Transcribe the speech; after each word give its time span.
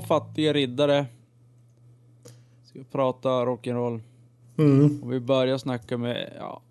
två 0.00 0.06
fattiga 0.06 0.52
riddare. 0.52 1.06
Ska 2.64 2.80
prata 2.92 3.28
rock'n'roll. 3.28 4.00
Mm. 4.58 5.02
Och 5.02 5.12
vi 5.12 5.20
börjar 5.20 5.58
snacka 5.58 5.98
med, 5.98 6.32
ja, 6.38 6.62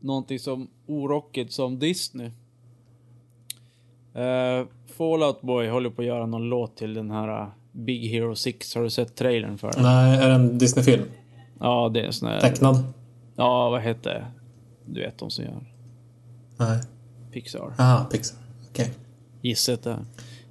någonting 0.00 0.38
som 0.38 0.68
orockigt 0.86 1.52
som 1.52 1.78
Disney. 1.78 2.26
Uh, 4.16 4.66
Fallout 4.86 5.40
Boy 5.40 5.68
håller 5.68 5.90
på 5.90 6.02
att 6.02 6.06
göra 6.06 6.26
någon 6.26 6.48
låt 6.48 6.76
till 6.76 6.94
den 6.94 7.10
här 7.10 7.42
uh, 7.42 7.48
Big 7.72 8.10
Hero 8.10 8.34
6. 8.34 8.74
Har 8.74 8.82
du 8.82 8.90
sett 8.90 9.16
trailern 9.16 9.58
för 9.58 9.72
den? 9.72 9.82
Nej, 9.82 10.18
är 10.18 10.28
det 10.28 10.34
en 10.34 10.58
Disney-film? 10.58 11.02
Ja, 11.60 11.90
det 11.94 12.00
är 12.00 12.04
en 12.04 12.12
sån 12.12 12.28
här... 12.28 12.40
Tecknad? 12.40 12.84
Ja, 13.36 13.70
vad 13.70 13.82
heter 13.82 14.10
det? 14.10 14.26
Du 14.86 15.00
vet 15.00 15.18
de 15.18 15.30
som 15.30 15.44
gör 15.44 15.64
Nej. 16.56 16.80
Pixar. 17.32 17.74
Aha, 17.78 18.04
Pixar. 18.04 18.38
Okej. 18.70 18.92
Gissat 19.42 19.82
det. 19.82 19.98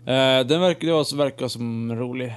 Uh, 0.08 0.48
den 0.48 0.62
verkar, 0.62 0.88
det 0.88 0.94
var- 0.94 1.18
verkar 1.18 1.48
som 1.48 1.92
en 1.92 1.98
rolig... 1.98 2.28
Uh, 2.28 2.34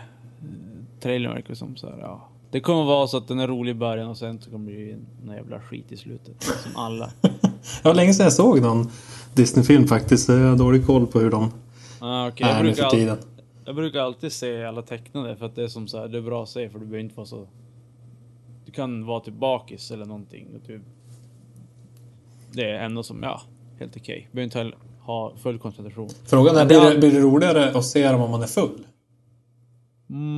trailern 1.01 1.33
verkar 1.35 1.55
som 1.55 1.77
så 1.77 1.87
här, 1.91 1.99
ja. 2.01 2.27
Det 2.51 2.61
kommer 2.61 2.85
vara 2.85 3.07
så 3.07 3.17
att 3.17 3.29
den 3.29 3.41
är 3.41 3.49
rolig 3.49 3.71
i 3.71 3.75
början 3.75 4.09
och 4.09 4.17
sen 4.19 4.41
så 4.41 4.51
kommer 4.51 4.71
det 4.71 4.77
bli 4.77 4.93
en 5.27 5.35
jävla 5.37 5.61
skit 5.61 5.93
i 5.93 5.97
slutet. 5.97 6.43
Som 6.43 6.77
alla. 6.77 7.11
Var 7.83 7.95
länge 7.95 8.15
sedan 8.15 8.25
jag 8.25 8.33
såg 8.33 8.61
någon 8.63 8.91
Disney-film 9.35 9.87
faktiskt. 9.87 10.27
så 10.27 10.33
Jag 10.33 10.49
har 10.49 10.57
dålig 10.57 10.87
koll 10.87 11.07
på 11.07 11.21
hur 11.21 11.31
de 11.31 11.53
Ah, 12.01 12.29
okay. 12.29 12.49
jag, 12.49 12.59
är 12.59 12.63
nu 12.65 12.75
för 12.75 12.83
all... 12.83 12.91
tiden. 12.91 13.19
jag 13.65 13.75
brukar 13.77 14.01
alltid 14.01 14.33
se 14.33 14.65
alla 14.65 14.83
tecknade 14.83 15.37
för 15.37 15.47
att 15.47 15.55
det 15.55 15.63
är 15.63 15.69
som 15.69 15.89
så 15.89 15.99
här, 15.99 16.09
det 16.09 16.19
är 16.19 16.23
bra 16.23 16.43
att 16.43 16.49
se 16.49 16.69
för 16.71 16.79
du 16.79 16.85
behöver 16.85 17.01
inte 17.05 17.17
vara 17.17 17.27
så... 17.27 17.47
Du 18.67 18.73
kan 18.73 19.07
vara 19.07 19.21
typ 19.21 19.35
bakis 19.35 19.91
eller 19.91 20.05
någonting. 20.05 20.49
och 20.57 20.67
Typ... 20.67 20.83
Det 22.53 22.71
är 22.71 22.85
ändå 22.85 23.03
som, 23.03 23.23
ja, 23.23 23.41
helt 23.79 23.97
okej. 23.97 24.29
Du 24.31 24.35
behöver 24.37 24.45
inte 24.45 24.59
heller 24.59 24.75
ha 25.11 25.37
full 25.37 25.59
koncentration. 25.59 26.09
Frågan 26.27 26.57
är, 26.57 26.67
blir 26.67 26.81
det- 26.91 26.99
blir 26.99 27.13
det 27.13 27.21
roligare 27.21 27.79
att 27.79 27.85
se 27.85 28.09
dem 28.13 28.21
om 28.21 28.31
man 28.31 28.43
är 28.43 28.47
full? 28.47 28.87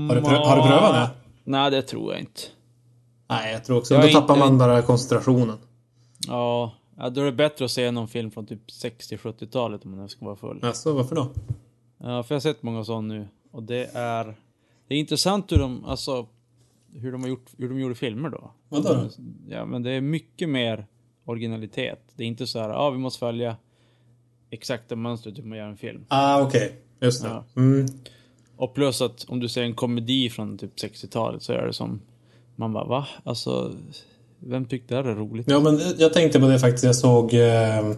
Har 0.09 0.14
du 0.14 0.20
prö- 0.20 0.45
har 0.47 0.56
du 0.56 0.62
prövat 0.62 0.92
det? 0.95 1.11
Nej, 1.45 1.70
det 1.70 1.83
tror 1.83 2.12
jag 2.12 2.20
inte. 2.20 2.41
Nej, 3.29 3.53
jag 3.53 3.64
tror 3.64 3.79
också. 3.79 3.95
Jag 3.95 4.03
Då 4.05 4.09
tappar 4.09 4.34
inte- 4.34 4.47
man 4.47 4.59
bara 4.59 4.83
koncentrationen. 4.83 5.56
Ja, 6.29 6.73
ja, 6.97 7.11
då 7.11 7.20
är 7.20 7.25
det 7.25 7.33
bättre 7.33 7.64
att 7.64 7.70
se 7.70 7.91
någon 7.91 8.09
film 8.09 8.31
från 8.31 8.47
typ 8.47 8.61
60-70-talet 8.70 9.84
om 9.84 9.97
man 9.97 10.09
ska 10.09 10.25
vara 10.25 10.37
full. 10.37 10.61
Alltså, 10.62 10.92
varför 10.95 11.17
då? 11.17 11.29
Ja, 11.98 12.23
för 12.23 12.34
jag 12.34 12.36
har 12.36 12.41
sett 12.41 12.62
många 12.62 12.84
sådana 12.84 13.14
nu. 13.14 13.29
Och 13.51 13.62
det 13.62 13.91
är... 13.95 14.25
Det 14.89 14.95
är 14.95 14.98
intressant 14.98 15.53
hur 15.53 15.59
de, 15.59 15.84
alltså... 15.84 16.27
Hur 16.95 17.12
de 17.12 17.23
har 17.23 17.29
gjort, 17.29 17.47
hur 17.59 17.69
de 17.69 17.81
gjorde 17.81 17.95
filmer 17.95 18.29
då. 18.29 18.51
Vadå 18.69 18.89
då? 18.95 19.09
Ja, 19.48 19.64
men 19.64 19.83
det 19.83 19.91
är 19.91 20.01
mycket 20.01 20.48
mer 20.48 20.86
originalitet. 21.25 22.01
Det 22.17 22.23
är 22.25 22.29
inte 22.29 22.47
så 22.47 22.59
här, 22.59 22.69
ja 22.69 22.91
vi 22.91 22.98
måste 22.98 23.19
följa 23.19 23.57
exakta 24.53 24.97
mönstret 24.97 25.39
hur 25.39 25.42
man 25.42 25.58
gör 25.58 25.67
en 25.67 25.77
film. 25.77 26.05
Ah, 26.08 26.42
okej. 26.42 26.72
Just 27.00 27.22
det. 27.22 27.28
Ja. 27.28 27.45
Mm. 27.56 27.86
Och 28.56 28.75
plus 28.75 29.03
att 29.03 29.25
om 29.28 29.41
du 29.41 29.48
ser 29.48 29.62
en 29.62 29.75
komedi 29.75 30.31
från 30.31 30.58
typ 30.58 30.77
60-talet 30.77 31.42
så 31.42 31.53
är 31.53 31.67
det 31.67 31.72
som... 31.72 32.00
Man 32.56 32.73
bara, 32.73 32.84
va? 32.84 33.06
Alltså... 33.25 33.75
Vem 34.39 34.64
tyckte 34.64 34.95
det 34.95 35.03
här 35.03 35.11
är 35.11 35.14
roligt? 35.14 35.47
Ja, 35.50 35.61
men 35.61 35.80
jag 35.98 36.12
tänkte 36.12 36.41
på 36.41 36.47
det 36.48 36.58
faktiskt. 36.58 36.84
Jag 36.84 36.97
såg 36.97 37.35
eh, 37.35 37.92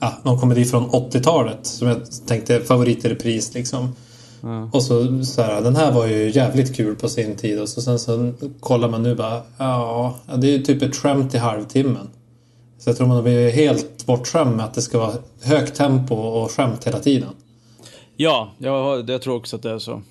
ja, 0.00 0.18
någon 0.22 0.40
komedi 0.40 0.64
från 0.64 0.90
80-talet 0.90 1.66
som 1.66 1.88
jag 1.88 1.98
tänkte 2.26 2.60
favorit 2.60 3.04
i 3.04 3.08
repris 3.08 3.54
liksom. 3.54 3.94
Ja. 4.40 4.70
Och 4.72 4.82
så, 4.82 5.24
så 5.24 5.42
här, 5.42 5.62
den 5.62 5.76
här 5.76 5.92
var 5.92 6.06
ju 6.06 6.30
jävligt 6.30 6.76
kul 6.76 6.96
på 6.96 7.08
sin 7.08 7.36
tid 7.36 7.60
och 7.60 7.68
så 7.68 7.82
sen 7.82 7.98
så 7.98 8.32
kollar 8.60 8.88
man 8.88 9.02
nu 9.02 9.14
bara, 9.14 9.42
ja, 9.58 10.18
det 10.36 10.46
är 10.46 10.52
ju 10.52 10.62
typ 10.62 10.82
ett 10.82 10.96
skämt 10.96 11.34
i 11.34 11.38
halvtimmen. 11.38 12.08
Så 12.78 12.90
jag 12.90 12.96
tror 12.96 13.06
man 13.06 13.16
har 13.16 13.22
blivit 13.22 13.54
helt 13.54 14.06
bortskämd 14.06 14.56
med 14.56 14.64
att 14.64 14.74
det 14.74 14.82
ska 14.82 14.98
vara 14.98 15.14
högt 15.42 15.74
tempo 15.74 16.14
och 16.14 16.50
skämt 16.50 16.84
hela 16.86 16.98
tiden. 16.98 17.28
Ja, 18.16 18.50
jag, 18.58 19.10
jag 19.10 19.22
tror 19.22 19.36
också 19.36 19.56
att 19.56 19.62
det 19.62 19.70
är 19.70 19.78
så. 19.78 20.02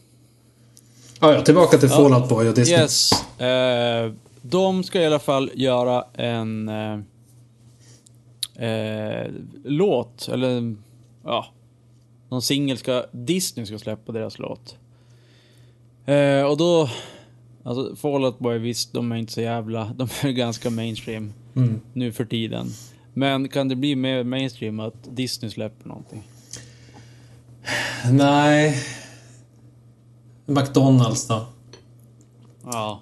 Ja, 1.20 1.34
ja, 1.34 1.42
tillbaka 1.42 1.78
till 1.78 1.90
Fallout 1.90 2.30
Boy 2.30 2.48
och 2.50 2.56
Disney. 2.56 2.80
Yes. 2.80 3.12
Eh, 3.42 4.12
de 4.42 4.84
ska 4.84 5.02
i 5.02 5.06
alla 5.06 5.20
fall 5.20 5.52
göra 5.54 6.06
en 6.14 6.70
eh, 6.70 7.00
eh, 8.70 9.28
låt, 9.64 10.28
eller 10.28 10.76
ja, 11.24 11.46
någon 12.30 12.42
singel 12.42 12.78
ska, 12.78 13.06
Disney 13.12 13.66
ska 13.66 13.80
släppa 13.80 14.12
deras 14.12 14.40
låt. 14.40 14.78
Eh, 16.06 16.44
och 16.44 16.58
då, 16.58 16.90
alltså 17.64 17.96
Fallout 17.96 18.40
Boy 18.40 18.58
visst, 18.58 18.94
de 18.94 19.12
är 19.12 19.16
inte 19.16 19.34
så 19.34 19.42
jävla, 19.42 19.92
de 19.96 20.08
är 20.22 20.32
ganska 20.32 20.70
mainstream 20.70 21.34
Mm. 21.58 21.82
nu 21.94 22.12
för 22.12 22.26
tiden. 22.26 22.68
Men 23.14 23.50
kan 23.50 23.68
det 23.68 23.76
bli 23.76 23.96
mer 23.96 24.24
mainstream 24.24 24.80
att 24.80 25.16
Disney 25.16 25.52
släpper 25.52 25.88
någonting? 25.88 26.24
Nej. 28.12 28.78
McDonalds 30.46 31.28
då. 31.28 31.46
Ja. 32.64 33.02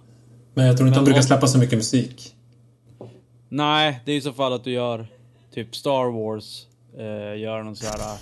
Men 0.54 0.66
jag 0.66 0.78
tror 0.78 0.88
inte 0.88 1.00
Men 1.00 1.06
de 1.06 1.12
brukar 1.12 1.22
släppa 1.28 1.48
så 1.48 1.58
mycket 1.58 1.78
musik. 1.78 2.36
Nej, 3.50 4.02
det 4.06 4.12
är 4.12 4.18
i 4.18 4.22
så 4.22 4.34
fall 4.34 4.54
att 4.54 4.64
du 4.64 4.72
gör 4.72 5.08
typ 5.54 5.76
Star 5.76 6.12
Wars, 6.12 6.66
eh, 6.98 7.42
gör 7.42 7.64
någon 7.64 7.76
sån 7.76 7.88
här 7.90 8.00
eh, 8.00 8.18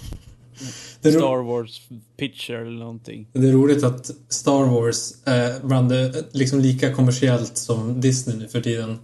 Det 1.01 1.09
är, 1.09 1.13
ro- 1.13 1.19
Star 1.19 1.43
Wars 1.43 1.81
picture 2.17 2.61
eller 2.61 2.79
någonting. 2.79 3.27
det 3.33 3.47
är 3.47 3.51
roligt 3.51 3.83
att 3.83 4.11
Star 4.29 4.63
Wars 4.65 5.13
är 5.25 5.59
bland 5.67 5.89
det 5.89 6.25
liksom 6.31 6.59
lika 6.59 6.93
kommersiellt 6.93 7.57
som 7.57 8.01
Disney 8.01 8.37
nu 8.37 8.47
för 8.47 8.61
tiden. 8.61 8.99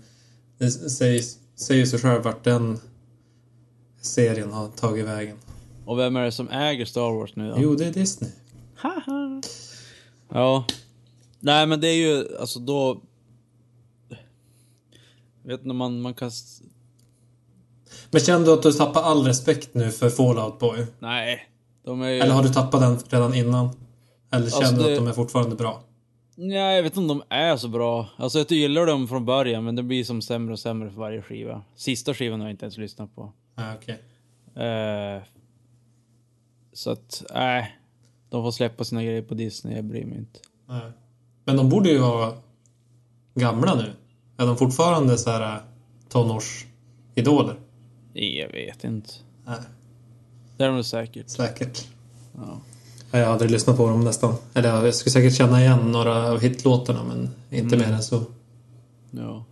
Det 0.59 0.71
säger, 0.71 1.23
säger 1.55 1.85
sig 1.85 1.99
själv 1.99 2.23
vart 2.23 2.43
den 2.43 2.79
serien 4.01 4.51
har 4.51 4.67
tagit 4.67 5.05
vägen. 5.05 5.37
Och 5.85 5.99
vem 5.99 6.15
är 6.15 6.23
det 6.23 6.31
som 6.31 6.49
äger 6.49 6.85
Star 6.85 7.11
Wars 7.11 7.35
nu 7.35 7.49
då? 7.49 7.55
Jo, 7.59 7.75
det 7.75 7.85
är 7.85 7.93
Disney. 7.93 8.31
Haha. 8.75 9.41
ja. 10.29 10.65
Nej 11.39 11.67
men 11.67 11.81
det 11.81 11.87
är 11.87 11.95
ju, 11.95 12.37
alltså 12.39 12.59
då... 12.59 13.01
Vet 15.43 15.65
när 15.65 15.73
man, 15.73 16.01
man 16.01 16.13
kan... 16.13 16.31
Men 18.11 18.21
känner 18.21 18.45
du 18.45 18.53
att 18.53 18.63
du 18.63 18.73
tappar 18.73 19.01
all 19.01 19.23
respekt 19.25 19.73
nu 19.73 19.91
för 19.91 20.09
Fallout 20.09 20.59
Boy? 20.59 20.85
Nej. 20.99 21.49
De 21.85 22.01
är 22.01 22.09
ju... 22.09 22.19
Eller 22.19 22.33
har 22.33 22.43
du 22.43 22.49
tappat 22.49 22.81
den 22.81 22.97
redan 23.09 23.33
innan? 23.33 23.69
Eller 24.31 24.45
Alltså, 24.45 24.61
känner 24.61 24.77
du 24.77 24.83
det- 24.83 24.91
att 24.93 24.97
de 24.99 25.07
är 25.07 25.13
fortfarande 25.13 25.55
bra? 25.55 25.83
Nej, 26.41 26.75
jag 26.75 26.83
vet 26.83 26.97
inte 26.97 26.99
om 27.13 27.19
de 27.19 27.23
är 27.35 27.57
så 27.57 27.67
bra. 27.67 28.09
Alltså 28.17 28.39
jag 28.39 28.51
gillar 28.51 28.85
dem 28.85 29.07
från 29.07 29.25
början 29.25 29.63
men 29.63 29.75
det 29.75 29.83
blir 29.83 30.03
som 30.03 30.21
sämre 30.21 30.53
och 30.53 30.59
sämre 30.59 30.89
för 30.89 30.99
varje 30.99 31.21
skiva. 31.21 31.61
Sista 31.75 32.13
skivan 32.13 32.39
har 32.39 32.47
jag 32.47 32.53
inte 32.53 32.65
ens 32.65 32.77
lyssnat 32.77 33.15
på. 33.15 33.33
Ah, 33.55 33.73
okej. 33.75 33.99
Eh, 34.65 35.21
så 36.73 36.91
att, 36.91 37.23
nej. 37.33 37.77
de 38.29 38.43
får 38.43 38.51
släppa 38.51 38.83
sina 38.83 39.03
grejer 39.03 39.21
på 39.21 39.33
Disney, 39.33 39.75
jag 39.75 39.85
bryr 39.85 40.05
mig 40.05 40.17
inte. 40.17 40.39
Nej. 40.67 40.91
Men 41.45 41.57
de 41.57 41.69
borde 41.69 41.89
ju 41.89 41.97
vara 41.97 42.33
gamla 43.35 43.75
nu. 43.75 43.93
Är 44.37 44.45
de 44.47 44.57
fortfarande 44.57 45.17
så 45.17 45.29
här 45.29 45.55
äh, 45.55 45.61
tonårsidoler? 46.09 47.55
Jag 48.13 48.49
vet 48.49 48.83
inte. 48.83 49.13
Nej, 49.45 49.59
Det 50.57 50.63
är 50.63 50.69
de 50.71 50.83
säkert. 50.83 51.29
säkert. 51.29 51.87
Ja. 52.35 52.59
Jag 53.11 53.25
har 53.25 53.33
aldrig 53.33 53.51
lyssnat 53.51 53.77
på 53.77 53.89
dem 53.89 54.03
nästan. 54.03 54.35
Eller 54.53 54.85
jag 54.85 54.95
skulle 54.95 55.11
säkert 55.11 55.33
känna 55.33 55.61
igen 55.61 55.91
några 55.91 56.31
av 56.31 56.39
hitlåtarna 56.39 57.03
men 57.03 57.29
inte 57.49 57.75
Mm. 57.75 57.87
mer 57.89 57.95
än 57.95 58.03
så. 58.03 58.23
ja. 59.11 59.45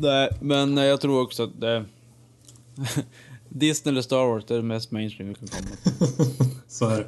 Nej, 0.00 0.30
men 0.40 0.78
eh, 0.78 0.84
jag 0.84 1.00
tror 1.00 1.22
också 1.22 1.42
att 1.42 1.60
det... 1.60 1.84
Disney 3.48 3.92
eller 3.92 4.02
Star 4.02 4.26
Wars 4.26 4.44
det 4.48 4.54
är 4.54 4.58
det 4.58 4.64
mest 4.64 4.90
mainstream 4.90 5.28
vi 5.28 5.34
kan 5.34 5.48
komma 5.48 5.66
till. 5.82 6.46
Så 6.68 6.88
är 6.88 6.96
det. 6.98 7.06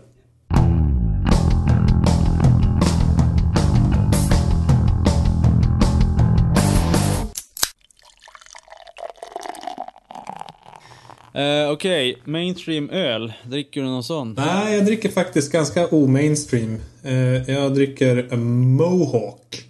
Eh, 11.34 11.70
Okej, 11.70 12.19
mainstream 12.25 12.90
öl. 12.90 13.32
Dricker 13.44 13.81
du 13.82 13.87
någon 13.87 14.05
sån? 14.05 14.34
Nej, 14.34 14.75
jag 14.76 14.87
dricker 14.87 15.08
faktiskt 15.08 15.52
ganska 15.52 15.88
o-mainstream. 15.88 16.79
Eh, 17.02 17.14
Jag 17.50 17.75
dricker 17.75 18.37
Mohawk. 18.37 19.64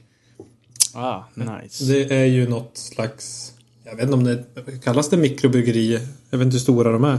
Ah, 0.94 1.20
nice. 1.34 1.84
Det 1.84 2.14
är 2.14 2.24
ju 2.24 2.48
något 2.48 2.70
slags... 2.76 3.52
Jag 3.84 3.92
vet 3.96 4.02
inte 4.02 4.14
om 4.14 4.24
det 4.24 4.44
kallas 4.84 5.08
det 5.10 5.16
mikrobryggeri. 5.16 5.98
Jag 6.30 6.38
vet 6.38 6.44
inte 6.46 6.54
hur 6.54 6.60
stora 6.60 6.92
de 6.92 7.04
är. 7.04 7.18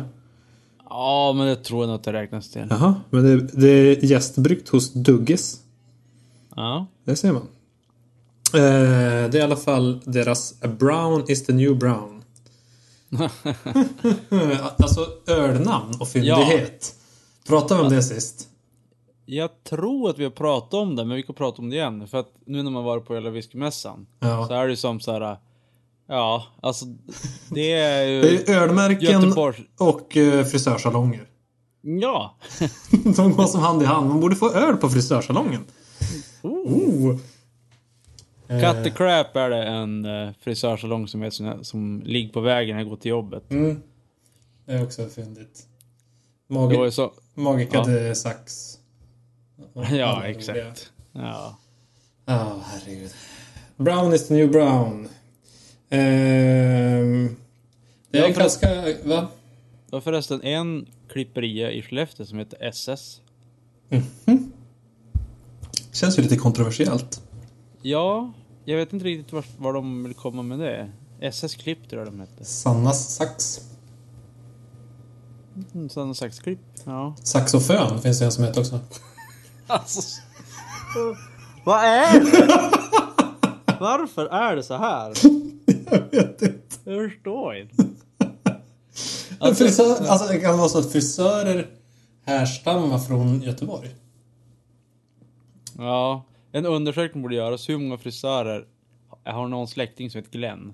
Ja, 0.89 1.33
men 1.37 1.47
det 1.47 1.55
tror 1.55 1.81
jag 1.81 1.87
nog 1.87 1.95
att 1.95 2.03
det 2.03 2.13
räknas 2.13 2.51
till. 2.51 2.67
Jaha, 2.69 2.95
men 3.09 3.23
det, 3.23 3.47
det 3.61 3.69
är 3.69 4.05
gästbryggt 4.05 4.69
hos 4.69 4.93
Dugges. 4.93 5.57
Ja. 6.55 6.85
Det 7.05 7.15
ser 7.15 7.31
man. 7.31 7.41
Eh, 8.53 9.29
det 9.29 9.33
är 9.33 9.35
i 9.35 9.41
alla 9.41 9.55
fall 9.55 9.99
deras 10.05 10.59
Brown 10.61 11.23
is 11.27 11.45
the 11.45 11.53
new 11.53 11.77
brown. 11.77 12.12
alltså 14.77 15.07
ölnamn 15.27 15.93
och 15.99 16.07
fyndighet. 16.07 16.95
Pratade 17.47 17.81
vi 17.81 17.87
om 17.87 17.93
det 17.93 18.03
sist? 18.03 18.47
Jag 19.25 19.49
tror 19.63 20.09
att 20.09 20.17
vi 20.19 20.23
har 20.23 20.31
pratat 20.31 20.73
om 20.73 20.95
det, 20.95 21.05
men 21.05 21.15
vi 21.17 21.23
kan 21.23 21.35
prata 21.35 21.61
om 21.61 21.69
det 21.69 21.75
igen. 21.75 22.07
För 22.07 22.17
att 22.17 22.31
nu 22.45 22.63
när 22.63 22.71
man 22.71 22.83
varit 22.83 23.05
på 23.05 23.13
hela 23.15 23.29
whiskymässan 23.29 24.05
Ja. 24.19 24.47
så 24.47 24.53
är 24.53 24.67
det 24.67 24.77
som 24.77 24.99
så 24.99 25.11
här. 25.11 25.37
Ja, 26.07 26.43
alltså 26.61 26.85
det 27.49 27.71
är 27.73 28.03
ju... 28.07 28.21
Det 28.21 28.49
är 28.49 28.61
ölmärken 28.61 29.21
Göteborg. 29.21 29.63
och 29.79 30.17
eh, 30.17 30.45
frisörsalonger. 30.45 31.25
Ja! 31.81 32.37
De 33.15 33.31
går 33.33 33.45
som 33.45 33.61
hand 33.61 33.81
i 33.83 33.85
hand. 33.85 34.09
Man 34.09 34.19
borde 34.19 34.35
få 34.35 34.51
öl 34.51 34.77
på 34.77 34.89
frisörsalongen. 34.89 35.65
Oh. 36.41 37.17
Cut 38.61 38.83
the 38.83 38.89
Crap 38.89 39.35
är 39.35 39.49
det 39.49 39.63
en 39.63 40.05
uh, 40.05 40.31
frisörsalong 40.39 41.07
som, 41.07 41.21
här, 41.21 41.63
som 41.63 42.01
ligger 42.05 42.33
på 42.33 42.39
vägen 42.39 42.75
när 42.75 42.83
jag 42.83 42.89
går 42.89 42.97
till 42.97 43.09
jobbet. 43.09 43.51
Mm. 43.51 43.81
Det 44.65 44.73
är 44.73 44.83
också 44.83 45.07
fyndigt. 45.07 45.67
Magi 46.47 46.91
så... 46.91 47.13
Magica 47.33 47.77
Ja. 47.77 47.85
de 47.85 48.15
Sax. 48.15 48.77
Ja, 49.91 50.23
exakt. 50.25 50.91
Ja. 51.11 51.57
Ja, 52.25 52.61
herregud. 52.65 53.11
Brown 53.77 54.13
is 54.13 54.27
the 54.27 54.33
new 54.33 54.51
brown. 54.51 55.09
Ehm, 55.89 57.35
det 58.11 58.19
är 58.19 58.27
en 58.27 58.33
ganska... 58.33 58.67
Va? 59.03 59.27
Det 59.85 59.95
var 59.95 60.01
förresten 60.01 60.41
en 60.41 60.85
klipperia 61.09 61.71
i 61.71 61.81
Skellefteå 61.81 62.25
som 62.25 62.39
heter 62.39 62.63
SS. 62.63 63.21
Känns 65.91 66.19
ju 66.19 66.21
lite 66.23 66.37
kontroversiellt. 66.37 67.21
Ja, 67.81 68.33
jag 68.65 68.77
vet 68.77 68.93
inte 68.93 69.05
riktigt 69.05 69.33
var, 69.33 69.45
var 69.57 69.73
de 69.73 70.03
vill 70.03 70.13
komma 70.13 70.43
med 70.43 70.59
det. 70.59 70.91
SS 71.19 71.55
Klipp 71.55 71.89
tror 71.89 72.01
jag 72.03 72.13
de 72.13 72.19
hette. 72.19 72.45
Sannas 72.45 73.15
sax. 73.15 73.61
Mm, 75.73 75.89
Sådana 75.89 76.13
slags 76.13 76.39
klipp. 76.39 76.59
Ja. 76.85 77.15
Saxofön 77.23 78.01
finns 78.01 78.19
det 78.19 78.25
en 78.25 78.31
som 78.31 78.43
heter 78.43 78.61
också. 78.61 78.79
Alltså... 79.67 80.01
Vad 81.65 81.83
är 81.85 82.19
det? 82.19 82.69
Varför 83.79 84.25
är 84.25 84.55
det 84.55 84.63
så 84.63 84.77
här? 84.77 85.07
Jag 85.91 86.11
vet 86.11 86.41
inte. 86.41 86.59
Jag 86.83 87.11
förstår 87.11 87.55
inte. 87.55 87.85
Men 89.39 89.55
frisör, 89.55 90.05
alltså 90.07 90.27
det 90.33 90.39
kan 90.39 90.57
vara 90.57 90.69
så 90.69 90.79
att 90.79 90.91
frisörer 90.91 91.69
härstammar 92.25 92.99
från 92.99 93.41
Göteborg. 93.41 93.95
Ja, 95.77 96.23
en 96.53 96.65
undersökning 96.65 97.23
borde 97.23 97.35
göras. 97.35 97.69
Hur 97.69 97.77
många 97.77 97.97
frisörer 97.97 98.65
har 99.25 99.47
någon 99.47 99.67
släkting 99.67 100.09
som 100.09 100.19
heter 100.21 100.31
Glenn? 100.37 100.73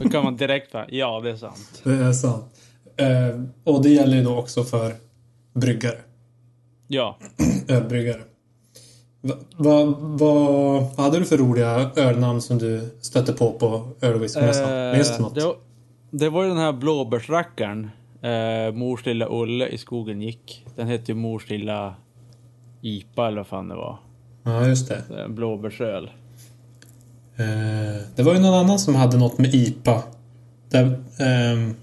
Då 0.00 0.08
kan 0.08 0.24
man 0.24 0.36
direkt 0.36 0.72
bara, 0.72 0.86
ja 0.90 1.20
det 1.20 1.30
är 1.30 1.36
sant. 1.36 1.80
Det 1.84 1.90
är 1.94 2.12
sant. 2.12 2.44
Eh, 2.96 3.40
och 3.64 3.82
det 3.82 3.88
gäller 3.90 4.16
ju 4.16 4.22
då 4.22 4.36
också 4.38 4.64
för 4.64 4.92
bryggare. 5.54 5.98
Ja. 6.88 7.18
Ölbryggare. 7.68 8.20
Vad 9.56 9.86
va, 9.86 9.96
vad 9.98 10.82
hade 11.04 11.18
du 11.18 11.24
för 11.24 11.36
roliga 11.38 11.90
ölnamn 11.96 12.40
som 12.42 12.58
du 12.58 12.90
stötte 13.00 13.32
på 13.32 13.52
på 13.52 13.88
öl 14.00 14.14
och 14.14 14.22
whiskymässan? 14.22 14.90
Minns 14.92 15.16
du 15.16 15.22
något? 15.22 15.32
Eh, 15.36 15.42
det, 15.42 15.46
var- 15.46 15.56
det 16.10 16.28
var 16.28 16.42
ju 16.42 16.48
den 16.48 16.58
här 16.58 16.72
blåbärsrackaren. 16.72 17.90
Eh, 18.22 18.72
mors 18.74 19.06
lilla 19.06 19.26
Ulle 19.30 19.66
i 19.68 19.78
skogen 19.78 20.22
gick. 20.22 20.66
Den 20.76 20.86
hette 20.88 21.12
ju 21.12 21.16
Mors 21.16 21.50
lilla 21.50 21.94
IPA 22.82 23.26
eller 23.26 23.36
vad 23.36 23.46
fan 23.46 23.68
det 23.68 23.74
var. 23.74 23.98
Ja, 24.44 24.66
just 24.66 24.88
det. 24.88 25.02
Eh, 25.18 25.28
Blåbärsöl. 25.28 26.04
Eh, 27.36 27.44
det 28.16 28.22
var 28.22 28.34
ju 28.34 28.40
någon 28.40 28.54
annan 28.54 28.78
som 28.78 28.94
hade 28.94 29.16
något 29.16 29.38
med 29.38 29.54
IPA. 29.54 30.02
Där, 30.70 30.84
ehm, 31.18 31.74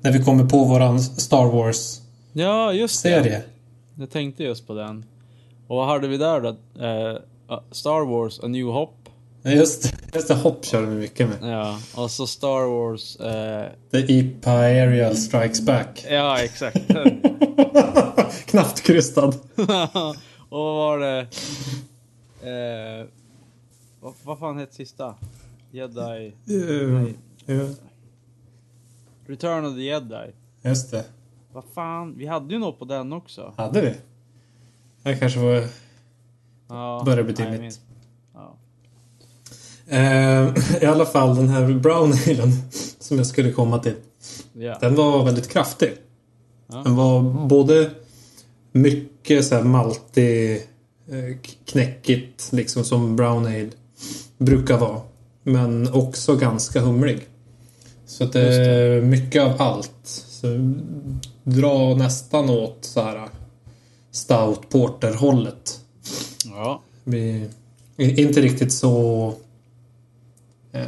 när 0.00 0.12
vi 0.12 0.24
kommer 0.24 0.44
på 0.44 0.64
våran 0.64 1.00
Star 1.00 1.46
Wars-serie. 1.46 2.46
Ja, 2.46 2.72
just 2.72 3.02
det. 3.02 3.42
Jag 3.98 4.10
tänkte 4.10 4.44
just 4.44 4.66
på 4.66 4.74
den. 4.74 5.04
Och 5.68 5.76
vad 5.76 5.86
hade 5.86 6.08
vi 6.08 6.16
där 6.16 6.40
då? 6.40 6.48
Eh, 6.84 7.18
Star 7.72 8.06
Wars 8.06 8.40
A 8.42 8.48
New 8.48 8.66
Hope. 8.66 9.10
Ja, 9.42 9.50
Just. 9.50 9.94
Just 10.14 10.28
det, 10.28 10.34
hopp 10.34 10.64
körde 10.64 10.86
vi 10.86 10.94
mycket 10.96 11.28
med. 11.28 11.52
Ja, 11.52 11.78
och 11.94 12.10
så 12.10 12.26
Star 12.26 12.66
Wars... 12.68 13.16
Eh, 13.16 13.66
The 13.90 14.12
IPA 14.12 14.50
Aerial 14.50 15.16
Strikes 15.16 15.60
Back. 15.60 16.06
ja, 16.10 16.38
exakt. 16.38 16.78
Knappt 18.46 18.80
krystad. 18.82 19.34
och 20.56 20.64
vad 20.64 20.74
var 20.74 20.98
det? 20.98 21.20
Eh, 22.40 23.06
vad, 24.00 24.14
vad 24.24 24.38
fan 24.38 24.58
hette 24.58 24.74
sista? 24.74 25.14
Jedi... 25.70 26.32
Uh, 26.50 27.08
Return 29.26 29.64
of 29.64 29.74
the 29.74 29.82
Jedi. 29.82 30.32
just 30.62 30.90
det. 30.90 31.04
Vad 31.52 31.64
fan, 31.74 32.14
vi 32.18 32.26
hade 32.26 32.54
ju 32.54 32.58
något 32.58 32.78
på 32.78 32.84
den 32.84 33.12
också. 33.12 33.54
Hade 33.56 33.80
vi? 33.80 33.94
Det 35.02 35.16
kanske 35.16 35.40
var... 35.40 35.64
Ja, 36.68 37.02
Börjar 37.04 37.24
bli 37.24 37.32
dimmigt. 37.32 37.80
Ja. 38.34 38.56
Eh, 39.86 40.54
I 40.82 40.86
alla 40.86 41.06
fall 41.06 41.36
den 41.36 41.48
här 41.48 41.72
brown 41.72 42.12
alen 42.12 42.52
som 42.98 43.16
jag 43.16 43.26
skulle 43.26 43.52
komma 43.52 43.78
till. 43.78 43.96
Ja. 44.52 44.78
Den 44.80 44.94
var 44.94 45.24
väldigt 45.24 45.48
kraftig. 45.48 45.96
Ja. 46.66 46.82
Den 46.82 46.96
var 46.96 47.22
både 47.46 47.90
mycket 48.76 49.46
så 49.46 49.54
här 49.54 49.62
maltig, 49.62 50.54
eh, 51.08 51.36
knäckigt 51.64 52.52
liksom 52.52 52.84
som 52.84 53.16
brown 53.16 53.46
ale 53.46 53.70
brukar 54.38 54.78
vara. 54.78 55.00
Men 55.42 55.92
också 55.92 56.36
ganska 56.36 56.80
humlig. 56.80 57.28
Så 58.06 58.24
att 58.24 58.32
det 58.32 58.40
är 58.40 59.00
mycket 59.00 59.42
av 59.42 59.62
allt. 59.62 59.92
Så 60.02 60.46
dra 61.42 61.94
nästan 61.94 62.50
åt 62.50 62.78
så 62.80 63.02
här 63.02 63.28
stout 64.10 64.68
porter 64.68 65.14
hållet. 65.14 65.80
ja. 66.44 66.82
Vi, 67.04 67.50
inte 67.96 68.40
riktigt 68.40 68.72
så 68.72 69.34
eh, 70.72 70.82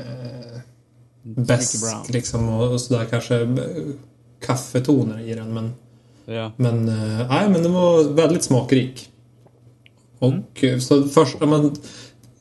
brown. 1.23 2.05
liksom 2.08 2.49
och, 2.49 2.73
och 2.73 2.81
sådär 2.81 3.05
kanske 3.05 3.41
eh, 3.41 3.49
kaffetoner 4.41 5.20
i 5.20 5.34
den 5.34 5.55
men 5.55 5.75
Ja. 6.28 6.52
men 6.56 6.88
eh, 6.88 7.28
nej 7.28 7.48
men 7.48 7.62
den 7.62 7.72
var 7.72 8.04
väldigt 8.04 8.42
smakrik. 8.42 9.10
Och 10.19 10.64
eh, 10.64 10.78
så 10.78 11.02
första 11.02 11.46
men 11.46 11.76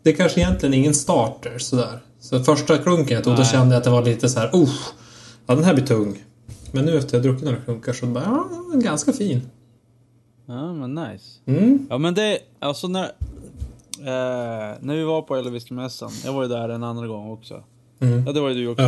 det 0.03 0.09
är 0.09 0.15
kanske 0.15 0.41
egentligen 0.41 0.73
ingen 0.73 0.93
starter 0.93 1.57
sådär. 1.57 1.99
Så 2.19 2.43
första 2.43 2.77
klunken 2.77 3.15
jag 3.15 3.23
tog 3.23 3.35
då 3.35 3.43
kände 3.43 3.75
jag 3.75 3.77
att 3.77 3.83
det 3.83 3.89
var 3.89 4.05
lite 4.05 4.29
så 4.29 4.39
här, 4.39 4.49
oh, 4.53 4.73
ja 5.45 5.55
den 5.55 5.63
här 5.63 5.73
blir 5.73 5.85
tung. 5.85 6.23
Men 6.71 6.85
nu 6.85 6.97
efter 6.97 7.17
jag 7.17 7.23
druckit 7.23 7.43
några 7.45 7.57
klunkar 7.57 7.93
så 7.93 8.05
bara, 8.05 8.23
ja, 8.23 8.79
ganska 8.79 9.13
fin. 9.13 9.41
ja, 10.45 10.73
men 10.73 10.95
nice. 10.95 11.39
Mm. 11.45 11.87
Ja 11.89 11.97
men 11.97 12.13
det, 12.13 12.39
alltså 12.59 12.87
när... 12.87 13.03
Eh, 13.99 14.77
när 14.79 14.95
vi 14.95 15.03
var 15.03 15.21
på 15.21 15.35
Elvismässan, 15.35 16.11
jag 16.25 16.33
var 16.33 16.43
ju 16.43 16.49
där 16.49 16.69
en 16.69 16.83
annan 16.83 17.07
gång 17.07 17.31
också. 17.31 17.63
Mm. 17.99 18.23
Ja 18.25 18.31
det 18.31 18.41
var 18.41 18.49
ju 18.49 18.55
du 18.55 18.67
också. 18.67 18.83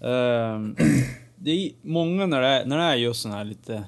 Ja. 0.00 0.08
Ehm, 0.08 0.76
det 1.36 1.50
är 1.50 1.70
många 1.82 2.26
när 2.26 2.40
det 2.40 2.48
är, 2.48 2.66
när 2.66 2.78
det 2.78 2.84
är 2.84 2.94
just 2.94 3.22
sån 3.22 3.32
här 3.32 3.44
lite, 3.44 3.84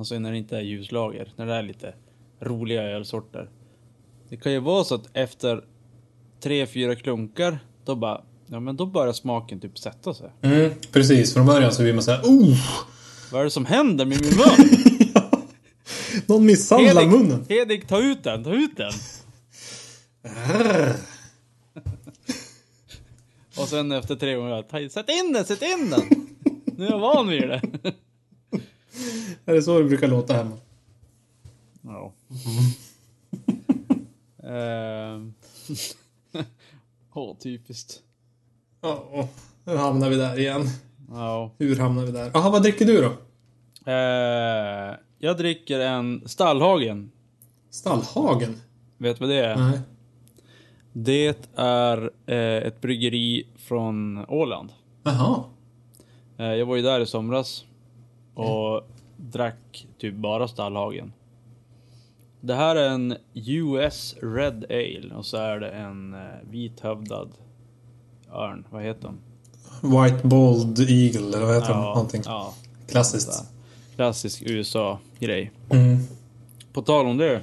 alltså 0.00 0.18
när 0.18 0.30
det 0.32 0.38
inte 0.38 0.56
är 0.56 0.60
ljuslager, 0.60 1.32
när 1.36 1.46
det 1.46 1.54
är 1.54 1.62
lite 1.62 1.94
roliga 2.40 2.82
ölsorter. 2.82 3.50
Det 4.28 4.36
kan 4.36 4.52
ju 4.52 4.58
vara 4.58 4.84
så 4.84 4.94
att 4.94 5.08
efter 5.12 5.64
tre, 6.40 6.66
fyra 6.66 6.94
klunkar, 6.96 7.58
då 7.84 7.96
bara, 7.96 8.22
ja 8.46 8.60
men 8.60 8.76
då 8.76 8.86
börjar 8.86 9.12
smaken 9.12 9.60
typ 9.60 9.78
sätta 9.78 10.14
sig. 10.14 10.30
Mm, 10.42 10.70
precis, 10.92 11.34
från 11.34 11.46
början 11.46 11.72
så 11.72 11.82
blir 11.82 11.92
man 11.92 12.02
såhär, 12.02 12.22
oh! 12.22 12.58
Vad 13.32 13.40
är 13.40 13.44
det 13.44 13.50
som 13.50 13.66
händer 13.66 14.04
med 14.04 14.20
min 14.20 14.36
mun? 14.36 14.68
Någon 16.26 16.46
misshandlar 16.46 17.06
munnen. 17.06 17.46
Hedik, 17.48 17.86
ta 17.86 18.00
ut 18.00 18.24
den, 18.24 18.44
ta 18.44 18.54
ut 18.54 18.76
den! 18.76 18.92
Och 23.56 23.68
sen 23.68 23.92
efter 23.92 24.16
tre 24.16 24.34
gånger, 24.34 24.88
sätt 24.88 25.08
in 25.08 25.32
den, 25.32 25.44
sätt 25.44 25.62
in 25.62 25.90
den! 25.90 26.02
Nu 26.76 26.86
är 26.86 26.90
jag 26.90 26.98
van 26.98 27.28
vid 27.28 27.48
det. 27.48 27.62
Är 29.44 29.54
det 29.54 29.62
så 29.62 29.78
det 29.78 29.84
brukar 29.84 30.08
låta 30.08 30.34
hemma? 30.34 30.56
Ja. 31.82 32.12
Ehm. 34.42 35.34
Åh, 37.14 37.36
typiskt. 37.38 38.02
Ja, 38.80 39.28
nu 39.64 39.76
hamnar 39.76 40.10
vi 40.10 40.16
där 40.16 40.38
igen. 40.38 40.66
Ja. 41.10 41.50
Hur 41.58 41.76
hamnar 41.76 42.04
vi 42.04 42.12
där? 42.12 42.30
Jaha, 42.34 42.50
vad 42.50 42.62
dricker 42.62 42.84
du 42.84 43.00
då? 43.00 43.12
Eh, 43.90 44.96
jag 45.18 45.36
dricker 45.36 45.80
en 45.80 46.28
Stallhagen. 46.28 47.10
Stallhagen? 47.70 48.60
Vet 48.98 49.18
du 49.18 49.20
vad 49.26 49.30
det 49.34 49.44
är? 49.44 49.56
Nej. 49.56 49.80
Det 50.92 51.48
är 51.56 52.10
eh, 52.26 52.66
ett 52.66 52.80
bryggeri 52.80 53.46
från 53.56 54.24
Åland. 54.28 54.72
Jaha. 55.02 55.44
Eh, 56.36 56.46
jag 56.46 56.66
var 56.66 56.76
ju 56.76 56.82
där 56.82 57.00
i 57.00 57.06
somras 57.06 57.64
och 58.34 58.88
drack 59.16 59.86
typ 59.98 60.14
bara 60.14 60.48
Stallhagen. 60.48 61.12
Det 62.40 62.54
här 62.54 62.76
är 62.76 62.88
en 62.88 63.16
US 63.34 64.14
Red 64.22 64.64
Ale 64.70 65.14
och 65.14 65.26
så 65.26 65.36
är 65.36 65.60
det 65.60 65.70
en 65.70 66.14
eh, 66.14 66.20
vithövdad 66.50 67.30
örn. 68.32 68.64
Vad 68.70 68.82
heter 68.82 69.02
den? 69.02 69.18
White 69.82 70.28
Bald 70.28 70.78
Eagle, 70.78 71.36
eller 71.36 71.46
vad 71.46 71.54
heter 71.54 71.68
de? 71.68 71.82
Någonting 71.82 72.22
ja, 72.24 72.54
klassiskt. 72.88 73.44
klassisk 73.96 74.42
USA-grej. 74.46 75.52
Mm. 75.70 75.98
På 76.72 76.82
tal 76.82 77.06
om 77.06 77.16
det. 77.16 77.34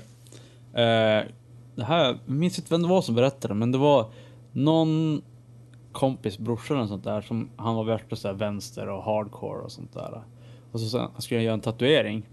Eh, 0.73 1.31
det 1.75 1.83
här, 1.83 2.05
jag 2.05 2.17
minns 2.25 2.59
inte 2.59 2.73
vem 2.73 2.81
det 2.81 2.87
var 2.87 3.01
som 3.01 3.15
berättade, 3.15 3.53
men 3.53 3.71
det 3.71 3.77
var 3.77 4.11
någon 4.51 5.21
kompis 5.91 6.37
brorsa 6.37 6.73
eller 6.73 6.87
sånt 6.87 7.03
där 7.03 7.21
som 7.21 7.49
han 7.55 7.75
var 7.75 7.83
värsta 7.83 8.15
så 8.15 8.27
här 8.27 8.35
vänster 8.35 8.89
och 8.89 9.03
hardcore 9.03 9.61
och 9.61 9.71
sånt 9.71 9.93
där. 9.93 10.21
Och 10.77 10.81
så 10.81 10.89
sen 10.89 11.07
skulle 11.17 11.37
han 11.39 11.45
göra 11.45 11.53
en 11.53 11.59
tatuering. 11.61 12.23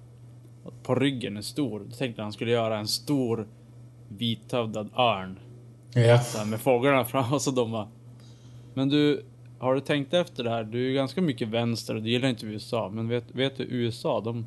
På 0.82 0.94
ryggen 0.94 1.36
är 1.36 1.42
stor. 1.42 1.80
Då 1.90 1.96
tänkte 1.96 2.22
han 2.22 2.32
skulle 2.32 2.50
göra 2.50 2.78
en 2.78 2.88
stor 2.88 3.48
vithövdad 4.08 4.90
örn. 4.96 5.38
Ja. 5.94 6.18
Så 6.20 6.44
med 6.46 6.60
fåglarna 6.60 7.04
fram 7.04 7.32
och 7.32 7.42
så 7.42 7.50
de 7.50 7.72
bara. 7.72 7.88
Men 8.74 8.88
du, 8.88 9.24
har 9.58 9.74
du 9.74 9.80
tänkt 9.80 10.14
efter 10.14 10.44
det 10.44 10.50
här? 10.50 10.64
Du 10.64 10.78
är 10.84 10.88
ju 10.88 10.94
ganska 10.94 11.22
mycket 11.22 11.48
vänster 11.48 11.94
och 11.94 12.02
du 12.02 12.10
gillar 12.10 12.28
inte 12.28 12.46
USA. 12.46 12.90
Men 12.92 13.08
vet, 13.08 13.24
vet 13.32 13.56
du 13.56 13.64
USA, 13.64 14.20
de, 14.20 14.46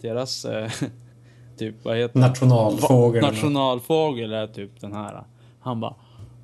deras 0.00 0.44
eh, 0.44 0.70
typ, 1.58 1.74
vad 1.84 1.96
heter? 1.96 2.20
Nationalfågel. 2.20 3.22
Nationalfågel 3.22 4.32
är 4.32 4.46
typ 4.46 4.80
den 4.80 4.92
här. 4.92 5.24
Han 5.60 5.80
bara. 5.80 5.94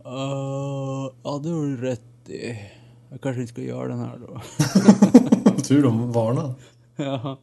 "Uh, 0.06 1.12
ja, 1.22 1.40
det 1.42 1.48
har 1.50 1.66
du 1.66 1.76
rätt 1.76 2.28
i. 2.30 2.58
Jag 3.10 3.20
kanske 3.20 3.40
inte 3.40 3.52
ska 3.52 3.62
göra 3.62 3.88
den 3.88 3.98
här 4.00 4.18
då. 4.28 4.40
Tur 5.62 5.82
de 5.82 6.12
varnar. 6.12 6.54
ja. 6.96 7.38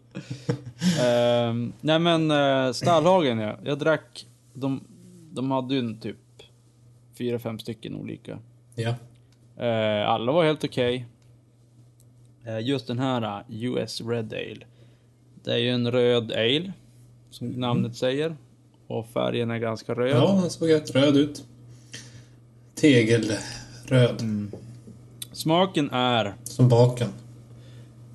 Ehm, 1.01 1.73
nej 1.81 1.99
men 1.99 2.31
uh, 2.31 2.71
Stallhagen 2.71 3.39
ja. 3.39 3.57
Jag 3.63 3.79
drack. 3.79 4.25
De, 4.53 4.83
de 5.31 5.51
hade 5.51 5.73
ju 5.73 5.79
en 5.79 5.99
typ 5.99 6.17
fyra, 7.17 7.39
fem 7.39 7.59
stycken 7.59 7.95
olika. 7.95 8.39
Ja. 8.75 8.95
Eh, 9.65 10.09
alla 10.09 10.31
var 10.31 10.45
helt 10.45 10.63
okej. 10.63 11.05
Eh, 12.45 12.59
just 12.59 12.87
den 12.87 12.99
här 12.99 13.43
US 13.49 14.01
Red 14.01 14.33
Ale. 14.33 14.65
Det 15.43 15.53
är 15.53 15.57
ju 15.57 15.69
en 15.69 15.91
röd 15.91 16.31
ale. 16.31 16.73
Som 17.29 17.47
namnet 17.47 17.95
säger. 17.95 18.35
Och 18.87 19.07
färgen 19.07 19.51
är 19.51 19.57
ganska 19.57 19.93
röd. 19.93 20.15
Ja, 20.15 20.39
den 20.41 20.49
såg 20.49 20.69
rätt 20.71 20.95
röd 20.95 21.17
ut. 21.17 21.43
Tegelröd. 22.75 24.47
Smaken 25.31 25.89
är, 25.91 26.35
Som 26.43 26.69
baken. 26.69 27.09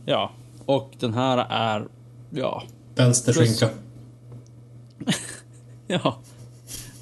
ja. 0.06 0.30
Och 0.66 0.94
den 1.00 1.14
här 1.14 1.46
är, 1.50 1.88
ja. 2.30 2.62
Vänster 2.94 3.32
skinka. 3.32 3.68
Ja. 5.86 6.18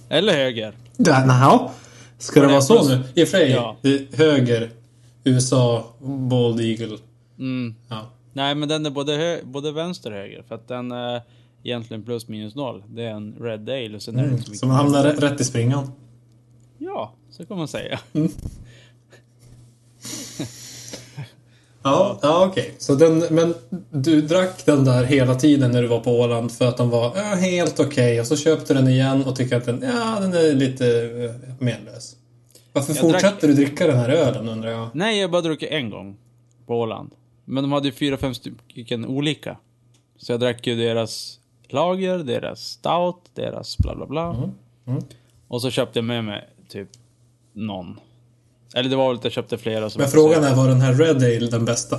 Eller 0.09 0.33
höger. 0.33 0.75
Ja. 0.97 1.73
Ska 2.19 2.41
det 2.41 2.47
vara 2.47 2.61
så 2.61 2.75
plus- 2.79 2.89
nu? 2.89 2.95
I 3.15 3.25
och 3.25 3.29
för 3.29 3.39
sig, 3.39 3.51
Ja. 3.51 3.77
höger. 4.13 4.71
USA, 5.25 5.85
Bald 6.31 6.61
Eagle. 6.61 6.99
Mm. 7.39 7.75
Ja. 7.89 8.11
Nej 8.33 8.55
men 8.55 8.69
den 8.69 8.87
är 8.87 8.91
både, 8.91 9.13
hö- 9.17 9.41
både 9.45 9.73
vänster 9.73 10.11
och 10.11 10.17
höger. 10.17 10.43
För 10.49 10.55
att 10.55 10.69
den 10.69 10.93
är 10.93 11.23
egentligen 11.63 12.03
plus 12.03 12.29
minus 12.29 12.55
noll. 12.55 12.83
Det 12.89 13.03
är 13.03 13.11
en 13.11 13.35
Red 13.41 13.69
Ale 13.71 13.97
och 13.97 14.03
sen 14.03 14.19
är 14.19 14.23
det 14.27 14.31
inte 14.31 14.43
så 14.43 14.51
mycket. 14.51 14.61
Så 14.61 14.67
man 14.67 14.77
hamnar 14.77 15.05
rä- 15.05 15.21
rätt 15.21 15.41
i 15.41 15.45
springan. 15.45 15.93
Ja, 16.79 17.13
så 17.31 17.47
kan 17.47 17.57
man 17.59 17.69
säga. 17.69 18.01
Ja, 21.83 22.19
ja 22.23 22.47
okej. 22.47 22.75
Så 22.79 22.95
den, 22.95 23.19
men 23.31 23.55
du 23.91 24.23
drack 24.23 24.67
den 24.67 24.85
där 24.85 25.05
hela 25.05 25.35
tiden 25.35 25.71
när 25.71 25.83
du 25.83 25.89
var 25.89 26.01
på 26.01 26.21
Åland 26.21 26.53
för 26.53 26.69
att 26.69 26.77
den 26.77 26.91
var 26.91 27.13
ja, 27.17 27.23
helt 27.23 27.81
okej 27.81 28.21
och 28.21 28.27
så 28.27 28.37
köpte 28.37 28.75
du 28.75 28.81
den 28.81 28.89
igen 28.89 29.25
och 29.25 29.37
tycker 29.37 29.57
att 29.57 29.65
den, 29.65 29.83
ja, 29.83 30.21
den 30.21 30.33
är 30.33 30.55
lite 30.55 30.85
uh, 30.85 31.31
menlös. 31.59 32.17
Varför 32.73 32.95
Jag 32.95 33.01
fortsätter 33.01 33.49
du 33.49 33.55
dricka 33.55 33.87
den 33.87 33.97
här 33.97 34.09
ölen 34.09 34.49
undrar 34.49 34.71
jag? 34.71 34.89
Nej, 34.95 35.21
jag 35.21 35.31
bara 35.31 35.43
druckit 35.43 35.71
en 35.71 35.91
gång. 35.91 36.17
På 36.67 36.81
Åland. 36.81 37.11
Men 37.45 37.65
de 37.65 37.73
hade 37.73 37.89
ju 37.89 37.93
fyra, 37.93 38.17
fem 38.17 38.35
stycken 38.35 39.07
olika. 39.07 39.57
Så 40.17 40.33
jag 40.33 40.41
drack 40.41 40.67
ju 40.67 40.77
deras 40.77 41.41
lager, 41.69 42.19
deras 42.19 42.61
stout, 42.61 43.31
deras 43.35 43.79
bla 43.79 43.95
bla 43.95 44.07
bla. 44.07 44.51
Mm. 44.87 45.03
Och 45.49 45.63
så 45.63 45.71
köpte 45.71 45.99
jag 45.99 46.05
med 46.05 46.25
mig 46.25 46.49
typ 46.69 46.89
någon. 47.53 48.01
Eller 48.75 48.91
det 48.91 48.97
var 48.97 49.09
väl 49.09 49.17
att 49.19 49.25
jag 49.25 49.33
köpte 49.33 49.59
flera. 49.59 49.91
Som 49.91 50.01
Men 50.01 50.11
frågan 50.11 50.45
är, 50.45 50.55
var 50.55 50.69
den 50.69 50.81
här 50.81 50.95
Red 50.95 51.17
Ale 51.17 51.47
den 51.51 51.65
bästa? 51.65 51.99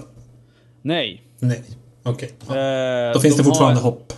Nej. 0.81 1.21
Nej. 1.39 1.63
Okej. 2.03 2.31
Ja. 2.47 2.57
Eh, 2.57 3.13
Då 3.13 3.19
finns 3.19 3.35
de 3.35 3.41
det 3.41 3.43
fortfarande 3.49 3.81
har, 3.81 3.91
hopp. 3.91 4.13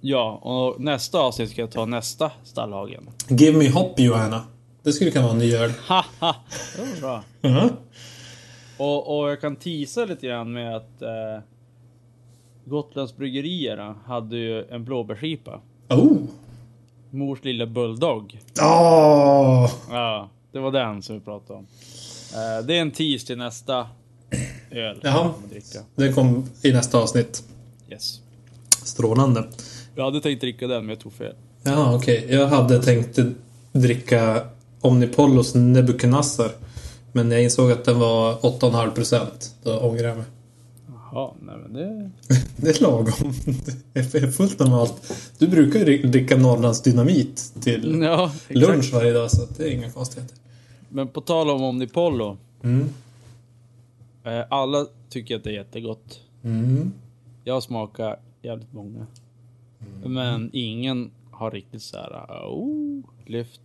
Ja, 0.00 0.32
och 0.42 0.80
nästa 0.80 1.18
avsnitt 1.18 1.50
ska 1.50 1.60
jag 1.60 1.70
ta 1.70 1.86
nästa 1.86 2.30
stallhagen. 2.44 3.10
Give 3.28 3.58
me 3.58 3.68
hopp 3.70 3.98
Johanna. 4.00 4.42
Det 4.82 4.92
skulle 4.92 5.10
kunna 5.10 5.24
vara 5.24 5.32
en 5.32 5.38
ny 5.38 5.54
öl. 5.54 5.72
Haha! 5.86 6.34
Det 6.76 6.82
var 6.82 7.00
bra. 7.00 7.22
Mhm. 7.40 7.68
Och, 8.78 9.18
och 9.20 9.30
jag 9.30 9.40
kan 9.40 9.56
tisa 9.56 10.04
lite 10.04 10.26
grann 10.26 10.52
med 10.52 10.76
att 10.76 11.02
eh, 11.02 11.42
Gotlands 12.64 13.16
bryggerierna 13.16 13.94
hade 14.06 14.36
ju 14.36 14.64
en 14.64 14.84
blåbärsskipa. 14.84 15.60
Oh! 15.88 16.16
Mors 17.10 17.44
lilla 17.44 17.66
bulldog. 17.66 18.38
Åh! 18.62 19.70
Ja, 19.90 20.28
det 20.52 20.58
var 20.58 20.72
den 20.72 21.02
som 21.02 21.14
vi 21.14 21.20
pratade 21.20 21.58
om. 21.58 21.66
Eh, 22.34 22.66
det 22.66 22.76
är 22.76 22.80
en 22.80 22.90
tease 22.90 23.26
till 23.26 23.38
nästa 23.38 23.88
öl. 24.70 25.00
Jaha. 25.02 25.34
Det 25.94 26.12
kom 26.12 26.48
i 26.62 26.72
nästa 26.72 26.98
avsnitt. 26.98 27.42
Yes. 27.90 28.20
Strålande. 28.82 29.44
Jag 29.94 30.04
hade 30.04 30.20
tänkt 30.20 30.40
dricka 30.40 30.66
den, 30.66 30.86
men 30.86 30.88
jag 30.88 31.00
tog 31.00 31.12
fel. 31.12 31.34
Ja, 31.62 31.94
okej. 31.94 32.26
Jag 32.28 32.46
hade 32.46 32.82
tänkt 32.82 33.18
dricka 33.72 34.46
Omnipollos 34.80 35.54
Nebuchadnezzar. 35.54 36.50
Men 37.12 37.30
jag 37.30 37.42
insåg 37.42 37.72
att 37.72 37.84
den 37.84 37.98
var 37.98 38.34
8,5 38.34 38.90
procent. 38.90 39.54
Då 39.62 39.78
ångrar 39.78 40.08
jag 40.08 40.16
mig. 40.16 40.26
Jaha, 41.12 41.34
nej 41.40 41.56
men 41.56 41.72
det... 41.72 42.10
Det 42.56 42.78
är 42.78 42.82
lagom. 42.82 43.32
Det 43.92 44.14
är 44.14 44.30
fullt 44.30 44.58
normalt. 44.58 45.12
Du 45.38 45.48
brukar 45.48 45.86
ju 45.86 46.02
dricka 46.02 46.36
Norrlands 46.36 46.82
Dynamit 46.82 47.52
till 47.60 48.00
Ja, 48.02 48.32
lunch 48.48 48.92
varje 48.92 49.12
dag 49.12 49.30
så 49.30 49.46
det 49.56 49.64
är 49.64 49.70
inga 49.70 49.90
konstigheter. 49.90 50.36
Men 50.88 51.08
på 51.08 51.20
tal 51.20 51.50
om 51.50 51.62
Omnipollo. 51.62 52.36
Mm. 52.62 52.88
Eh, 54.24 54.44
alla 54.50 54.86
tycker 55.08 55.36
att 55.36 55.44
det 55.44 55.50
är 55.50 55.54
jättegott. 55.54 56.20
Mm. 56.44 56.92
Jag 57.44 57.54
har 57.54 57.60
smakat 57.60 58.18
jävligt 58.42 58.72
många. 58.72 59.06
Mm. 60.02 60.12
Men 60.12 60.50
ingen 60.52 61.10
har 61.30 61.50
riktigt 61.50 61.82
så 61.82 61.96
här, 61.96 62.26
oh, 62.46 63.04
lyft. 63.26 63.60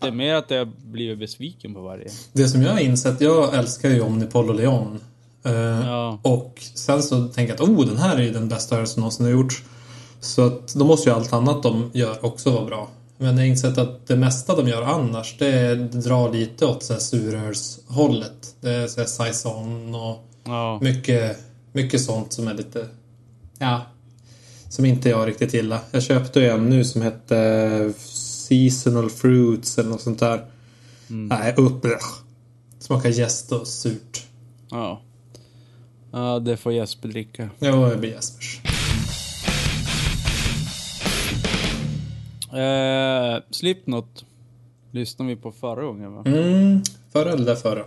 Det 0.00 0.06
är 0.06 0.12
mer 0.12 0.34
att 0.34 0.50
jag 0.50 0.68
blivit 0.68 1.18
besviken 1.18 1.74
på 1.74 1.80
varje. 1.80 2.08
Det 2.32 2.48
som 2.48 2.62
jag 2.62 2.72
har 2.72 2.80
insett, 2.80 3.20
jag 3.20 3.54
älskar 3.54 3.90
ju 3.90 4.00
Omnipollo 4.00 4.52
Leon. 4.52 5.00
Eh, 5.44 5.52
Ja. 5.86 6.18
Och 6.22 6.62
sen 6.74 7.02
så 7.02 7.28
tänker 7.28 7.54
jag 7.54 7.62
att 7.62 7.68
oh, 7.68 7.86
den 7.86 7.96
här 7.96 8.16
är 8.16 8.22
ju 8.22 8.32
den 8.32 8.48
bästa 8.48 8.86
som 8.86 9.00
någonsin 9.00 9.26
har 9.26 9.32
gjorts. 9.32 9.62
Så 10.20 10.46
att 10.46 10.74
då 10.74 10.84
måste 10.84 11.08
ju 11.10 11.16
allt 11.16 11.32
annat 11.32 11.62
de 11.62 11.90
gör 11.94 12.24
också 12.24 12.50
vara 12.50 12.64
bra. 12.64 12.88
Men 13.18 13.26
jag 13.28 13.34
har 13.34 13.44
insett 13.44 13.78
att 13.78 14.06
det 14.06 14.16
mesta 14.16 14.56
de 14.56 14.68
gör 14.68 14.82
annars, 14.82 15.36
det 15.38 15.74
drar 15.74 16.32
lite 16.32 16.66
åt 16.66 16.82
surölshållet. 16.82 18.54
Det 18.60 18.70
är 18.70 18.86
så 18.86 19.00
här 19.00 19.06
saison 19.08 19.94
och 19.94 20.30
Ja. 20.46 20.78
mycket, 20.82 21.38
mycket 21.72 22.00
sånt 22.00 22.32
som 22.32 22.48
är 22.48 22.54
lite... 22.54 22.88
Ja. 23.58 23.82
Som 24.68 24.84
inte 24.84 25.08
jag 25.08 25.28
riktigt 25.28 25.54
gillar. 25.54 25.78
Jag 25.90 26.02
köpte 26.02 26.46
en 26.50 26.70
nu 26.70 26.84
som 26.84 27.02
hette 27.02 27.92
Seasonal 27.98 29.10
Fruits 29.10 29.78
eller 29.78 29.90
något 29.90 30.00
sånt 30.00 30.20
där. 30.20 30.44
Nej, 31.06 31.54
upp. 31.56 31.86
Smakar 32.78 33.08
jäst 33.08 33.52
och 33.52 33.66
surt. 33.66 34.22
Ja. 34.70 35.00
Ja, 36.16 36.38
det 36.38 36.56
får 36.56 36.72
Jesper 36.72 37.08
dricka. 37.08 37.50
Jo, 37.60 37.66
jag 37.88 38.00
blir 38.00 38.10
Jespers. 38.10 38.60
Eh, 42.52 43.42
Slipknot 43.50 44.24
lyssnade 44.90 45.28
vi 45.34 45.36
på 45.36 45.52
förra 45.52 45.84
gången 45.84 46.12
va? 46.12 46.22
Mm, 46.26 46.82
förra 47.12 47.32
eller 47.32 47.46
där 47.46 47.54
förra? 47.54 47.84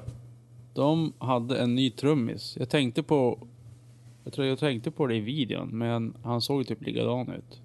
De 0.74 1.14
hade 1.20 1.58
en 1.60 1.76
ny 1.76 1.90
trummis. 1.92 2.56
Jag 2.60 2.70
tänkte 2.70 3.04
på... 3.04 3.40
Jag 4.24 4.34
tror 4.34 4.48
jag 4.48 4.60
tänkte 4.60 4.92
på 4.92 5.08
det 5.08 5.16
i 5.16 5.20
videon, 5.20 5.70
men 5.78 6.14
han 6.24 6.42
såg 6.42 6.68
typ 6.68 6.82
likadan 6.82 7.30
ut. 7.30 7.62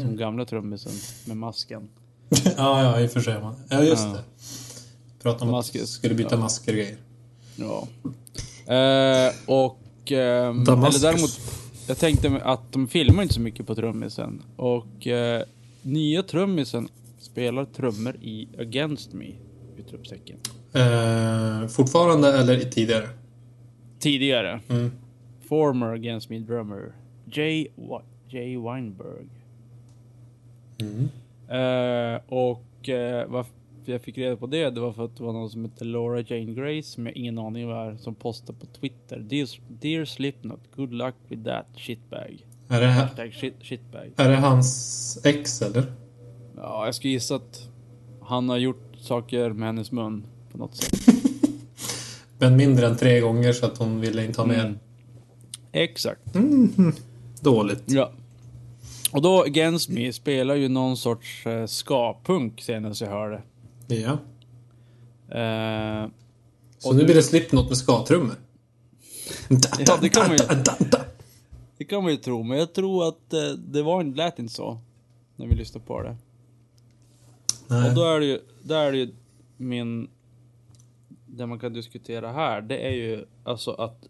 Som 0.00 0.16
gamla 0.16 0.44
trummisen 0.44 0.92
med 1.26 1.36
masken. 1.36 1.88
ja, 2.56 2.82
ja, 2.82 3.00
i 3.00 3.06
och 3.06 3.10
för 3.10 3.20
sig. 3.20 3.40
man. 3.42 3.54
Ja, 3.68 3.82
just 3.82 4.04
Ja. 4.04 4.12
det. 4.12 4.22
Prata 5.22 5.44
om 5.44 5.50
Masker. 5.50 5.82
att 5.82 5.88
skulle 5.88 6.14
byta 6.14 6.34
Ja. 6.34 6.40
masker 6.40 6.72
och 6.72 6.78
grejer. 6.78 6.96
Ja. 7.56 7.88
Eh, 8.74 9.32
och... 9.46 9.78
Damaskus. 10.10 11.02
eller 11.02 11.12
däremot, 11.12 11.40
jag 11.88 11.98
tänkte 11.98 12.40
att 12.44 12.72
de 12.72 12.88
filmar 12.88 13.22
inte 13.22 13.34
så 13.34 13.40
mycket 13.40 13.66
på 13.66 13.74
trummisen. 13.74 14.42
Och 14.56 15.06
eh, 15.06 15.42
nya 15.82 16.22
trummisen 16.22 16.88
spelar 17.18 17.64
trummor 17.64 18.16
i 18.22 18.48
Against 18.58 19.12
Me. 19.12 19.26
Utropstecken. 19.78 20.36
Eh, 20.72 21.68
fortfarande 21.68 22.38
eller 22.38 22.60
tidigare? 22.60 23.08
Tidigare. 23.98 24.60
Mm. 24.68 24.92
Former 25.48 25.86
Against 25.86 26.30
Me 26.30 26.38
drummer. 26.38 26.92
Jay, 27.32 27.66
Jay 28.28 28.56
Weinberg. 28.58 29.26
Mm. 30.80 31.08
Eh, 31.48 32.20
och 32.28 32.88
eh, 32.88 33.28
varför 33.28 33.52
jag 33.84 34.02
fick 34.02 34.18
reda 34.18 34.36
på 34.36 34.46
det, 34.46 34.70
det 34.70 34.80
var 34.80 34.92
för 34.92 35.04
att 35.04 35.16
det 35.16 35.22
var 35.24 35.32
någon 35.32 35.50
som 35.50 35.64
hette 35.64 35.84
Laura 35.84 36.20
Jane 36.20 36.54
Grace, 36.54 36.88
som 36.88 37.06
jag 37.06 37.16
ingen 37.16 37.38
aning 37.38 37.68
vad 37.68 37.92
är, 37.92 37.96
som 37.96 38.14
postade 38.14 38.58
på 38.58 38.66
Twitter. 38.66 39.18
Dear, 39.18 39.48
dear 39.68 40.04
Slipknot, 40.04 40.60
good 40.76 40.92
luck 40.92 41.14
with 41.28 41.44
that 41.44 41.66
shitbag. 41.76 42.46
Är, 42.68 42.80
det, 42.80 42.86
Hashtag 42.86 43.34
shit, 43.34 43.54
shitbag. 43.60 44.12
är 44.16 44.28
det 44.28 44.36
hans 44.36 45.18
ex 45.24 45.62
eller? 45.62 45.92
Ja, 46.56 46.84
jag 46.84 46.94
skulle 46.94 47.12
gissa 47.12 47.34
att 47.34 47.68
han 48.22 48.48
har 48.48 48.56
gjort 48.56 48.96
saker 48.98 49.50
med 49.50 49.68
hennes 49.68 49.92
mun 49.92 50.26
på 50.52 50.58
något 50.58 50.76
sätt. 50.76 50.92
Men 52.38 52.56
mindre 52.56 52.86
än 52.86 52.96
tre 52.96 53.20
gånger 53.20 53.52
så 53.52 53.66
att 53.66 53.78
hon 53.78 54.00
ville 54.00 54.24
inte 54.24 54.40
ha 54.40 54.46
mer. 54.46 54.60
Mm. 54.60 54.78
Exakt. 55.72 56.20
Dåligt. 57.40 57.82
Ja. 57.86 58.12
Och 59.12 59.22
då 59.22 59.42
Against 59.42 59.88
Me 59.88 60.12
spelar 60.12 60.54
ju 60.54 60.68
någon 60.68 60.96
sorts 60.96 61.46
eh, 61.46 61.66
ska-punk 61.66 62.60
senast 62.60 63.00
jag 63.00 63.08
hörde. 63.08 63.42
Ja. 63.94 64.12
Eh, 65.38 66.08
Så 66.78 66.92
nu 66.92 67.04
blir 67.04 67.14
det 67.14 67.22
Slipknot 67.22 67.68
med 67.68 67.76
skatrummor. 67.78 68.34
Ja, 69.86 69.98
det 70.02 70.08
kan 70.08 70.28
man 70.28 70.36
ju- 70.36 70.62
det 71.78 71.84
kan 71.84 72.02
man 72.02 72.12
ju 72.12 72.18
tro, 72.18 72.42
men 72.42 72.58
jag 72.58 72.72
tror 72.72 73.08
att 73.08 73.32
eh, 73.32 73.40
det 73.58 73.82
var 73.82 74.00
inte, 74.00 74.16
lät 74.16 74.38
inte 74.38 74.52
så. 74.54 74.78
När 75.36 75.46
vi 75.46 75.54
lyssnade 75.54 75.86
på 75.86 76.02
det. 76.02 76.16
Nej. 77.68 77.88
Och 77.88 77.94
då 77.94 78.04
är 78.04 78.20
det 78.20 78.26
ju, 78.26 78.40
där 78.62 78.84
är 78.86 78.92
det 78.92 78.98
ju 78.98 79.14
min... 79.56 80.08
Det 81.26 81.46
man 81.46 81.58
kan 81.58 81.72
diskutera 81.72 82.32
här, 82.32 82.60
det 82.62 82.86
är 82.86 82.90
ju 82.90 83.24
alltså 83.44 83.70
att 83.70 84.08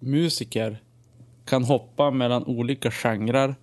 musiker 0.00 0.82
kan 1.44 1.64
hoppa 1.64 2.10
mellan 2.10 2.44
olika 2.44 2.90
genrer. 2.90 3.54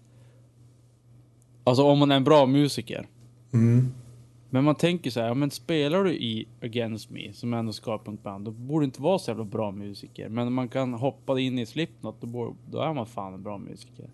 Alltså 1.63 1.83
om 1.83 1.99
man 1.99 2.11
är 2.11 2.15
en 2.15 2.23
bra 2.23 2.45
musiker. 2.45 3.07
Mm. 3.53 3.93
Men 4.49 4.63
man 4.63 4.75
tänker 4.75 5.09
så 5.11 5.19
här, 5.19 5.27
ja, 5.27 5.33
men 5.33 5.51
spelar 5.51 6.03
du 6.03 6.13
i 6.13 6.47
Against 6.61 7.09
Me, 7.09 7.33
som 7.33 7.53
ändå 7.53 7.73
skapar 7.73 8.13
ett 8.13 8.23
band, 8.23 8.45
då 8.45 8.51
borde 8.51 8.85
inte 8.85 9.01
vara 9.01 9.19
så 9.19 9.31
jävla 9.31 9.43
bra 9.43 9.71
musiker. 9.71 10.29
Men 10.29 10.47
om 10.47 10.53
man 10.53 10.69
kan 10.69 10.93
hoppa 10.93 11.39
in 11.39 11.59
i 11.59 11.65
Slipknot, 11.65 12.15
då, 12.21 12.27
borde, 12.27 12.55
då 12.71 12.81
är 12.81 12.93
man 12.93 13.05
fan 13.05 13.33
en 13.33 13.43
bra 13.43 13.57
musiker. 13.57 14.09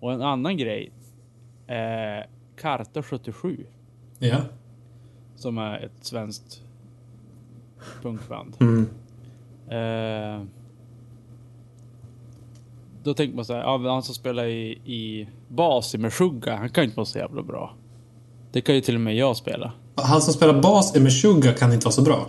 Och 0.00 0.12
en 0.12 0.22
annan 0.22 0.56
grej, 0.56 0.90
eh, 1.66 2.26
Karta 2.56 3.02
77, 3.02 3.66
Ja. 4.18 4.36
som 5.36 5.58
är 5.58 5.78
ett 5.78 6.04
svenskt 6.04 6.62
punkband. 8.02 8.56
Mm. 8.60 8.86
Eh, 9.68 10.46
då 13.02 13.14
tänker 13.14 13.36
man 13.36 13.44
så 13.44 13.52
här, 13.54 13.60
ja, 13.60 13.78
han 13.92 14.02
som 14.02 14.14
spelar 14.14 14.44
i, 14.46 14.70
i 14.84 15.28
bas 15.48 15.94
i 15.94 15.98
Meshuggah, 15.98 16.58
han 16.58 16.70
kan 16.70 16.82
ju 16.84 16.86
inte 16.86 16.96
vara 16.96 17.06
så 17.06 17.18
jävla 17.18 17.42
bra. 17.42 17.74
Det 18.52 18.60
kan 18.60 18.74
ju 18.74 18.80
till 18.80 18.94
och 18.94 19.00
med 19.00 19.16
jag 19.16 19.36
spela. 19.36 19.72
Han 19.94 20.22
som 20.22 20.34
spelar 20.34 20.60
bas 20.62 20.96
i 20.96 21.00
Meshuggah 21.00 21.54
kan 21.54 21.72
inte 21.72 21.84
vara 21.84 21.92
så 21.92 22.02
bra. 22.02 22.26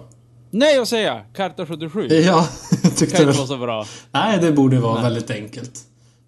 Nej, 0.52 0.76
jag 0.76 0.88
säger! 0.88 1.26
Karta 1.36 1.66
77. 1.66 2.08
Ja, 2.10 2.18
jag 2.72 2.82
kan 2.82 2.92
tyckte 2.92 3.04
inte 3.06 3.26
det. 3.26 3.32
vara 3.38 3.48
så 3.48 3.58
bra. 3.58 3.86
Nej, 4.12 4.40
det 4.42 4.52
borde 4.52 4.80
vara 4.80 4.94
Nej. 4.94 5.04
väldigt 5.04 5.32
enkelt. 5.32 5.80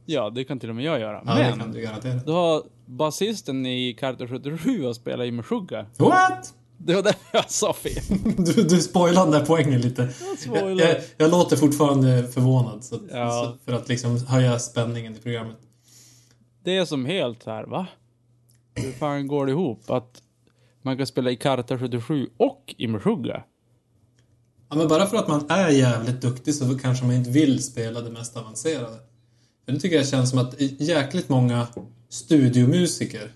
Ja, 0.06 0.30
det 0.30 0.44
kan 0.44 0.60
till 0.60 0.70
och 0.70 0.76
med 0.76 0.86
jag 0.86 1.00
göra. 1.00 1.22
Ja, 1.26 1.34
det 1.36 1.40
Men, 1.50 1.60
kan 1.60 1.72
du 1.72 1.82
garantera. 1.82 2.16
då 2.26 2.34
har 2.34 2.64
basisten 2.86 3.66
i 3.66 3.94
Karta 4.00 4.28
77 4.28 4.88
att 4.88 4.96
spela 4.96 5.26
i 5.26 5.32
Meshuggah. 5.32 5.86
What? 5.98 6.54
Det 6.78 6.94
var 6.96 7.02
därför 7.04 7.20
jag 7.32 7.50
sa 7.52 7.74
fel. 7.74 8.04
Du, 8.38 8.64
du 8.64 8.82
spoilade 8.82 9.32
den 9.32 9.40
där 9.40 9.46
poängen 9.46 9.82
lite. 9.82 10.10
Jag, 10.54 10.80
jag, 10.80 10.96
jag 11.18 11.32
låter 11.32 11.56
fortfarande 11.58 12.28
förvånad. 12.28 12.84
Så, 12.84 12.96
Ja. 13.12 13.30
så, 13.66 13.72
för 13.72 13.78
att 13.78 13.90
liksom 13.90 14.26
höja 14.28 14.60
spänningen 14.60 15.16
i 15.16 15.20
programmet. 15.20 15.58
Det 16.64 16.78
är 16.78 16.86
som 16.86 17.06
helt 17.06 17.46
här, 17.46 17.64
va? 17.64 17.88
Hur 18.75 18.92
fan 18.92 19.28
går 19.28 19.46
det 19.46 19.51
ihop? 19.51 19.90
Att 19.90 20.22
man 20.82 20.98
kan 20.98 21.08
spela 21.08 21.32
i 21.32 21.36
Karta 21.36 21.80
77 21.80 22.28
och 22.38 22.75
i 22.78 22.88
Meshuggah? 22.88 23.42
Ja, 24.70 24.75
men 24.75 24.88
bara 24.88 25.05
för 25.07 25.18
att 25.18 25.27
man 25.27 25.46
är 25.50 25.70
jävligt 25.70 26.22
duktig 26.22 26.55
så 26.55 26.79
kanske 26.79 27.05
man 27.05 27.16
inte 27.16 27.29
vill 27.29 27.64
spela 27.64 28.01
det 28.01 28.10
mest 28.12 28.38
avancerade. 28.38 28.98
För 29.66 29.72
det 29.72 29.79
tycker 29.79 29.96
jag 29.96 30.07
känns 30.07 30.29
som 30.29 30.40
att 30.40 30.55
jäkligt 30.79 31.29
många 31.29 31.68
studiomusiker, 32.10 33.31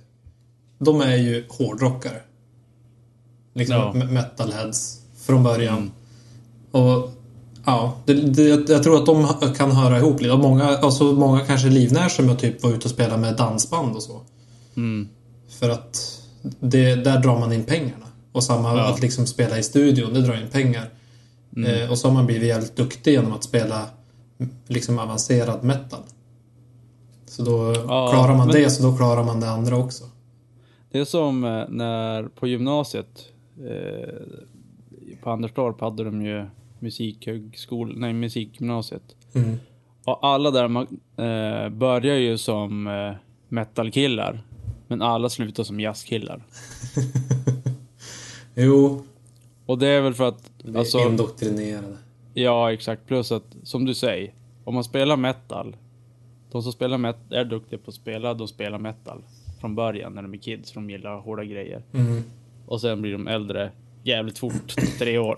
de 0.80 1.02
är 1.02 1.16
ju 1.18 1.46
hårdrockare. 1.50 2.22
Liksom 3.54 3.76
Ja. 3.76 3.92
me- 3.96 4.12
metalheads 4.12 5.02
från 5.26 5.44
början. 5.44 5.92
Och 6.72 7.12
ja, 7.66 7.98
det, 8.06 8.14
det, 8.14 8.70
jag 8.70 8.84
tror 8.84 8.96
att 8.98 9.06
de 9.06 9.54
kan 9.56 9.72
höra 9.72 9.98
ihop 9.98 10.22
lite. 10.22 10.34
Och 10.34 10.40
många, 10.40 10.64
alltså 10.64 11.04
många 11.04 11.40
kanske 11.40 11.68
livnär 11.70 12.10
sig 12.10 12.26
med 12.26 12.34
att 12.34 12.40
typ 12.42 12.64
vara 12.64 12.74
ute 12.74 12.86
och 12.86 12.92
spela 12.92 13.18
med 13.18 13.36
dansband 13.38 13.96
och 13.96 14.04
så. 14.04 14.22
Mm. 14.76 15.10
För 15.48 15.70
att 15.70 16.22
det, 16.60 16.96
där 16.96 17.20
drar 17.20 17.40
man 17.40 17.54
in 17.54 17.64
pengarna. 17.64 18.06
Och 18.32 18.44
samma 18.44 18.78
Ja. 18.78 18.90
att 18.94 19.02
liksom 19.02 19.26
spela 19.28 19.58
i 19.58 19.64
studion, 19.64 20.14
det 20.14 20.22
drar 20.22 20.42
in 20.42 20.48
pengar. 20.52 20.90
Eh, 21.68 21.92
och 21.92 21.98
så 21.98 22.08
har 22.08 22.14
man 22.14 22.26
blivit 22.26 22.48
jävligt 22.48 22.76
duktig 22.76 23.12
genom 23.12 23.32
att 23.34 23.44
spela 23.44 23.86
mm, 24.40 24.54
liksom 24.68 25.00
avancerad 25.00 25.64
metal. 25.64 26.00
Så 27.26 27.44
då 27.44 27.74
Ja, 27.88 28.12
klarar 28.14 28.38
man 28.38 28.48
det, 28.48 28.70
så 28.70 28.84
då 28.84 28.98
klarar 28.98 29.24
man 29.24 29.40
det 29.40 29.50
andra 29.50 29.78
också. 29.78 30.04
Det 30.92 31.00
är 31.00 31.06
som 31.06 31.44
eh, 31.44 31.64
när 31.70 32.24
på 32.24 32.48
gymnasiet 32.48 33.26
eh, 33.70 34.16
på 35.24 35.30
Anderstorp 35.30 35.82
hade 35.82 36.04
de 36.04 36.26
ju 36.26 36.46
musikhögskol, 36.80 37.94
nej 37.98 38.14
musikgymnasiet. 38.14 39.16
Mm. 39.34 39.58
Och 40.06 40.26
alla 40.28 40.52
där 40.52 40.68
man, 40.68 40.88
eh, 41.18 41.70
börjar 41.70 42.16
ju 42.16 42.38
som 42.38 42.88
eh, 42.88 43.14
metalkillar. 43.50 44.44
Men 44.88 45.02
alla 45.02 45.30
slutar 45.30 45.64
som 45.64 45.80
jazzkillar. 45.80 46.44
Jo, 48.58 49.04
Och 49.66 49.78
det 49.78 49.88
är 49.88 50.02
väl 50.02 50.14
för 50.14 50.28
att, 50.28 50.52
vi 50.64 50.74
är 50.76 50.80
alltså, 50.80 51.00
indoktrinerade. 51.00 51.98
ja 52.34 52.74
exakt. 52.74 53.08
Plus 53.08 53.32
att, 53.32 53.44
som 53.64 53.86
du 53.86 53.94
säger, 53.94 54.34
om 54.64 54.74
man 54.74 54.84
spelar 54.84 55.18
metal. 55.18 55.76
De 56.52 56.64
som 56.64 56.72
spelar 56.72 56.98
metal, 56.98 57.38
är 57.38 57.46
duktiga 57.46 57.80
på 57.80 57.90
att 57.90 57.96
spela, 57.96 58.34
de 58.34 58.48
spelar 58.48 58.80
metal. 58.80 59.22
Från 59.62 59.76
början 59.76 60.14
när 60.16 60.22
de 60.22 60.34
är 60.34 60.38
kids, 60.38 60.72
för 60.72 60.80
de 60.82 60.90
gillar 60.90 61.20
hårda 61.20 61.44
grejer. 61.44 61.82
Mm. 61.94 62.24
Och 62.66 62.82
sen 62.82 63.02
blir 63.02 63.12
de 63.12 63.28
äldre 63.28 63.72
jävligt 64.04 64.38
fort, 64.38 64.76
tre 65.00 65.18
år. 65.18 65.36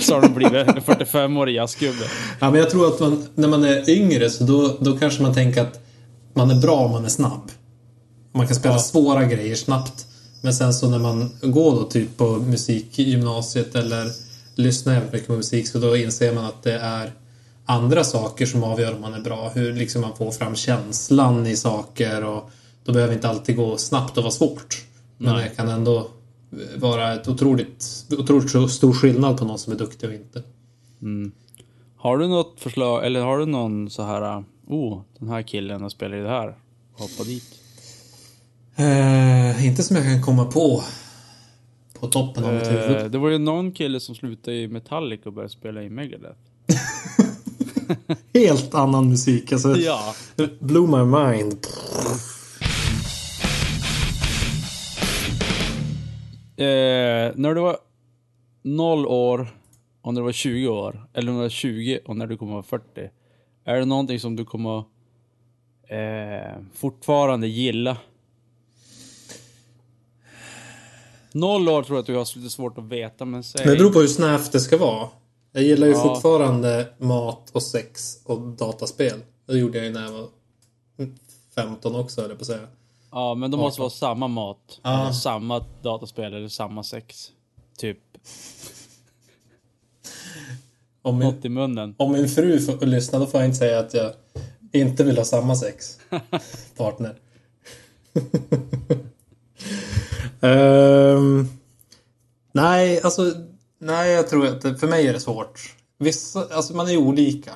Så 0.00 0.14
har 0.14 0.22
de 0.22 0.34
blivit 0.34 0.68
en 0.68 0.74
45-årig 0.82 1.54
jazzgubbe. 1.54 2.04
Ja, 2.40 2.50
men 2.50 2.60
jag 2.60 2.70
tror 2.70 2.86
att 2.88 3.00
man, 3.00 3.26
när 3.34 3.48
man 3.48 3.64
är 3.64 3.90
yngre 3.90 4.30
så 4.30 4.44
då, 4.44 4.76
då 4.80 4.98
kanske 4.98 5.22
man 5.22 5.34
tänker 5.34 5.62
att 5.62 5.80
man 6.34 6.50
är 6.50 6.60
bra 6.60 6.76
om 6.76 6.90
man 6.90 7.04
är 7.04 7.08
snabb. 7.08 7.50
Man 8.32 8.46
kan 8.46 8.56
spela 8.56 8.74
Ja. 8.74 8.78
svåra 8.80 9.24
grejer 9.24 9.56
snabbt. 9.56 10.06
Men 10.40 10.54
sen 10.54 10.74
så 10.74 10.90
när 10.90 10.98
man 10.98 11.30
går 11.42 11.72
då 11.72 11.82
typ 11.84 12.16
på 12.16 12.36
musikgymnasiet 12.36 13.74
eller 13.74 14.10
lyssnar 14.54 14.92
jävligt 14.92 15.12
mycket 15.12 15.28
på 15.28 15.34
musik 15.34 15.68
så 15.68 15.78
då 15.78 15.96
inser 15.96 16.34
man 16.34 16.44
att 16.44 16.62
det 16.62 16.78
är 16.78 17.12
andra 17.64 18.04
saker 18.04 18.46
som 18.46 18.64
avgör 18.64 18.94
om 18.94 19.00
man 19.00 19.14
är 19.14 19.20
bra. 19.20 19.48
Hur 19.54 19.72
liksom 19.72 20.00
man 20.00 20.16
får 20.16 20.30
fram 20.30 20.54
känslan 20.54 21.46
i 21.46 21.56
saker 21.56 22.24
och 22.24 22.50
då 22.84 22.92
behöver 22.92 23.14
inte 23.14 23.28
alltid 23.28 23.56
gå 23.56 23.76
snabbt 23.76 24.16
och 24.16 24.22
vara 24.24 24.32
svårt. 24.32 24.84
Men 25.18 25.34
Nej. 25.34 25.48
det 25.48 25.56
kan 25.56 25.68
ändå 25.68 26.08
vara 26.76 27.14
ett 27.14 27.28
otroligt, 27.28 28.06
otroligt 28.18 28.70
stor 28.72 28.92
skillnad 28.92 29.38
på 29.38 29.44
någon 29.44 29.58
som 29.58 29.72
är 29.72 29.76
duktig 29.76 30.08
och 30.08 30.14
inte. 30.14 30.42
Har 31.96 32.18
du 32.18 32.28
något 32.28 32.60
förslag, 32.60 33.06
eller 33.06 33.20
har 33.20 33.38
du 33.38 33.46
någon 33.46 33.90
så 33.90 34.02
här, 34.02 34.44
oh, 34.66 35.00
den 35.18 35.28
här 35.28 35.42
killen 35.42 35.84
och 35.84 35.92
spelar 35.92 36.16
i 36.16 36.20
det 36.20 36.28
här. 36.28 36.58
Hoppa 36.92 37.24
dit. 37.24 37.61
Eh, 38.76 39.66
inte 39.66 39.82
som 39.82 39.96
jag 39.96 40.04
kan 40.04 40.22
komma 40.22 40.44
på. 40.44 40.82
På 42.00 42.06
toppen 42.06 42.44
av 42.44 42.54
mitt 42.54 42.62
Eh, 42.66 42.70
huvud. 42.72 43.10
det 43.12 43.18
var 43.18 43.28
ju 43.28 43.38
någon 43.38 43.72
kille 43.72 44.00
som 44.00 44.14
slutade 44.14 44.56
i 44.56 44.68
Metallica 44.68 45.22
och 45.28 45.32
började 45.32 45.52
spela 45.52 45.82
i 45.82 45.90
Megadeth. 45.90 46.38
Helt 48.34 48.74
annan 48.74 49.08
musik. 49.08 49.52
Alltså, 49.52 49.76
Ja. 49.76 50.14
Blew 50.60 50.88
my 50.88 51.04
mind. 51.04 51.66
Eh, 56.56 57.32
när 57.36 57.54
du 57.54 57.60
var 57.60 57.76
0 58.62 59.06
år 59.06 59.48
och 60.02 60.14
när 60.14 60.20
du 60.20 60.24
var 60.24 60.32
20 60.32 60.68
år, 60.68 61.06
eller 61.14 61.32
när 61.32 61.38
du 61.38 61.42
var 61.42 61.48
20 61.48 61.98
och 62.06 62.16
när 62.16 62.26
du 62.26 62.36
kommer 62.36 62.52
vara 62.52 62.62
40. 62.62 62.84
Är 63.64 63.74
det 63.78 63.84
någonting 63.84 64.20
som 64.20 64.36
du 64.36 64.44
kommer 64.44 64.78
eh, 65.88 66.56
fortfarande 66.74 67.48
gilla? 67.48 67.96
0 71.34 71.68
år 71.68 71.82
tror 71.82 71.96
jag 71.96 72.00
att 72.00 72.06
du 72.06 72.14
har 72.16 72.38
lite 72.38 72.50
svårt 72.50 72.78
att 72.78 72.84
veta, 72.84 73.24
men 73.24 73.42
säg... 73.44 73.66
Det 73.66 73.76
beror 73.76 73.92
på 73.92 74.00
hur 74.00 74.06
snävt 74.08 74.52
det 74.52 74.60
ska 74.60 74.76
vara. 74.76 75.08
Jag 75.52 75.64
gillar 75.64 75.86
ju 75.86 75.92
Ja. 75.92 76.02
fortfarande 76.02 76.88
mat 76.98 77.50
och 77.52 77.62
sex 77.62 78.18
och 78.24 78.40
dataspel. 78.40 79.20
Det 79.46 79.58
gjorde 79.58 79.78
jag 79.78 79.86
ju 79.86 79.92
när 79.92 80.02
jag 80.02 80.12
var 80.12 80.28
15 81.54 81.96
också, 81.96 82.20
höll 82.20 82.30
jag 82.30 82.38
på 82.38 82.42
att 82.42 82.46
säga. 82.46 82.66
Ja, 83.10 83.34
men 83.34 83.50
det 83.50 83.56
måste 83.56 83.80
vara 83.80 83.90
samma 83.90 84.28
mat. 84.28 84.80
Ja. 84.82 85.12
Samma 85.12 85.64
dataspel 85.82 86.34
eller 86.34 86.48
samma 86.48 86.82
sex. 86.82 87.30
Typ. 87.78 87.98
Om 91.02 91.18
min, 91.18 91.28
Något 91.28 91.44
i 91.44 91.48
munnen. 91.48 91.94
om 91.98 92.12
min 92.12 92.28
fru 92.28 92.60
får 92.60 92.86
lyssna 92.86 93.18
då 93.18 93.26
får 93.26 93.40
jag 93.40 93.48
inte 93.48 93.58
säga 93.58 93.78
att 93.78 93.94
jag 93.94 94.12
inte 94.72 95.04
vill 95.04 95.16
ha 95.16 95.24
samma 95.24 95.56
sex. 95.56 95.98
Partner. 96.76 97.16
Ehm, 100.42 101.48
nej, 102.52 103.00
alltså... 103.02 103.34
Nej, 103.78 104.12
jag 104.12 104.28
tror 104.28 104.46
att 104.46 104.80
för 104.80 104.86
mig 104.86 105.08
är 105.08 105.12
det 105.12 105.20
svårt. 105.20 105.76
Vissa, 105.98 106.48
alltså 106.54 106.76
man 106.76 106.86
är 106.86 106.90
ju 106.90 106.98
olika. 106.98 107.52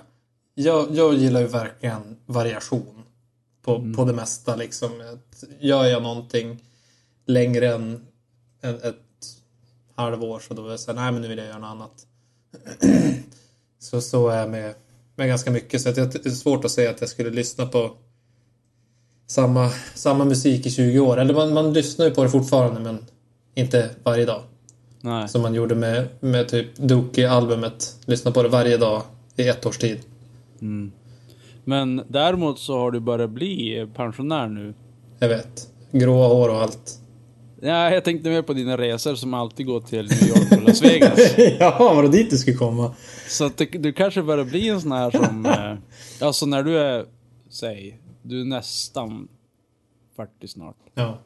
Jag, 0.54 0.86
jag 0.90 1.14
gillar 1.14 1.40
ju 1.40 1.46
verkligen 1.46 2.16
variation 2.26 3.02
på, 3.62 3.92
på 3.96 4.04
det 4.04 4.12
mesta 4.12 4.56
liksom. 4.56 4.90
Att 5.12 5.44
Gör 5.60 5.84
jag 5.84 6.02
någonting 6.02 6.62
längre 7.26 7.74
än, 7.74 8.06
än 8.62 8.74
ett 8.74 8.96
halvår 9.94 10.40
så 10.40 10.54
då 10.54 10.62
vill 10.62 10.70
jag 10.70 10.80
säga 10.80 10.94
nej 10.94 11.12
men 11.12 11.22
nu 11.22 11.28
vill 11.28 11.38
jag 11.38 11.46
göra 11.46 11.58
något 11.58 11.70
annat. 11.70 12.06
så 13.78 14.00
så 14.00 14.28
är 14.28 14.38
jag 14.38 14.50
med, 14.50 14.74
med 15.14 15.28
ganska 15.28 15.50
mycket. 15.50 15.80
Så 15.82 15.88
att 15.88 15.94
det 15.94 16.26
är 16.26 16.30
svårt 16.30 16.64
att 16.64 16.70
säga 16.70 16.90
att 16.90 17.00
jag 17.00 17.10
skulle 17.10 17.30
lyssna 17.30 17.66
på 17.66 17.96
samma, 19.26 19.70
samma 19.94 20.24
musik 20.24 20.66
i 20.66 20.70
20 20.70 21.00
år. 21.00 21.20
Eller 21.20 21.34
man, 21.34 21.54
man 21.54 21.72
lyssnar 21.72 22.06
ju 22.06 22.10
på 22.10 22.22
det 22.22 22.30
fortfarande 22.30 22.80
men 22.80 22.98
inte 23.54 23.90
varje 24.02 24.24
dag. 24.24 24.42
Nej. 25.00 25.28
Som 25.28 25.42
man 25.42 25.54
gjorde 25.54 25.74
med, 25.74 26.08
med 26.20 26.48
typ 26.48 26.78
Dookie-albumet. 26.78 27.96
Lyssna 28.06 28.30
på 28.30 28.42
det 28.42 28.48
varje 28.48 28.76
dag 28.76 29.02
i 29.36 29.48
ett 29.48 29.66
års 29.66 29.78
tid. 29.78 29.98
Men 31.64 32.02
däremot 32.08 32.58
så 32.58 32.78
har 32.78 32.90
du 32.90 33.00
börjat 33.00 33.30
bli 33.30 33.86
pensionär 33.94 34.48
nu. 34.48 34.74
Jag 35.18 35.28
vet. 35.28 35.68
Gråa 35.92 36.28
hår 36.28 36.48
och 36.48 36.62
allt. 36.62 37.00
Ja, 37.60 37.90
jag 37.90 38.04
tänkte 38.04 38.30
mer 38.30 38.42
på 38.42 38.52
dina 38.52 38.78
resor 38.78 39.14
som 39.14 39.34
alltid 39.34 39.66
går 39.66 39.80
till 39.80 40.08
New 40.08 40.28
York 40.28 40.52
och 40.52 40.62
Las 40.62 40.82
Vegas. 40.82 41.38
Jaha, 41.58 41.94
var 41.94 42.02
det 42.02 42.08
dit 42.08 42.30
du 42.30 42.38
skulle 42.38 42.56
komma? 42.56 42.94
Så 43.28 43.44
att 43.44 43.56
det, 43.56 43.64
du 43.64 43.92
kanske 43.92 44.22
börjar 44.22 44.44
bli 44.44 44.68
en 44.68 44.80
sån 44.80 44.92
här 44.92 45.10
som... 45.10 45.46
Eh, 46.20 46.26
alltså 46.26 46.46
när 46.46 46.62
du 46.62 46.78
är, 46.78 47.04
säg, 47.50 47.98
du 48.28 48.40
är 48.40 48.44
nästan 48.44 49.28
40 50.16 50.48
snart. 50.48 50.76
Ja. 50.94 51.18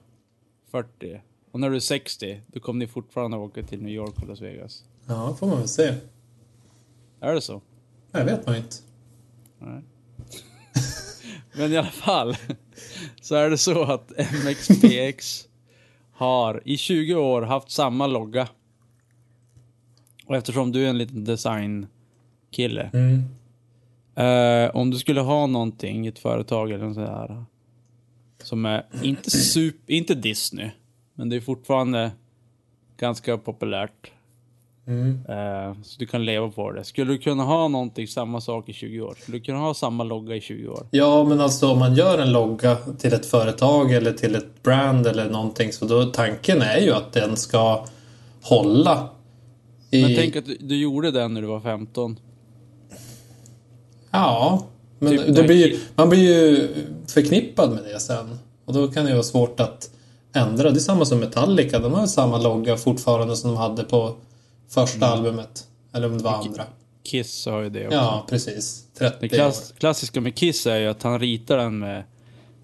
40. 0.70 1.20
Och 1.50 1.60
när 1.60 1.70
du 1.70 1.76
är 1.76 1.80
60, 1.80 2.40
då 2.46 2.60
kommer 2.60 2.78
ni 2.78 2.86
fortfarande 2.86 3.36
åka 3.36 3.62
till 3.62 3.82
New 3.82 3.94
York 3.94 4.18
och 4.22 4.28
Las 4.28 4.40
Vegas. 4.40 4.84
Ja, 5.06 5.36
får 5.36 5.46
man 5.46 5.58
väl 5.58 5.68
se. 5.68 5.94
Är 7.20 7.34
det 7.34 7.40
så? 7.40 7.62
Jag 8.12 8.24
vet 8.24 8.46
nog 8.46 8.56
inte. 8.56 8.76
Nej. 9.58 9.82
Men 11.52 11.72
i 11.72 11.76
alla 11.76 11.90
fall, 11.90 12.36
så 13.20 13.34
är 13.34 13.50
det 13.50 13.58
så 13.58 13.82
att 13.82 14.12
MXPX 14.44 15.48
har 16.12 16.62
i 16.64 16.76
20 16.76 17.14
år 17.14 17.42
haft 17.42 17.70
samma 17.70 18.06
logga. 18.06 18.48
Och 20.26 20.36
eftersom 20.36 20.72
du 20.72 20.84
är 20.84 20.90
en 20.90 20.98
liten 20.98 21.24
designkille. 21.24 22.90
Mm. 22.92 23.24
Eh, 24.14 24.76
om 24.76 24.90
du 24.90 24.98
skulle 24.98 25.20
ha 25.20 25.46
någonting 25.46 26.06
ett 26.06 26.18
företag 26.18 26.70
eller 26.70 26.84
något 26.84 26.94
sådär. 26.94 27.44
Som 28.42 28.66
är 28.66 28.86
inte 29.02 29.30
super, 29.30 29.94
inte 29.94 30.14
Disney. 30.14 30.70
Men 31.14 31.28
det 31.28 31.36
är 31.36 31.40
fortfarande 31.40 32.10
ganska 32.96 33.38
populärt. 33.38 34.10
Mm. 34.86 35.20
Eh, 35.28 35.82
så 35.82 35.98
du 35.98 36.06
kan 36.06 36.24
leva 36.24 36.48
på 36.50 36.72
det. 36.72 36.84
Skulle 36.84 37.12
du 37.12 37.18
kunna 37.18 37.42
ha 37.42 37.68
någonting, 37.68 38.08
samma 38.08 38.40
sak 38.40 38.68
i 38.68 38.72
20 38.72 39.00
år? 39.00 39.14
Skulle 39.20 39.38
du 39.38 39.44
kunna 39.44 39.58
ha 39.58 39.74
samma 39.74 40.04
logga 40.04 40.36
i 40.36 40.40
20 40.40 40.68
år? 40.68 40.86
Ja, 40.90 41.24
men 41.24 41.40
alltså 41.40 41.72
om 41.72 41.78
man 41.78 41.94
gör 41.94 42.18
en 42.18 42.32
logga 42.32 42.76
till 42.76 43.12
ett 43.12 43.26
företag 43.26 43.92
eller 43.92 44.12
till 44.12 44.34
ett 44.34 44.62
brand 44.62 45.06
eller 45.06 45.30
någonting 45.30 45.72
så 45.72 45.84
då 45.84 46.04
tanken 46.04 46.62
är 46.62 46.78
ju 46.78 46.92
att 46.92 47.12
den 47.12 47.36
ska 47.36 47.86
hålla. 48.42 49.08
I... 49.90 50.02
Men 50.02 50.14
tänk 50.16 50.36
att 50.36 50.46
du, 50.46 50.56
du 50.60 50.76
gjorde 50.76 51.10
den 51.10 51.34
när 51.34 51.40
du 51.40 51.46
var 51.46 51.60
15. 51.60 52.18
Ja, 54.10 54.66
men 54.98 55.16
Typ 55.18 55.34
det 55.36 55.42
blir, 55.42 55.76
man 55.96 56.08
blir 56.08 56.20
ju 56.20 56.68
förknippad 57.06 57.70
med 57.70 57.84
det 57.84 58.00
sen. 58.00 58.38
Och 58.64 58.74
då 58.74 58.88
kan 58.88 59.04
det 59.04 59.08
ju 59.10 59.14
vara 59.14 59.24
svårt 59.24 59.60
att 59.60 59.90
ändra. 60.34 60.70
Det 60.70 60.78
är 60.78 60.80
samma 60.80 61.04
som 61.04 61.18
Metallica. 61.20 61.78
De 61.78 61.92
har 61.92 62.00
ju 62.00 62.06
samma 62.06 62.38
logga 62.38 62.76
fortfarande 62.76 63.36
som 63.36 63.50
de 63.50 63.56
hade 63.56 63.84
på 63.84 64.14
första 64.68 65.06
Mm. 65.06 65.18
albumet. 65.18 65.66
Eller 65.94 66.06
om 66.06 66.18
det 66.18 66.24
var 66.24 66.32
andra. 66.32 66.64
Kiss 67.04 67.46
har 67.46 67.60
ju 67.60 67.70
det 67.70 67.86
också. 67.86 67.96
Ja, 67.98 68.26
precis. 68.28 68.84
30 68.98 69.16
Det 69.20 69.28
klass, 69.28 69.74
klassiska 69.78 70.20
med 70.20 70.34
Kiss 70.34 70.66
är 70.66 70.76
ju 70.76 70.86
att 70.86 71.02
han 71.02 71.18
ritar 71.20 71.56
den 71.56 71.78
med 71.78 71.98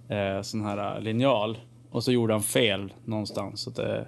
eh, 0.08 0.42
sån 0.42 0.64
här 0.64 1.00
linjal. 1.00 1.58
Och 1.90 2.04
så 2.04 2.12
gjorde 2.12 2.32
han 2.32 2.42
fel 2.42 2.92
någonstans. 3.04 3.60
Så 3.60 3.70
att 3.70 3.76
det, 3.76 4.06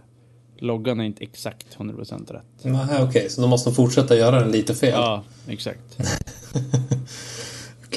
loggan 0.58 1.00
är 1.00 1.04
inte 1.04 1.22
exakt 1.24 1.66
100% 1.78 2.32
rätt. 2.32 2.42
Nej, 2.62 3.02
okej. 3.02 3.30
Så 3.30 3.40
då 3.40 3.46
måste 3.46 3.70
de 3.70 3.74
fortsätta 3.74 4.16
göra 4.16 4.40
den 4.40 4.50
lite 4.50 4.74
fel. 4.74 4.90
Ja, 4.92 5.22
exakt. 5.48 5.98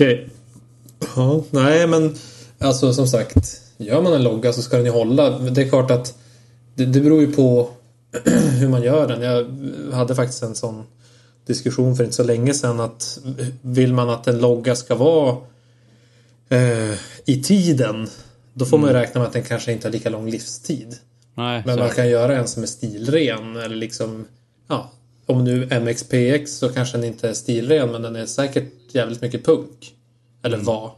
Okej. 0.02 0.30
Ja, 1.16 1.44
nej 1.50 1.88
men 1.88 2.16
alltså 2.60 2.94
som 2.94 3.08
sagt. 3.08 3.62
Gör 3.78 4.02
man 4.02 4.14
en 4.14 4.24
logga 4.24 4.54
så 4.54 4.62
ska 4.62 4.78
den 4.78 4.86
ju 4.86 4.92
hålla. 4.92 5.40
Det 5.40 5.62
är 5.62 5.70
klart 5.70 5.92
att 5.92 6.18
det, 6.76 6.86
det 6.86 7.02
beror 7.02 7.22
ju 7.22 7.34
på 7.34 7.70
hur 8.60 8.70
man 8.70 8.84
gör 8.84 9.08
den. 9.08 9.22
Jag 9.22 9.46
hade 9.96 10.16
faktiskt 10.16 10.44
en 10.44 10.56
sån 10.56 10.84
diskussion 11.46 11.96
för 11.96 12.04
inte 12.04 12.16
så 12.16 12.24
länge 12.24 12.54
sedan 12.54 12.80
att 12.80 13.20
vill 13.62 13.94
man 13.94 14.10
att 14.10 14.28
en 14.28 14.40
logga 14.40 14.76
ska 14.76 14.96
vara 14.96 15.38
eh, 16.50 16.94
i 17.26 17.44
tiden 17.44 18.08
då 18.54 18.66
får 18.66 18.78
man 18.78 18.90
ju 18.90 18.94
räkna 18.94 19.20
med 19.20 19.28
att 19.28 19.34
den 19.34 19.44
kanske 19.44 19.72
inte 19.72 19.88
har 19.88 19.92
lika 19.92 20.10
lång 20.10 20.30
livstid. 20.30 20.96
Nej, 21.36 21.64
Men 21.66 21.76
så, 21.76 21.84
man 21.84 21.90
kan 21.90 22.10
göra 22.10 22.38
en 22.38 22.48
som 22.48 22.64
är 22.64 22.68
stilren 22.68 23.56
eller 23.56 23.76
liksom 23.76 24.26
ja, 24.68 24.92
om 25.26 25.44
nu 25.44 25.80
MXPX 25.80 26.52
så 26.58 26.70
kanske 26.70 26.98
den 26.98 27.08
inte 27.08 27.30
är 27.30 27.34
stilren 27.34 27.92
men 27.92 28.02
den 28.02 28.16
är 28.16 28.26
säkert 28.26 28.74
jävligt 28.92 29.22
mycket 29.22 29.46
punk. 29.46 29.96
Eller 30.44 30.58
var. 30.58 30.92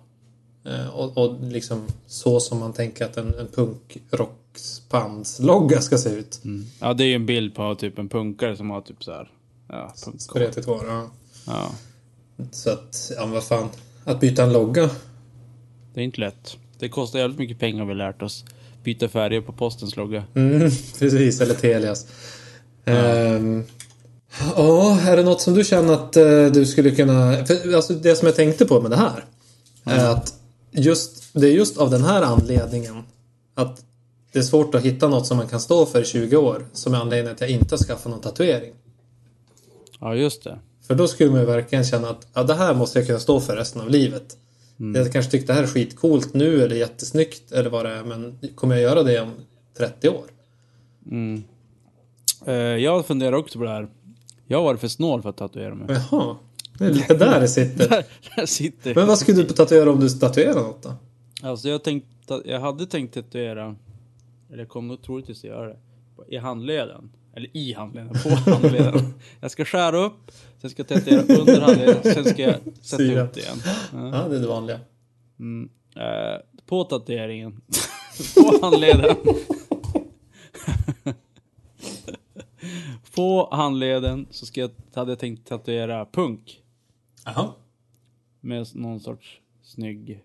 Eh, 0.65 0.87
och, 0.87 1.17
och 1.17 1.43
liksom 1.43 1.87
så 2.07 2.39
som 2.39 2.59
man 2.59 2.73
tänker 2.73 3.05
att 3.05 3.17
en, 3.17 3.33
en 3.39 3.47
punkrocksbandslogga 3.47 5.81
ska 5.81 5.97
se 5.97 6.09
ut. 6.09 6.41
mm. 6.45 6.65
ja, 6.79 6.93
det 6.93 7.03
är 7.03 7.07
ju 7.07 7.15
en 7.15 7.25
bild 7.25 7.55
på 7.55 7.75
typ 7.75 7.99
en 7.99 8.09
punkare 8.09 8.57
som 8.57 8.69
har 8.69 8.81
typ 8.81 9.03
så 9.03 9.11
här. 9.11 9.31
Ja. 9.69 9.93
Spretigt 10.17 10.67
hår, 10.67 10.85
ja. 10.87 11.09
Ja, 11.47 11.71
Så 12.51 12.69
att, 12.69 13.11
ja 13.17 13.25
vad 13.25 13.43
fan. 13.43 13.69
Att 14.03 14.19
byta 14.19 14.43
en 14.43 14.53
logga. 14.53 14.89
det 15.93 15.99
är 16.01 16.03
inte 16.03 16.19
lätt. 16.19 16.57
Det 16.79 16.89
kostar 16.89 17.19
jävligt 17.19 17.39
mycket 17.39 17.59
pengar 17.59 17.79
har 17.79 17.85
vi 17.87 17.93
lärt 17.93 18.21
oss. 18.21 18.45
Byta 18.83 19.09
färger 19.09 19.41
på 19.41 19.51
postens 19.51 19.95
logga. 19.95 20.23
Mm, 20.33 20.59
precis, 20.99 21.41
eller 21.41 21.55
Telias. 21.55 22.07
Ehm, 22.85 23.63
Ja, 24.39 24.99
är 24.99 25.17
det 25.17 25.23
något 25.23 25.41
som 25.41 25.53
du 25.53 25.63
känner 25.63 25.93
att 25.93 26.17
eh, 26.17 26.45
du 26.45 26.65
skulle 26.65 26.91
kunna... 26.91 27.45
För, 27.45 27.75
alltså 27.75 27.93
det 27.93 28.15
som 28.15 28.25
jag 28.25 28.35
tänkte 28.35 28.65
på 28.65 28.81
med 28.81 28.91
det 28.91 28.97
här. 28.97 29.25
Är 29.83 30.09
att 30.09 30.33
just, 30.71 31.33
det 31.33 31.47
är 31.47 31.51
just 31.51 31.77
av 31.77 31.89
den 31.89 32.03
här 32.03 32.21
anledningen. 32.21 33.03
Att 33.55 33.81
det 34.31 34.39
är 34.39 34.43
svårt 34.43 34.75
att 34.75 34.81
hitta 34.81 35.07
något 35.07 35.27
som 35.27 35.37
man 35.37 35.47
kan 35.47 35.59
stå 35.59 35.85
för 35.85 36.01
i 36.01 36.05
20 36.05 36.37
år. 36.37 36.65
Som 36.73 36.93
är 36.93 36.97
anledningen 36.97 37.33
att 37.33 37.41
jag 37.41 37.49
inte 37.49 37.75
har 37.75 37.79
skaffat 37.79 38.11
någon 38.11 38.21
tatuering. 38.21 38.73
Ja, 39.99 40.15
just 40.15 40.43
det. 40.43 40.59
För 40.87 40.95
då 40.95 41.07
skulle 41.07 41.31
man 41.31 41.39
ju 41.39 41.45
verkligen 41.45 41.83
känna 41.83 42.09
att 42.09 42.27
ja, 42.33 42.43
det 42.43 42.53
här 42.53 42.73
måste 42.73 42.99
jag 42.99 43.07
kunna 43.07 43.19
stå 43.19 43.39
för 43.39 43.55
resten 43.55 43.81
av 43.81 43.89
livet. 43.89 44.37
Jag 44.95 45.13
kanske 45.13 45.31
tyckte 45.31 45.47
det 45.47 45.55
här 45.55 45.63
är 45.63 45.67
skitcoolt 45.67 46.33
nu 46.33 46.63
eller 46.63 46.75
jättesnyggt 46.75 47.51
eller 47.51 47.69
vad 47.69 47.85
det 47.85 47.91
är. 47.91 48.03
Men 48.03 48.39
kommer 48.55 48.75
jag 48.75 48.83
göra 48.83 49.03
det 49.03 49.19
om 49.19 49.33
30 49.77 50.09
år? 50.09 50.25
Mm. 51.11 51.43
Eh, 52.45 52.53
jag 52.55 53.05
funderar 53.05 53.33
också 53.33 53.59
på 53.59 53.65
det 53.65 53.71
här. 53.71 53.87
Jag 54.47 54.63
varit 54.63 54.79
för 54.79 54.87
snål 54.87 55.21
för 55.21 55.29
att 55.29 55.37
tatuera 55.37 55.75
mig. 55.75 55.87
Jaha. 56.11 56.35
Det 56.77 56.85
är 56.85 56.89
lite 56.93 57.13
där 57.13 57.39
det 57.39 57.47
sitter. 57.47 57.89
Där, 57.89 58.05
där 58.35 58.45
sitter 58.45 58.95
Men 58.95 59.07
vad 59.07 59.17
skulle 59.19 59.43
du 59.43 59.49
tatuera 59.49 59.91
om 59.91 59.99
du 59.99 60.09
tatuerar 60.09 60.53
något 60.61 60.83
då? 60.83 60.93
Alltså 61.41 61.69
jag 61.69 61.83
tänkte, 61.83 62.41
jag 62.45 62.59
hade 62.59 62.85
tänkt 62.85 63.13
tatuera, 63.13 63.75
eller 64.49 64.59
jag 64.59 64.69
kommer 64.69 64.87
nog 64.87 65.01
troligtvis 65.03 65.37
att 65.37 65.43
göra 65.43 65.67
det, 65.67 65.77
i 66.27 66.37
handleden. 66.37 67.11
Eller 67.35 67.57
i 67.57 67.73
handleden, 67.73 68.09
på 68.23 68.29
handleden. 68.51 69.13
Jag 69.41 69.51
ska 69.51 69.65
skära 69.65 69.97
upp, 70.05 70.31
sen 70.61 70.69
ska 70.69 70.83
jag 70.87 70.87
tatuera 70.87 71.39
under 71.41 71.61
handleden, 71.61 72.03
sen 72.13 72.25
ska 72.25 72.41
jag 72.41 72.53
sätta 72.81 73.03
Styra. 73.03 73.21
upp 73.23 73.33
det 73.33 73.39
igen. 73.39 73.57
Ja. 73.93 74.09
Ja, 74.17 74.27
det 74.29 74.35
är 74.35 74.39
det 74.39 74.47
vanliga. 74.47 74.79
Mm. 75.39 75.69
Eh, 75.95 76.41
på 76.65 76.83
tatueringen, 76.83 77.61
på 78.35 78.59
handleden. 78.65 79.15
På 83.15 83.49
handleden 83.51 84.27
så 84.29 84.45
ska 84.45 84.61
jag, 84.61 84.71
hade 84.93 85.11
jag 85.11 85.19
tänkt 85.19 85.47
tatuera 85.47 86.05
punk. 86.05 86.63
Jaha. 87.25 87.53
Med 88.39 88.67
någon 88.75 88.99
sorts 88.99 89.41
snygg 89.61 90.23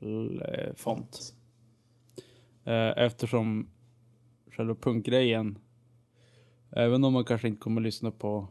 eh, 0.00 0.74
font. 0.76 1.34
Eh, 2.64 2.98
Eftersom 3.04 3.68
själva 4.50 4.74
punkgrejen, 4.74 5.58
även 6.70 7.04
om 7.04 7.12
man 7.12 7.24
kanske 7.24 7.48
inte 7.48 7.60
kommer 7.60 7.80
lyssna 7.80 8.10
på, 8.10 8.48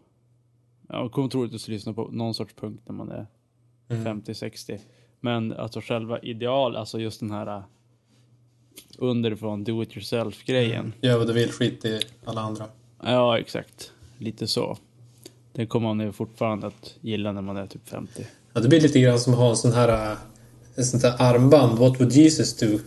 man 0.81 1.09
kommer 1.09 1.29
troligtvis 1.29 1.67
lyssna 1.67 1.93
på 1.93 2.07
någon 2.11 2.33
sorts 2.33 2.53
punk 2.53 2.81
när 2.85 2.93
man 2.93 3.11
är 3.11 3.27
50-60. 3.87 4.79
Men 5.19 5.53
alltså 5.53 5.81
själva 5.81 6.19
ideal, 6.19 6.75
alltså 6.75 6.99
just 6.99 7.19
den 7.19 7.31
här 7.31 7.57
eh, 7.57 7.63
underifrån 8.97 9.63
do 9.63 9.83
it 9.83 9.95
yourself 9.95 10.45
grejen. 10.45 10.93
Gör 11.01 11.17
vad 11.17 11.27
du 11.27 11.33
vill, 11.33 11.51
skit 11.51 11.85
i 11.85 11.99
alla 12.25 12.41
andra. 12.41 12.65
Ja, 13.05 13.39
exakt. 13.39 13.91
Lite 14.17 14.47
så. 14.47 14.77
Det 15.53 15.65
kommer 15.65 15.93
man 15.93 16.05
ju 16.05 16.11
fortfarande 16.11 16.67
att 16.67 16.95
gilla 17.01 17.31
när 17.31 17.41
man 17.41 17.57
är 17.57 17.67
typ 17.67 17.89
50. 17.89 18.25
Ja, 18.53 18.61
det 18.61 18.67
blir 18.67 18.81
lite 18.81 18.99
grann 18.99 19.19
som 19.19 19.33
att 19.33 19.39
ha 19.39 19.49
en 19.49 19.57
sån 19.57 19.71
här 19.73 20.11
äh, 20.11 20.17
en 20.75 20.85
sånt 20.85 21.03
här 21.03 21.15
armband, 21.19 21.79
What 21.79 21.99
would 21.99 22.11
Jesus 22.11 22.57
do? 22.57 22.79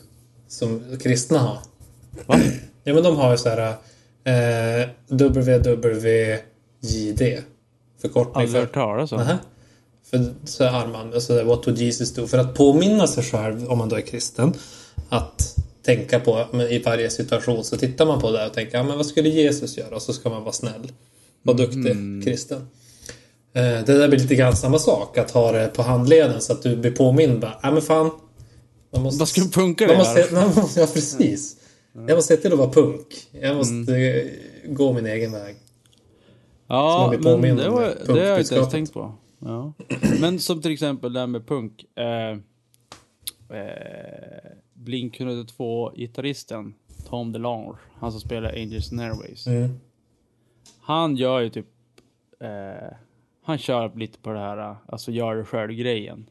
Som 0.49 0.99
kristna 1.03 1.39
har. 1.39 1.59
Va? 2.27 2.41
Ja, 2.85 2.95
men 2.95 3.03
de 3.03 3.17
har 3.17 3.31
ju 3.31 3.39
så 3.39 3.49
här 3.49 3.77
eh, 4.25 4.89
WWJD. 5.09 6.43
Förkortning 8.03 8.35
Aldrig 8.35 8.51
för... 8.51 8.61
hört 8.61 8.75
talas 8.75 9.13
om. 9.13 9.19
Nähä. 9.19 9.39
För 10.11 10.35
så 10.45 10.65
här 10.65 10.85
armband, 10.85 11.15
alltså 11.15 11.45
What 11.45 11.67
would 11.67 11.79
Jesus 11.79 12.15
do? 12.15 12.27
För 12.27 12.39
att 12.39 12.55
påminna 12.55 13.07
sig 13.07 13.25
själv, 13.25 13.69
om 13.69 13.79
man 13.79 13.89
då 13.89 13.97
är 13.97 14.01
kristen, 14.01 14.55
att 15.09 15.57
tänka 15.87 16.21
på 16.21 16.47
men 16.53 16.67
i 16.69 16.79
varje 16.79 17.11
situation 17.11 17.65
så 17.65 17.77
tittar 17.77 18.07
man 18.07 18.21
på 18.21 18.31
det 18.31 18.47
och 18.47 18.53
tänker, 18.53 18.77
ja, 18.79 18.83
men 18.85 18.97
vad 18.97 19.07
skulle 19.07 19.29
Jesus 19.29 19.79
göra? 19.79 19.95
Och 19.97 20.03
så 20.03 20.13
ska 20.13 20.29
man 20.31 20.43
vara 20.43 20.53
snäll. 20.53 20.93
Vara 21.43 21.57
duktig 21.57 22.25
kristen. 22.25 22.59
Eh, 23.53 23.63
Det 23.63 23.99
där 23.99 24.09
blir 24.09 24.19
lite 24.19 24.35
grann 24.35 24.57
samma 24.57 24.79
sak, 24.79 25.19
att 25.19 25.31
ha 25.31 25.53
det 25.53 25.69
på 25.69 25.83
handleden 25.83 26.41
så 26.41 26.53
att 26.53 26.63
du 26.63 26.77
blir 26.77 26.91
påmind. 26.91 27.41
Bara, 27.41 27.59
ja 27.63 27.71
men 27.71 27.83
fan. 27.83 28.11
Man 28.93 29.03
måste, 29.03 29.19
Vad 29.19 29.47
en 29.47 29.51
punkare 29.51 29.89
man 29.89 29.97
måste, 29.99 30.29
man 30.35 30.55
måste, 30.55 30.81
Ja, 30.81 30.87
precis. 30.87 31.57
Jag 31.93 32.17
måste 32.17 32.37
se 32.37 32.43
till 32.43 32.53
att 32.53 32.59
vara 32.59 32.71
punk. 32.71 33.07
Jag 33.41 33.57
måste 33.57 33.97
eh, 33.97 34.27
gå 34.69 34.93
min 34.93 35.07
egen 35.07 35.33
väg. 35.33 35.57
Ja, 36.69 37.15
men 37.23 37.23
det, 37.57 37.69
var, 37.71 37.83
det 37.83 37.95
det 38.07 38.13
har 38.13 38.19
jag 38.19 38.41
inte 38.41 38.55
ens 38.55 38.71
tänkt 38.71 38.93
på. 38.93 39.15
Ja. 39.39 39.73
Men 40.21 40.39
som 40.39 40.63
till 40.63 40.73
exempel 40.73 41.13
det 41.13 41.21
här 41.21 41.27
med 41.27 41.49
punk. 41.49 41.85
Eh, 41.97 42.31
eh, 43.59 44.51
Blink 44.77 45.21
102-gitarristen 45.21 46.75
Tom 47.09 47.33
DeLonge, 47.33 47.77
han 47.95 48.13
som 48.13 48.21
spelar 48.21 48.51
Angels 48.51 48.93
and 48.93 49.01
Airways. 49.01 49.47
Mm. 49.47 49.81
Han 50.81 51.17
gör 51.17 51.41
ju 51.41 51.51
typ... 51.51 51.67
Eh, 52.41 52.97
han 53.43 53.59
kör 53.59 53.93
lite 53.95 54.19
på 54.19 54.33
det 54.33 54.39
här, 54.39 54.77
alltså 54.87 55.13
gör 55.13 55.37
det 55.37 55.45
själv-grejen. 55.45 56.31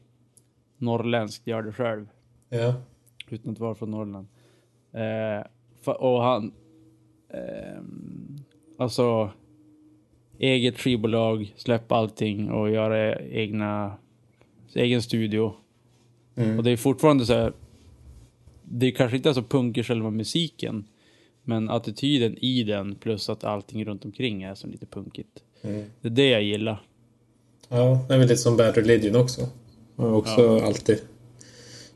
Norrländskt, 0.78 1.46
gör 1.46 1.62
det 1.62 1.72
själv. 1.72 2.08
Ja. 2.48 2.74
Utan 3.28 3.52
att 3.52 3.58
vara 3.58 3.74
från 3.74 3.90
Norrland. 3.90 4.26
Eh, 4.92 5.46
och 5.92 6.22
han... 6.22 6.52
ehm, 7.28 8.36
alltså... 8.78 9.30
Eget 10.38 10.78
skivbolag, 10.78 11.54
släppa 11.56 11.94
allting 11.94 12.50
och 12.50 12.70
göra 12.70 13.20
egna... 13.20 13.96
Egen 14.74 15.02
studio. 15.02 15.54
Mm. 16.34 16.58
Och 16.58 16.64
det 16.64 16.70
är 16.70 16.76
fortfarande 16.76 17.26
så 17.26 17.32
här... 17.32 17.52
Det 18.68 18.90
kanske 18.92 19.16
inte 19.16 19.28
är 19.28 19.32
så 19.32 19.42
punk 19.42 19.78
i 19.78 19.82
själva 19.82 20.10
musiken. 20.10 20.84
Men 21.42 21.70
attityden 21.70 22.38
i 22.44 22.62
den 22.62 22.94
plus 22.94 23.28
att 23.28 23.44
allting 23.44 23.84
runt 23.84 24.04
omkring 24.04 24.42
är 24.42 24.54
så 24.54 24.66
lite 24.66 24.86
punkigt. 24.86 25.42
Mm. 25.62 25.84
Det 26.00 26.08
är 26.08 26.12
det 26.12 26.28
jag 26.30 26.42
gillar. 26.42 26.82
Ja, 27.68 28.04
det 28.08 28.14
är 28.14 28.18
väl 28.18 28.28
lite 28.28 28.40
som 28.40 28.56
Bad 28.56 28.76
Religion 28.76 29.16
också. 29.16 29.48
Jag 29.96 30.04
har 30.04 30.12
också 30.12 30.60
alltid 30.60 30.98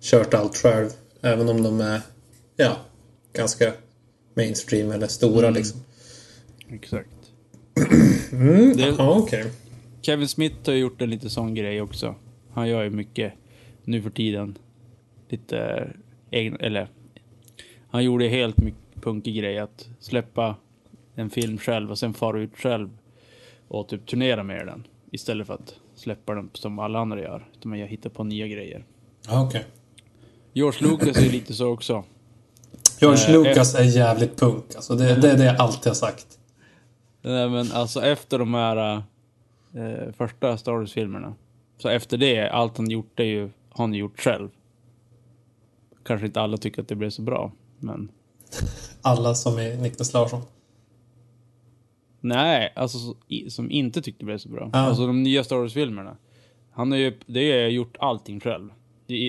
kört 0.00 0.34
allt 0.34 0.56
själv. 0.56 0.88
Även 1.20 1.48
om 1.48 1.62
de 1.62 1.80
är, 1.80 2.00
ja, 2.56 2.76
ganska 3.32 3.72
mainstream 4.34 4.90
eller 4.90 5.06
stora 5.06 5.50
liksom. 5.50 5.80
Exakt. 6.68 7.08
Mm. 8.32 8.76
Det- 8.76 8.94
Ja, 8.98 9.18
okej. 9.18 9.44
Kevin 10.02 10.28
Smith 10.28 10.56
har 10.66 10.72
gjort 10.74 11.02
en 11.02 11.10
lite 11.10 11.30
sån 11.30 11.54
grej 11.54 11.80
också. 11.80 12.14
Han 12.52 12.68
gör 12.68 12.82
ju 12.84 12.90
mycket 12.90 13.32
nu 13.84 14.02
för 14.02 14.10
tiden. 14.10 14.58
Lite 15.28 15.90
egna, 16.30 16.56
eller... 16.56 16.88
Han 17.90 18.04
gjorde 18.04 18.28
helt 18.28 18.56
mycket 18.56 19.02
punkig 19.02 19.36
grej 19.36 19.58
att 19.58 19.88
släppa 19.98 20.56
en 21.14 21.30
film 21.30 21.58
själv 21.58 21.90
och 21.90 21.98
sen 21.98 22.14
fara 22.14 22.40
ut 22.40 22.56
själv 22.56 22.90
och 23.68 23.88
typ 23.88 24.06
turnera 24.06 24.42
med 24.42 24.66
den. 24.66 24.86
Istället 25.10 25.46
för 25.46 25.54
att 25.54 25.74
släppa 25.94 26.34
den 26.34 26.50
som 26.52 26.78
alla 26.78 26.98
andra 26.98 27.20
gör. 27.20 27.48
Utan 27.58 27.78
jag 27.78 27.86
hittar 27.86 28.10
på 28.10 28.24
nya 28.24 28.46
grejer. 28.46 28.84
Ja, 29.28 29.46
okej. 29.46 29.64
George 30.52 30.88
Lucas 30.88 31.16
är 31.16 31.30
lite 31.30 31.54
så 31.54 31.68
också. 31.68 32.04
George 33.00 33.24
Eh, 33.28 33.32
Lucas 33.32 33.74
är 33.74 33.84
jävligt 33.84 34.40
punk. 34.40 34.64
Alltså 34.76 34.94
det, 34.94 35.14
det 35.14 35.30
är 35.30 35.38
det 35.38 35.44
jag 35.44 35.56
alltid 35.60 35.86
har 35.90 35.94
sagt. 35.94 36.26
Nej 37.22 37.48
men 37.48 37.72
alltså 37.72 38.02
efter 38.02 38.38
de 38.38 38.54
här 38.54 39.02
eh, 39.74 40.12
första 40.16 40.56
Star 40.56 40.72
Wars-filmerna. 40.72 41.34
Så 41.78 41.88
efter 41.88 42.18
det, 42.18 42.48
allt 42.48 42.76
han 42.76 42.90
gjort 42.90 43.20
är 43.20 43.24
ju, 43.24 43.42
har 43.70 43.84
han 43.84 43.94
gjort 43.94 44.20
själv. 44.20 44.48
Kanske 46.02 46.26
inte 46.26 46.40
alla 46.40 46.56
tycker 46.56 46.82
att 46.82 46.88
det 46.88 46.94
blev 46.94 47.10
så 47.10 47.22
bra, 47.22 47.52
men... 47.78 48.10
Alla 49.02 49.34
som 49.34 49.58
är 49.58 49.76
Niklas 49.76 50.12
Larsson. 50.12 50.42
Nej, 52.20 52.72
alltså 52.76 52.98
som 53.48 53.70
inte 53.70 54.02
tyckte 54.02 54.20
det 54.20 54.24
blev 54.24 54.38
så 54.38 54.48
bra. 54.48 54.70
Ja. 54.72 54.78
Alltså 54.78 55.06
de 55.06 55.22
nya 55.22 55.44
Star 55.44 55.56
Wars-filmerna. 55.56 56.16
Han 56.70 56.90
har 56.90 56.98
ju, 56.98 57.18
det 57.26 57.40
är 57.40 57.68
gjort 57.68 57.96
allting 58.00 58.40
själv. 58.40 58.70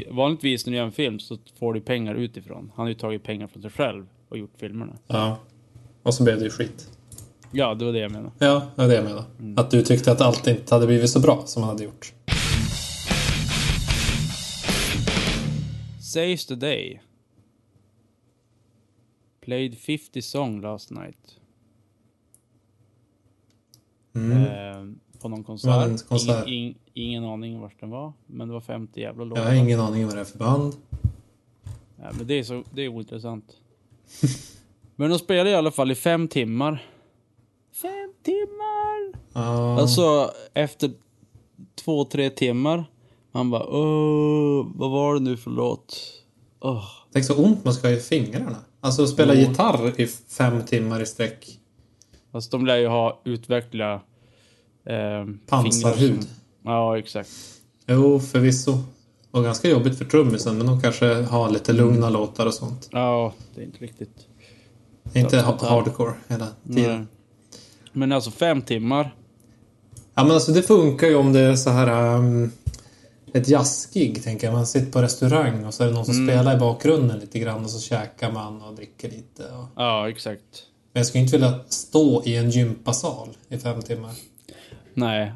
Vanligtvis 0.10 0.66
när 0.66 0.72
du 0.72 0.78
gör 0.78 0.86
en 0.86 0.92
film 0.92 1.20
så 1.20 1.38
får 1.60 1.74
du 1.74 1.82
pengar 1.82 2.16
utifrån. 2.16 2.72
Han 2.76 2.84
har 2.84 2.88
ju 2.88 2.94
tagit 2.94 3.24
pengar 3.24 3.48
från 3.48 3.62
sig 3.62 3.72
själv 3.72 4.06
och 4.30 4.38
gjort 4.38 4.54
filmerna. 4.58 4.94
Ja. 5.08 5.38
Och 6.04 6.14
så 6.14 6.24
blev 6.24 6.38
det 6.38 6.44
ju 6.44 6.50
skit. 6.50 6.90
Ja, 7.52 7.74
det 7.74 7.86
var 7.86 7.94
det 7.94 8.00
jag 8.00 8.12
menade. 8.12 8.32
Ja, 8.40 8.62
det 8.76 8.82
var 8.82 8.88
det 8.90 8.96
jag 8.96 9.04
menade. 9.04 9.62
Att 9.62 9.72
du 9.72 9.82
tyckte 9.82 10.12
att 10.12 10.22
allt 10.22 10.48
inte 10.48 10.76
hade 10.76 10.88
blivit 10.88 11.10
så 11.10 11.20
bra 11.20 11.44
som 11.46 11.64
han 11.64 11.72
hade 11.72 11.84
gjort. 11.84 12.14
Saves 16.12 16.46
the 16.46 16.56
day. 16.56 17.02
Played 19.42 19.78
50 19.78 20.22
song 20.22 20.62
last 20.62 20.92
night. 20.92 21.40
Mm. 24.16 24.32
Eh, 24.32 24.96
på 25.20 25.30
någon 25.30 25.44
konsert. 25.44 26.08
konsert? 26.08 26.48
Ing, 26.48 26.54
ing, 26.54 26.78
ingen 26.94 27.24
aning 27.24 27.60
vart 27.60 27.80
den 27.80 27.90
var. 27.90 28.14
Men 28.28 28.48
det 28.48 28.54
var 28.54 28.62
50 28.62 29.00
jävla 29.00 29.22
Jag 29.22 29.30
låtar. 29.30 29.44
har 29.44 29.54
ingen 29.54 29.80
aning 29.80 30.06
vad 30.06 30.16
det 30.16 30.22
är 30.22 30.26
för 30.26 30.38
band. 30.38 30.74
Ja, 31.96 32.12
men 32.18 32.28
det 32.28 32.34
är, 32.34 32.44
så, 32.44 32.64
det 32.74 32.82
är 32.82 32.88
ointressant. 32.88 33.58
men 34.96 35.10
de 35.10 35.20
spelade 35.20 35.50
i 35.50 35.56
alla 35.56 35.72
fall 35.72 35.92
i 35.92 35.96
fem 35.96 36.28
timmar. 36.28 36.86
Fem 37.72 38.14
timmar! 38.24 39.14
Ja. 39.34 39.80
Alltså 39.80 40.32
efter 40.54 40.92
två, 41.76 42.06
tre 42.06 42.30
timmar. 42.30 42.86
Man 43.32 43.50
bara 43.50 43.64
åh, 43.68 44.68
vad 44.76 44.92
var 44.92 45.14
det 45.14 45.20
nu 45.20 45.38
för 45.38 45.52
låt? 45.52 45.98
Åh. 46.60 46.84
Tänk 47.14 47.26
så 47.26 47.36
ont 47.36 47.66
man 47.66 47.74
ska 47.74 47.88
ha 47.88 47.96
i 47.96 48.00
fingrarna. 48.00 48.56
Alltså 48.82 49.08
spela 49.08 49.34
Jo. 49.34 49.40
gitarr 49.50 50.02
i 50.02 50.08
fem 50.08 50.62
timmar 50.66 51.02
i 51.02 51.06
sträck. 51.06 51.60
Fast 52.32 52.52
de 52.52 52.66
lär 52.66 52.78
ju 52.78 52.88
ha 52.88 53.22
utveckla 53.26 53.94
eh, 54.86 55.26
Pansarhud. 55.48 56.28
Ja, 56.64 56.98
exakt. 56.98 57.30
Jo, 57.88 58.20
förvisso. 58.20 58.78
Och 59.32 59.44
ganska 59.44 59.70
jobbigt 59.70 59.98
för 59.98 60.06
trummisen, 60.06 60.58
men 60.58 60.68
de 60.68 60.82
kanske 60.82 61.06
har 61.14 61.50
lite 61.50 61.74
lugna 61.74 62.10
låtar 62.10 62.46
och 62.46 62.54
sånt. 62.54 62.90
Ja, 62.92 63.34
det 63.56 63.62
är 63.62 63.66
inte 63.66 63.80
riktigt. 63.80 64.28
Inte 65.14 65.42
ha- 65.42 65.52
total. 65.52 65.70
hardcore 65.70 66.14
hela 66.28 66.48
tiden. 66.68 66.98
Nej. 67.00 67.06
Men 67.94 68.12
alltså 68.12 68.32
fem 68.32 68.62
timmar. 68.62 69.16
Ja, 70.14 70.24
men 70.24 70.32
alltså 70.32 70.52
det 70.52 70.62
funkar 70.64 71.08
ju 71.08 71.16
om 71.16 71.34
det 71.34 71.40
är 71.40 71.56
så 71.56 71.70
här... 71.70 72.16
Um, 72.18 72.52
ett 73.34 73.48
jazzgig, 73.48 74.24
tänker 74.24 74.48
jag. 74.48 74.54
Man 74.54 74.68
sitter 74.68 74.92
på 74.92 75.02
restaurang 75.02 75.66
och 75.66 75.74
så 75.74 75.84
är 75.84 75.88
det 75.88 75.94
någon 75.94 76.06
som 76.06 76.28
spelar 76.28 76.56
i 76.56 76.60
bakgrunden 76.60 77.20
lite 77.20 77.40
grann 77.40 77.64
och 77.64 77.70
så 77.70 77.80
käkar 77.80 78.32
man 78.32 78.62
och 78.62 78.76
dricker 78.76 79.10
lite. 79.10 79.44
Och... 79.44 79.66
Ja, 79.76 80.10
exakt. 80.10 80.42
Men 80.94 81.00
jag 81.00 81.08
skulle 81.08 81.22
inte 81.22 81.38
vilja 81.38 81.60
stå 81.68 82.24
i 82.26 82.36
en 82.36 82.50
gympasal 82.50 83.30
i 83.50 83.58
fem 83.58 83.82
timmar. 83.82 84.12
Nej. 84.94 85.34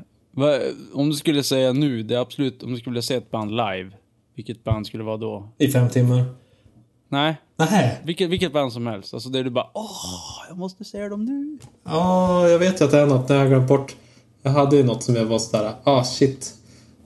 Om 0.94 1.10
du 1.10 1.16
skulle 1.16 1.44
säga 1.44 1.74
nu, 1.74 2.04
det 2.04 2.16
är 2.16 2.20
absolut, 2.20 2.64
om 2.64 2.72
du 2.72 2.80
skulle 2.80 2.92
vilja 2.92 3.02
se 3.02 3.16
ett 3.16 3.32
band 3.32 3.52
live. 3.52 3.92
Vilket 4.36 4.64
band 4.64 4.88
skulle 4.88 5.04
det 5.04 5.08
vara 5.08 5.18
då? 5.18 5.50
I 5.58 5.68
fem 5.68 5.90
timmar? 5.90 6.26
Nej, 7.10 7.36
Nej. 7.58 8.02
vilket, 8.04 8.30
vilket 8.30 8.54
band 8.54 8.74
som 8.74 8.88
helst. 8.88 9.14
Alltså 9.14 9.30
det 9.30 9.40
är 9.40 9.44
du 9.44 9.50
bara 9.50 9.70
åh, 9.74 10.46
jag 10.50 10.58
måste 10.58 10.84
se 10.84 11.10
dem 11.10 11.26
nu. 11.26 11.60
Ja, 11.84 12.50
jag 12.50 12.60
vet 12.60 12.82
ju 12.82 12.86
att 12.86 12.92
det 12.92 13.00
är 13.00 13.06
något. 13.06 13.28
Det 13.28 13.34
har 13.34 13.42
jag 13.42 13.50
glömt 13.50 13.68
bort. 13.68 13.96
Jag 14.42 14.52
hade 14.52 14.76
ju 14.76 14.84
något 14.84 15.04
som 15.04 15.16
jag 15.16 15.26
var 15.26 15.40
sådär, 15.40 15.74
ah 15.84 16.04
shit. 16.04 16.54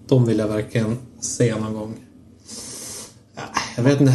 De 0.10 0.26
vill 0.26 0.39
jag 0.39 0.48
verkligen 0.48 0.98
se 1.19 1.56
någon 1.56 1.74
gång. 1.74 1.93
Ja, 3.36 3.41
jag 3.78 3.84
vet 3.84 4.02
inte. 4.02 4.13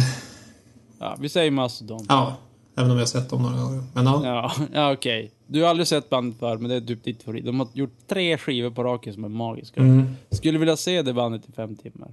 Ja, 0.99 1.15
vi 1.19 1.29
säger 1.29 1.51
Mastodon. 1.51 2.05
Ja, 2.09 2.35
även 2.77 2.91
om 2.91 2.97
jag 2.97 3.01
har 3.01 3.07
sett 3.07 3.29
dem 3.29 3.41
några 3.41 3.61
gånger. 3.61 3.83
Men 3.93 4.05
ja. 4.05 4.21
Ja, 4.25 4.51
ja 4.73 4.93
okej. 4.93 5.31
Du 5.47 5.61
har 5.61 5.69
aldrig 5.69 5.87
sett 5.87 6.09
bandet 6.09 6.39
förr, 6.39 6.57
men 6.57 6.69
det 6.69 6.75
är 6.75 6.81
typ 6.81 7.03
ditt 7.03 7.23
favorit. 7.23 7.45
De 7.45 7.59
har 7.59 7.67
gjort 7.73 7.93
tre 8.09 8.37
skivor 8.37 8.69
på 8.69 8.83
raken 8.83 9.13
som 9.13 9.23
är 9.23 9.29
magiska. 9.29 9.81
Mm. 9.81 10.07
Skulle 10.31 10.59
vilja 10.59 10.77
se 10.77 11.01
det 11.01 11.13
bandet 11.13 11.41
i 11.49 11.51
fem 11.51 11.75
timmar. 11.75 12.09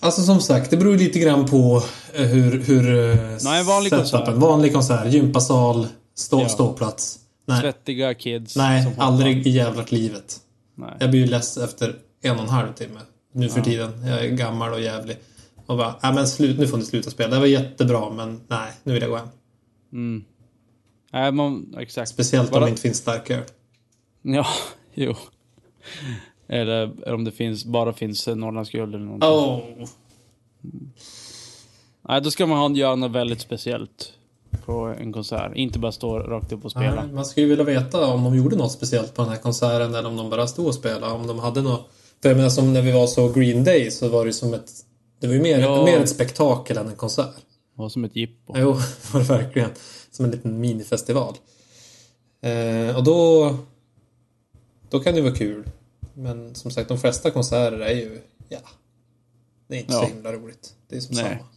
Alltså 0.00 0.22
som 0.22 0.40
sagt, 0.40 0.70
det 0.70 0.76
beror 0.76 0.96
lite 0.96 1.18
grann 1.18 1.46
på 1.46 1.82
eh, 2.14 2.26
hur... 2.26 2.60
hur 2.62 3.10
eh, 3.10 3.16
Nej, 3.44 3.60
en 3.60 3.66
vanlig 3.66 3.90
setupen. 3.92 4.10
konsert. 4.20 4.34
Vanlig 4.36 4.72
konsert. 4.72 5.12
Gympasal. 5.12 5.86
Stå, 6.14 6.40
Ja. 6.40 6.48
Ståplats. 6.48 7.18
Nej, 7.46 7.60
Svettiga 7.60 8.14
kids. 8.14 8.56
nej 8.56 8.94
aldrig 8.98 9.46
i 9.46 9.50
jävla 9.50 9.84
livet. 9.88 10.40
Nej. 10.74 10.96
Jag 11.00 11.10
blir 11.10 11.20
ju 11.20 11.26
less 11.26 11.56
efter 11.56 11.96
en 12.22 12.36
och 12.36 12.42
en 12.42 12.48
halv 12.48 12.72
timme. 12.72 13.00
Nu 13.32 13.48
för 13.48 13.58
Ja. 13.58 13.64
tiden. 13.64 14.06
Jag 14.06 14.24
är 14.24 14.28
gammal 14.30 14.72
och 14.72 14.80
jävlig. 14.80 15.16
Och 15.66 15.76
bara, 15.76 15.94
nej 16.02 16.14
men 16.14 16.28
slut, 16.28 16.58
nu 16.58 16.66
får 16.66 16.76
ni 16.78 16.84
sluta 16.84 17.10
spela. 17.10 17.34
Det 17.34 17.38
var 17.40 17.46
jättebra, 17.46 18.10
men 18.10 18.40
nej, 18.48 18.72
nu 18.82 18.92
vill 18.92 19.02
jag 19.02 19.10
gå 19.10 19.16
hem. 19.16 19.28
Mm. 19.92 20.24
Nej, 21.12 21.32
man, 21.32 21.74
exakt. 21.78 22.10
Speciellt 22.10 22.52
om 22.52 22.62
det 22.62 22.68
inte 22.68 22.82
finns 22.82 22.98
starköl. 22.98 23.42
Ja, 24.22 24.46
jo. 24.94 25.14
Eller 26.48 27.12
om 27.14 27.24
det 27.24 27.32
finns, 27.32 27.64
bara 27.64 27.92
finns 27.92 28.26
Norrlandsguld 28.26 28.94
eller 28.94 29.04
någonting. 29.04 29.28
Oh. 29.30 29.88
Nej, 32.08 32.20
då 32.20 32.30
ska 32.30 32.46
man 32.46 32.58
ha, 32.58 32.78
göra 32.78 32.94
något 32.96 33.10
väldigt 33.12 33.40
speciellt 33.40 34.12
på 34.66 34.72
en 35.00 35.12
konsert. 35.12 35.52
Inte 35.54 35.78
bara 35.78 35.92
stå 35.92 36.18
rakt 36.18 36.52
upp 36.52 36.64
och 36.64 36.70
spela. 36.70 37.04
Nej, 37.04 37.12
man 37.12 37.24
skulle 37.24 37.44
ju 37.46 37.50
vilja 37.50 37.64
veta 37.64 38.06
om 38.06 38.24
de 38.24 38.36
gjorde 38.36 38.56
något 38.56 38.72
speciellt 38.72 39.14
på 39.14 39.22
den 39.22 39.30
här 39.30 39.38
konserten 39.38 39.94
eller 39.94 40.08
om 40.08 40.16
de 40.16 40.30
bara 40.30 40.46
stod 40.46 40.66
och 40.66 40.74
spelade. 40.74 41.12
Om 41.12 41.26
de 41.26 41.38
hade 41.38 41.62
något... 41.62 41.88
För 42.22 42.28
jag 42.28 42.36
menar 42.36 42.50
som 42.50 42.72
när 42.72 42.82
vi 42.82 42.92
var 42.92 43.06
så 43.06 43.28
Green 43.28 43.64
Day 43.64 43.90
så 43.90 44.08
var 44.08 44.24
det 44.26 44.32
som 44.32 44.54
ett... 44.54 44.70
Det 45.20 45.26
var 45.26 45.34
ju 45.34 45.42
mer, 45.42 45.58
Ja. 45.60 45.84
mer 45.84 46.00
ett 46.00 46.08
spektakel 46.08 46.78
än 46.78 46.86
en 46.88 46.96
konsert. 46.96 47.34
Det 47.76 47.82
var 47.82 47.88
som 47.88 48.04
ett 48.04 48.16
jippo. 48.16 48.54
Jo, 48.56 48.72
var 49.12 49.20
det 49.20 49.26
verkligen. 49.26 49.70
Som 50.10 50.24
en 50.24 50.30
liten 50.30 50.60
minifestival. 50.60 51.34
Eh, 52.40 52.96
och 52.96 53.04
då... 53.04 53.50
Då 54.90 55.00
kan 55.00 55.12
det 55.14 55.18
ju 55.20 55.24
vara 55.24 55.34
kul. 55.36 55.64
Men 56.14 56.54
som 56.54 56.70
sagt, 56.70 56.88
de 56.88 56.98
flesta 56.98 57.30
konserter 57.30 57.78
är 57.80 57.94
ju... 57.94 58.20
Ja. 58.48 58.58
Det 59.68 59.76
är 59.76 59.80
inte 59.80 59.92
Ja. 59.92 60.00
så 60.00 60.06
himla 60.06 60.32
roligt. 60.32 60.74
Det 60.88 60.96
är 60.96 61.00
som 61.00 61.14
Nej. 61.16 61.24
samma. 61.24 61.48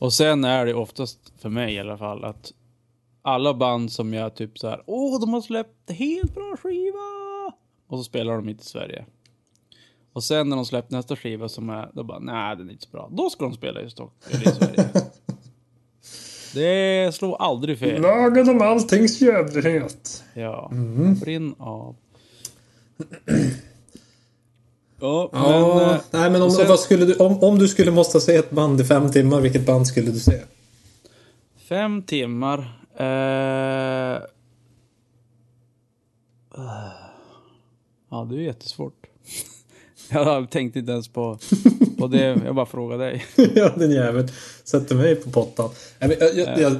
Och 0.00 0.12
sen 0.12 0.44
är 0.44 0.66
det 0.66 0.74
oftast, 0.74 1.32
för 1.38 1.48
mig 1.48 1.74
i 1.74 1.78
alla 1.78 1.98
fall, 1.98 2.24
att 2.24 2.52
alla 3.22 3.54
band 3.54 3.92
som 3.92 4.12
jag 4.14 4.34
typ 4.34 4.58
så 4.58 4.68
här, 4.68 4.82
åh, 4.86 5.20
de 5.20 5.32
har 5.32 5.40
släppt 5.40 5.90
helt 5.90 6.34
bra 6.34 6.56
skiva! 6.62 7.52
Och 7.86 7.98
så 7.98 8.04
spelar 8.04 8.32
de 8.34 8.48
inte 8.48 8.62
i 8.62 8.66
Sverige. 8.66 9.04
Och 10.12 10.24
sen 10.24 10.48
när 10.48 10.56
de 10.56 10.64
släppt 10.66 10.90
nästa 10.90 11.16
skiva 11.16 11.48
som 11.48 11.70
är, 11.70 11.90
då 11.94 12.02
bara, 12.04 12.18
nej, 12.18 12.56
den 12.56 12.68
är 12.68 12.72
inte 12.72 12.84
så 12.84 12.90
bra. 12.90 13.08
Då 13.12 13.30
ska 13.30 13.44
de 13.44 13.54
spela 13.54 13.82
i 13.82 13.90
Stockholm, 13.90 14.42
i 14.42 14.48
Sverige. 14.48 14.88
det 16.54 17.14
slår 17.14 17.36
aldrig 17.42 17.78
fel. 17.78 18.02
Lagen 18.02 18.48
om 18.48 18.62
alltings 18.62 19.20
jävlighet. 19.20 20.24
Ja, 20.34 20.68
Mm. 20.72 21.14
brinn 21.14 21.54
av. 21.58 21.96
Ja, 25.00 25.30
Ja, 25.32 25.74
men... 25.78 25.90
eh, 25.94 26.00
nej 26.10 26.30
men 26.30 26.42
om, 26.42 26.50
sen- 26.50 26.98
du, 27.06 27.14
om, 27.14 27.42
om 27.42 27.58
du 27.58 27.68
skulle 27.68 27.90
måste 27.90 28.20
se 28.20 28.36
ett 28.36 28.50
band 28.50 28.80
i 28.80 28.84
fem 28.84 29.12
timmar, 29.12 29.40
vilket 29.40 29.66
band 29.66 29.86
skulle 29.86 30.10
du 30.10 30.18
se? 30.20 30.40
Fem 31.68 32.02
timmar. 32.02 32.58
Eh... 32.98 34.22
Ja, 38.10 38.24
det 38.30 38.36
är 38.36 38.40
jättesvårt. 38.40 39.06
Jag 40.10 40.50
tänkte 40.50 40.78
inte 40.78 40.92
ens 40.92 41.08
på, 41.08 41.38
på 41.98 42.06
det. 42.06 42.40
Jag 42.44 42.54
bara 42.54 42.66
frågade 42.66 43.04
dig. 43.04 43.24
ja, 43.54 43.72
den 43.76 43.90
jäveln. 43.90 44.28
Sätter 44.64 44.94
mig 44.94 45.16
på 45.16 45.30
pottan. 45.30 45.70
Jag, 45.98 46.12
jag, 46.20 46.58
jag, 46.60 46.76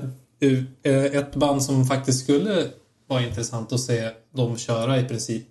eh, 0.83 1.04
ett 1.04 1.35
band 1.35 1.62
som 1.62 1.85
faktiskt 1.87 2.22
skulle 2.24 2.66
vara 3.06 3.22
intressant 3.22 3.72
att 3.72 3.80
se 3.80 4.11
dem 4.35 4.56
köra 4.56 5.00
i 5.00 5.04
princip 5.04 5.46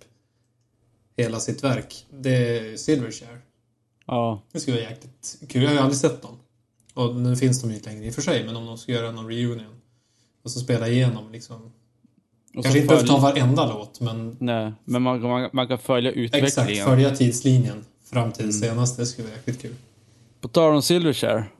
hela 1.22 1.40
sitt 1.40 1.64
verk. 1.64 2.06
Det 2.20 2.58
är 2.58 2.76
Silverchair. 2.76 3.40
Ja, 4.06 4.42
Det 4.52 4.60
skulle 4.60 4.76
vara 4.80 4.90
jäkligt 4.90 5.38
kul. 5.48 5.62
Jag 5.62 5.68
har 5.68 5.74
ju 5.74 5.80
aldrig 5.80 5.98
sett 5.98 6.22
dem. 6.22 6.36
Och 6.94 7.16
nu 7.16 7.36
finns 7.36 7.60
de 7.62 7.70
ju 7.70 7.76
inte 7.76 7.90
längre 7.90 8.06
i 8.06 8.10
och 8.10 8.14
för 8.14 8.22
sig, 8.22 8.44
men 8.46 8.56
om 8.56 8.66
de 8.66 8.78
ska 8.78 8.92
göra 8.92 9.12
någon 9.12 9.26
reunion. 9.28 9.74
Och 10.44 10.50
så 10.50 10.60
spela 10.60 10.88
igenom 10.88 11.32
liksom. 11.32 11.56
och 12.56 12.62
Kanske 12.62 12.78
inte 12.78 12.88
behöver 12.88 13.08
ta 13.08 13.16
följ- 13.18 13.22
varenda 13.22 13.66
låt, 13.74 14.00
men 14.00 14.36
Nej, 14.40 14.72
men 14.84 15.02
man, 15.02 15.22
man, 15.22 15.50
man 15.52 15.68
kan 15.68 15.78
följa 15.78 16.10
utvecklingen. 16.10 16.46
exakt. 16.46 16.78
Följa 16.84 17.16
tidslinjen 17.16 17.84
fram 18.04 18.32
till 18.32 18.46
det 18.46 18.52
senaste. 18.52 19.02
Det 19.02 19.06
skulle 19.06 19.28
vara 19.28 19.36
jäkligt 19.36 19.62
kul. 19.62 19.74
På 20.40 20.48
tal 20.48 20.74
om 20.74 20.82
Silverchair. 20.82 21.50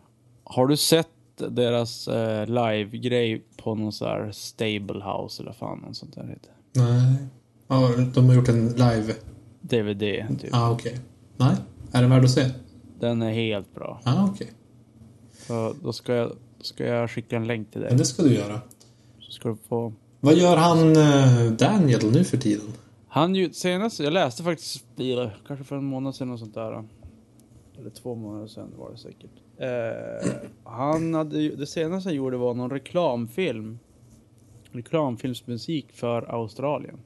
Har 0.45 0.67
du 0.67 0.77
sett 0.77 1.09
deras 1.49 2.09
eh, 2.09 2.47
live-grej 2.47 3.45
på 3.57 3.75
någon 3.75 3.93
sån 3.93 4.09
här 4.09 4.33
Stable 4.33 5.05
House 5.05 5.43
eller 5.43 5.53
fan 5.53 5.79
något 5.79 5.97
sånt 5.97 6.15
där 6.15 6.23
heter? 6.27 6.53
Nej. 6.73 7.15
Ja, 7.69 7.91
de 8.15 8.27
har 8.29 8.35
gjort 8.35 8.49
en 8.49 8.69
live. 8.69 9.15
DVD, 9.61 9.99
typ. 10.41 10.51
Ja, 10.53 10.69
ah, 10.69 10.71
okej. 10.71 10.99
Nej. 11.37 11.57
Är 11.93 12.01
den 12.01 12.11
värd 12.11 12.25
att 12.25 12.31
se? 12.31 12.51
Den 13.01 13.23
är 13.23 13.33
helt 13.33 13.75
bra. 13.75 14.01
Ja, 14.05 14.15
ah, 14.17 14.29
okej. 14.33 14.53
Så 15.47 15.75
då 15.83 15.93
ska 15.93 16.15
jag, 16.15 16.33
ska 16.61 16.87
jag 16.87 17.11
skicka 17.11 17.37
en 17.37 17.47
länk 17.47 17.71
till 17.71 17.81
dig. 17.81 17.91
Men 17.91 17.99
det 17.99 18.05
ska 18.05 18.23
du 18.23 18.35
göra. 18.35 18.61
Så 19.19 19.33
ska 19.33 19.49
du 19.49 19.57
få... 19.69 19.93
Vad 20.21 20.35
gör 20.35 20.57
han 20.57 20.97
eh, 20.97 21.53
Daniel 21.53 22.13
nu 22.13 22.25
för 22.25 22.37
tiden? 22.37 22.67
Han 23.09 23.35
ju 23.35 23.53
senast, 23.53 24.01
jag 24.01 24.13
läste 24.13 24.43
faktiskt, 24.43 24.85
det 24.97 25.31
kanske 25.47 25.65
för 25.65 25.77
en 25.77 25.85
månad 25.85 26.15
sedan 26.15 26.31
och 26.31 26.39
sånt 26.39 26.55
där. 26.55 26.85
Eller 27.79 27.91
två 27.91 28.15
månader 28.15 28.47
sedan 28.47 28.73
var 28.77 28.91
det 28.91 28.99
säkert. 28.99 29.31
Eh, 29.57 30.33
han 30.65 31.15
hade 31.15 31.49
det 31.49 31.67
senaste 31.67 32.09
han 32.09 32.17
gjorde 32.17 32.37
var 32.37 32.55
någon 32.55 32.71
reklamfilm. 32.71 33.79
Reklamfilmsmusik 34.71 35.93
för 35.93 36.23
Australien. 36.23 36.99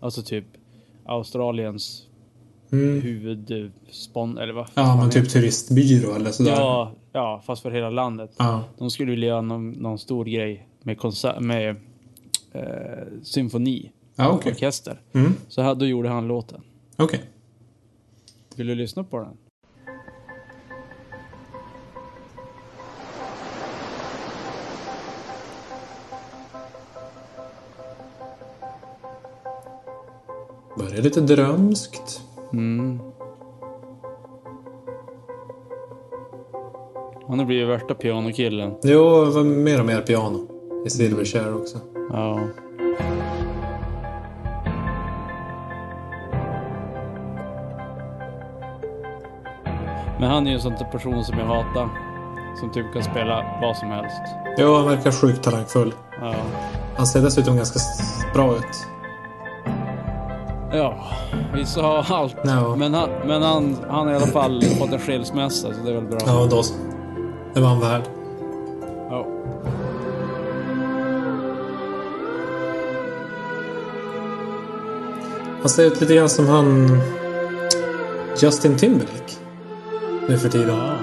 Alltså 0.00 0.22
typ 0.22 0.44
Australiens 1.08 2.04
Mm. 2.72 3.00
huvudspon, 3.02 4.38
eller 4.38 4.52
vad 4.52 4.66
Ja, 4.74 4.96
men 4.96 5.10
typ 5.10 5.28
turistbyrå 5.28 6.14
eller 6.14 6.30
sådär. 6.30 6.50
Ja, 6.52 6.92
ja, 7.12 7.42
fast 7.46 7.62
för 7.62 7.70
hela 7.70 7.90
landet. 7.90 8.34
Ja. 8.38 8.64
De 8.78 8.90
skulle 8.90 9.10
vilja 9.10 9.28
göra 9.28 9.40
någon, 9.40 9.70
någon 9.70 9.98
stor 9.98 10.24
grej 10.24 10.68
med 10.82 10.98
konsert, 10.98 11.40
med 11.40 11.76
eh, 12.52 12.62
symfoni. 13.22 13.92
Ja, 14.16 14.28
okej. 14.30 14.52
Orkester. 14.52 15.00
Mm. 15.12 15.32
Så 15.48 15.62
här, 15.62 15.74
då 15.74 15.86
gjorde 15.86 16.08
han 16.08 16.26
låten. 16.28 16.60
Okej. 16.96 17.20
Vill 18.56 18.66
du 18.66 18.74
lyssna 18.74 19.04
på 19.04 19.18
den? 19.18 19.36
Börjar 30.98 31.10
lite 31.10 31.20
drömskt. 31.20 32.20
Mm. 32.52 33.00
Han 37.28 37.38
har 37.38 37.46
blivit 37.46 37.68
värsta 37.68 37.94
pianokillen. 37.94 38.74
Jo, 38.82 39.24
det 39.24 39.30
var 39.30 39.44
mer 39.44 39.80
och 39.80 39.86
mer 39.86 40.00
piano. 40.00 40.38
I 40.86 40.90
Silverchair 40.90 41.56
också. 41.56 41.78
Ja. 42.10 42.40
Men 50.20 50.30
han 50.30 50.46
är 50.46 50.50
ju 50.50 50.54
en 50.54 50.62
sån 50.62 50.72
person 50.92 51.24
som 51.24 51.38
jag 51.38 51.46
hatar. 51.46 51.88
Som 52.60 52.72
typ 52.72 52.92
kan 52.92 53.02
spela 53.02 53.58
vad 53.62 53.76
som 53.76 53.88
helst. 53.88 54.22
Jo, 54.58 54.74
han 54.74 54.86
verkar 54.86 55.10
sjukt 55.10 55.42
talangfull. 55.42 55.94
Ja. 56.20 56.34
Han 56.96 57.06
ser 57.06 57.22
dessutom 57.22 57.56
ganska 57.56 57.80
bra 58.34 58.56
ut. 58.56 58.97
Ja, 60.72 60.94
vissa 61.54 61.82
har 61.82 62.06
allt. 62.08 62.36
Ja. 62.42 62.76
Men, 62.76 62.94
han, 62.94 63.08
men 63.26 63.42
han, 63.42 63.76
han 63.88 64.06
har 64.06 64.12
i 64.12 64.16
alla 64.16 64.26
fall 64.26 64.62
fått 64.78 64.92
en 64.92 64.98
skilsmässa, 64.98 65.74
så 65.74 65.82
det 65.84 65.90
är 65.90 65.94
väl 65.94 66.04
bra. 66.04 66.18
Ja, 66.26 66.46
då. 66.50 66.62
Det 67.54 67.60
var 67.60 67.68
han 67.68 67.80
värd. 67.80 68.02
Ja. 69.10 69.26
Han 75.60 75.68
ser 75.68 75.84
ut 75.84 76.00
lite 76.00 76.14
grann 76.14 76.28
som 76.28 76.48
han... 76.48 77.00
Justin 78.42 78.76
Timberlake. 78.76 79.32
Nu 80.28 80.38
för 80.38 80.48
tiden. 80.48 80.76
Ja. 80.76 80.94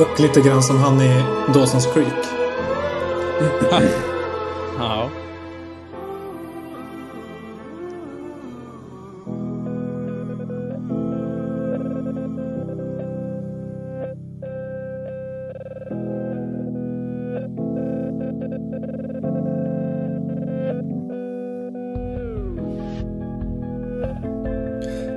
Och 0.00 0.20
lite 0.20 0.40
grann 0.40 0.62
som 0.62 0.78
han 0.78 1.00
i 1.00 1.24
Dawson's 1.48 1.92
Creek. 1.94 2.39
Ja. 4.78 5.10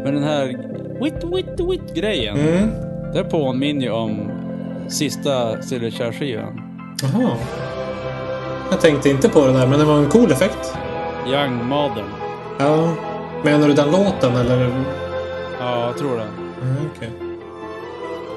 Men 0.03 0.13
den 0.13 0.23
här 0.23 0.45
wit 1.01 1.23
wit 1.23 1.59
wit 1.69 1.95
grejen. 1.95 2.37
Mm. 2.37 2.69
Det 3.13 3.23
påminner 3.23 3.81
ju 3.81 3.91
om 3.91 4.31
sista 4.89 5.61
Silverchair-skivan. 5.61 6.61
Jaha. 7.01 7.37
Jag 8.73 8.81
tänkte 8.81 9.09
inte 9.09 9.29
på 9.29 9.47
det 9.47 9.53
där, 9.53 9.67
men 9.67 9.79
det 9.79 9.85
var 9.85 9.97
en 9.97 10.09
cool 10.09 10.31
effekt. 10.31 10.73
Young 11.27 11.65
Modern. 11.65 12.05
Ja. 12.59 12.93
Menar 13.43 13.67
du 13.67 13.73
den 13.73 13.91
låten 13.91 14.35
eller? 14.35 14.83
Ja, 15.59 15.85
jag 15.85 15.97
tror 15.97 16.15
det. 16.17 16.23
Mm, 16.61 16.89
okej. 16.95 17.09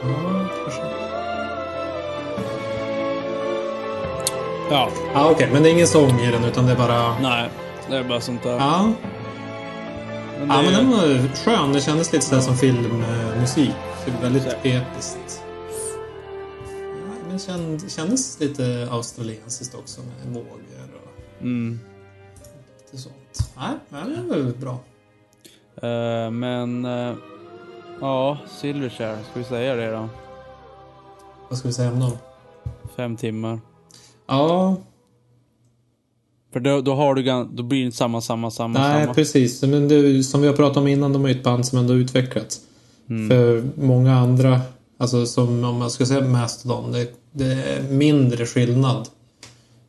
Ja, 0.02 0.44
kanske. 0.64 0.82
Ja. 4.70 4.88
Ja, 5.14 5.30
okej. 5.30 5.48
Men 5.52 5.62
det 5.62 5.68
är 5.68 5.72
ingen 5.72 5.86
sång 5.86 6.20
i 6.20 6.30
den, 6.32 6.44
utan 6.44 6.66
det 6.66 6.72
är 6.72 6.76
bara... 6.76 7.14
Nej, 7.22 7.48
det 7.90 7.96
är 7.96 8.04
bara 8.04 8.20
sånt 8.20 8.42
där. 8.42 8.56
Ja. 8.58 8.88
Men 10.40 10.48
Ja, 10.48 10.62
men 10.62 10.72
den 10.72 10.90
var 10.90 11.36
skön. 11.44 11.72
Det 11.72 11.80
kändes 11.80 12.12
lite 12.12 12.24
sådär 12.24 12.42
som 12.42 12.56
filmmusik. 12.56 13.70
Typ 14.04 14.14
väldigt 14.22 14.42
Så. 14.42 14.48
episkt. 14.62 15.42
Men 17.48 17.78
känd, 17.78 17.90
kändes 17.92 18.40
lite 18.40 18.88
australiensiskt 18.90 19.74
också 19.74 20.00
med 20.00 20.34
vågor 20.34 20.50
och 20.94 21.42
Mm. 21.42 21.78
lite 22.84 23.02
sånt. 23.02 23.50
Nej, 23.56 23.70
nej, 23.88 24.02
det 24.16 24.22
var 24.28 24.36
väldigt 24.36 24.56
bra. 24.58 24.78
Eh, 25.82 26.30
men... 26.30 26.84
eh, 26.84 27.14
ja, 28.00 28.38
Silverchair. 28.60 29.18
Ska 29.30 29.38
vi 29.38 29.44
säga 29.44 29.74
det 29.74 29.90
då? 29.90 30.08
Vad 31.48 31.58
ska 31.58 31.68
vi 31.68 31.74
säga 31.74 31.92
om 31.92 32.00
dem? 32.00 32.12
Fem 32.96 33.16
timmar. 33.16 33.60
Ja, 34.26 34.76
För 36.52 36.60
då, 36.60 36.80
då 36.80 36.94
har 36.94 37.14
du 37.14 37.22
Då 37.52 37.62
blir 37.62 37.84
det 37.84 37.92
samma, 37.92 38.20
samma, 38.20 38.50
samma, 38.50 38.78
nej 38.78 39.02
samma. 39.02 39.14
precis. 39.14 39.62
Men 39.62 39.88
det, 39.88 40.22
som 40.24 40.40
vi 40.40 40.46
har 40.46 40.54
pratat 40.54 40.76
om 40.76 40.86
innan, 40.86 41.12
de 41.12 41.24
är 41.24 41.30
ett 41.30 41.42
band 41.44 41.66
som 41.66 41.78
ändå 41.78 41.94
utvecklats. 41.94 42.60
Mm. 43.08 43.28
För 43.28 43.64
många 43.86 44.14
andra, 44.14 44.60
alltså 44.96 45.26
som 45.26 45.64
om 45.64 45.78
man 45.78 45.90
ska 45.90 46.06
säga 46.06 46.20
Mastodon, 46.20 46.92
det, 46.92 47.14
det 47.32 47.52
är 47.52 47.82
mindre 47.82 48.46
skillnad 48.46 49.08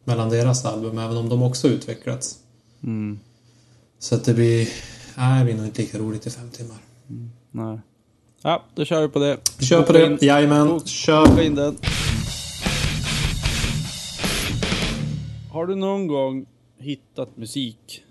mellan 0.03 0.29
deras 0.29 0.65
album, 0.65 0.97
även 0.97 1.17
om 1.17 1.29
de 1.29 1.43
också 1.43 1.67
utvecklats. 1.67 2.39
Mm. 2.83 3.19
Så 3.99 4.15
att 4.15 4.25
det 4.25 4.33
blir... 4.33 4.69
Nej, 5.17 5.39
det 5.39 5.45
blir 5.45 5.55
nog 5.55 5.65
inte 5.65 5.81
lika 5.81 5.97
roligt 5.97 6.27
i 6.27 6.29
fem 6.29 6.49
timmar. 6.49 6.77
Nej. 7.51 7.79
Ja, 8.41 8.63
då 8.75 8.85
kör 8.85 9.01
vi 9.01 9.07
på 9.07 9.19
det. 9.19 9.37
Kör 9.59 9.81
på 9.81 9.93
det. 9.93 10.21
Jajamän. 10.21 10.79
Kör. 10.79 11.41
In 11.41 11.55
den. 11.55 11.77
Har 15.51 15.65
du 15.65 15.75
någon 15.75 16.07
gång 16.07 16.45
hittat 16.77 17.37
musik 17.37 18.03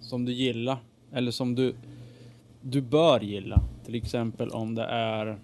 som 0.00 0.24
du 0.24 0.32
gillar? 0.32 0.78
Eller 1.12 1.30
som 1.30 1.54
du, 1.54 1.74
du 2.60 2.80
bör 2.80 3.20
gilla? 3.20 3.60
Till 3.84 3.94
exempel 3.94 4.50
om 4.50 4.74
det 4.74 4.84
är 4.84 5.38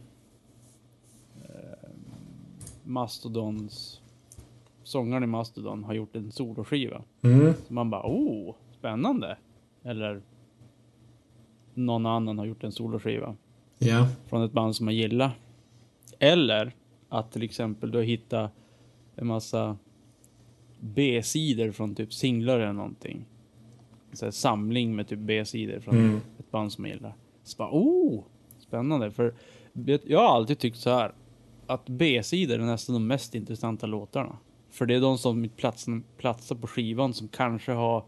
Mastodons 2.90 4.00
sångaren 4.82 5.22
i 5.22 5.26
Mastodon 5.26 5.84
har 5.84 5.94
gjort 5.94 6.16
en 6.16 6.32
soloskiva. 6.32 7.02
Mm. 7.22 7.54
Så 7.66 7.72
man 7.74 7.90
bara 7.90 8.02
oh, 8.06 8.54
spännande. 8.78 9.36
Eller 9.82 10.22
någon 11.74 12.06
annan 12.06 12.38
har 12.38 12.46
gjort 12.46 12.64
en 12.64 12.72
soloskiva 12.72 13.36
Ja. 13.78 14.08
från 14.26 14.42
ett 14.42 14.52
band 14.52 14.76
som 14.76 14.84
man 14.86 14.94
gillar. 14.94 15.30
Eller 16.18 16.72
att 17.08 17.32
till 17.32 17.42
exempel 17.42 17.90
du 17.90 17.98
har 17.98 18.04
hittat 18.04 18.50
en 19.16 19.26
massa 19.26 19.76
B-sidor 20.80 21.70
från 21.72 21.94
typ 21.94 22.12
singlar 22.12 22.60
eller 22.60 22.72
någonting. 22.72 23.24
Så 24.12 24.32
samling 24.32 24.96
med 24.96 25.08
typ 25.08 25.18
B-sidor 25.18 25.80
från 25.80 25.94
Mm. 25.96 26.20
ett 26.38 26.50
band 26.50 26.72
som 26.72 26.82
man 26.82 26.90
gillar. 26.90 27.14
Så 27.44 27.56
bara, 27.56 27.70
oh, 27.72 28.22
spännande. 28.58 29.10
För 29.10 29.34
jag 30.06 30.18
har 30.18 30.28
alltid 30.36 30.58
tyckt 30.58 30.78
så 30.78 30.90
här 30.90 31.12
att 31.70 31.88
B-sidor 31.88 32.58
är 32.58 32.64
nästan 32.64 32.94
de 32.94 33.06
mest 33.06 33.34
intressanta 33.34 33.86
låtarna. 33.86 34.36
För 34.70 34.86
det 34.86 34.94
är 34.94 35.00
de 35.00 35.18
som 35.18 35.48
platsar, 35.48 36.02
platsar 36.18 36.56
på 36.56 36.66
skivan 36.66 37.14
som 37.14 37.28
kanske 37.28 37.72
har 37.72 38.04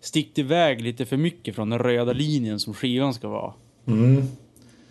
stickt 0.00 0.38
iväg 0.38 0.80
lite 0.80 1.04
för 1.06 1.16
mycket 1.16 1.54
från 1.54 1.70
den 1.70 1.78
röda 1.78 2.12
linjen 2.12 2.60
som 2.60 2.74
skivan 2.74 3.14
ska 3.14 3.28
vara. 3.28 3.52
Mm. 3.86 4.16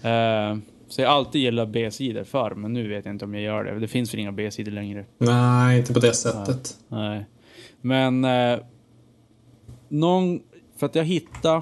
Eh, 0.01 0.63
så 0.87 1.01
jag 1.01 1.09
har 1.09 1.15
alltid 1.15 1.41
gillat 1.41 1.69
B-sidor 1.69 2.23
förr, 2.23 2.55
men 2.55 2.73
nu 2.73 2.87
vet 2.87 3.05
jag 3.05 3.15
inte 3.15 3.25
om 3.25 3.33
jag 3.33 3.43
gör 3.43 3.63
det. 3.63 3.79
Det 3.79 3.87
finns 3.87 4.13
väl 4.13 4.19
inga 4.19 4.31
B-sidor 4.31 4.71
längre. 4.71 5.05
Nej, 5.17 5.79
inte 5.79 5.93
på 5.93 5.99
det 5.99 6.13
sättet. 6.13 6.77
Nej. 6.87 7.25
Men... 7.81 8.25
Eh, 8.25 8.59
någon... 9.89 10.41
För 10.77 10.85
att 10.85 10.95
jag 10.95 11.03
hittade 11.03 11.61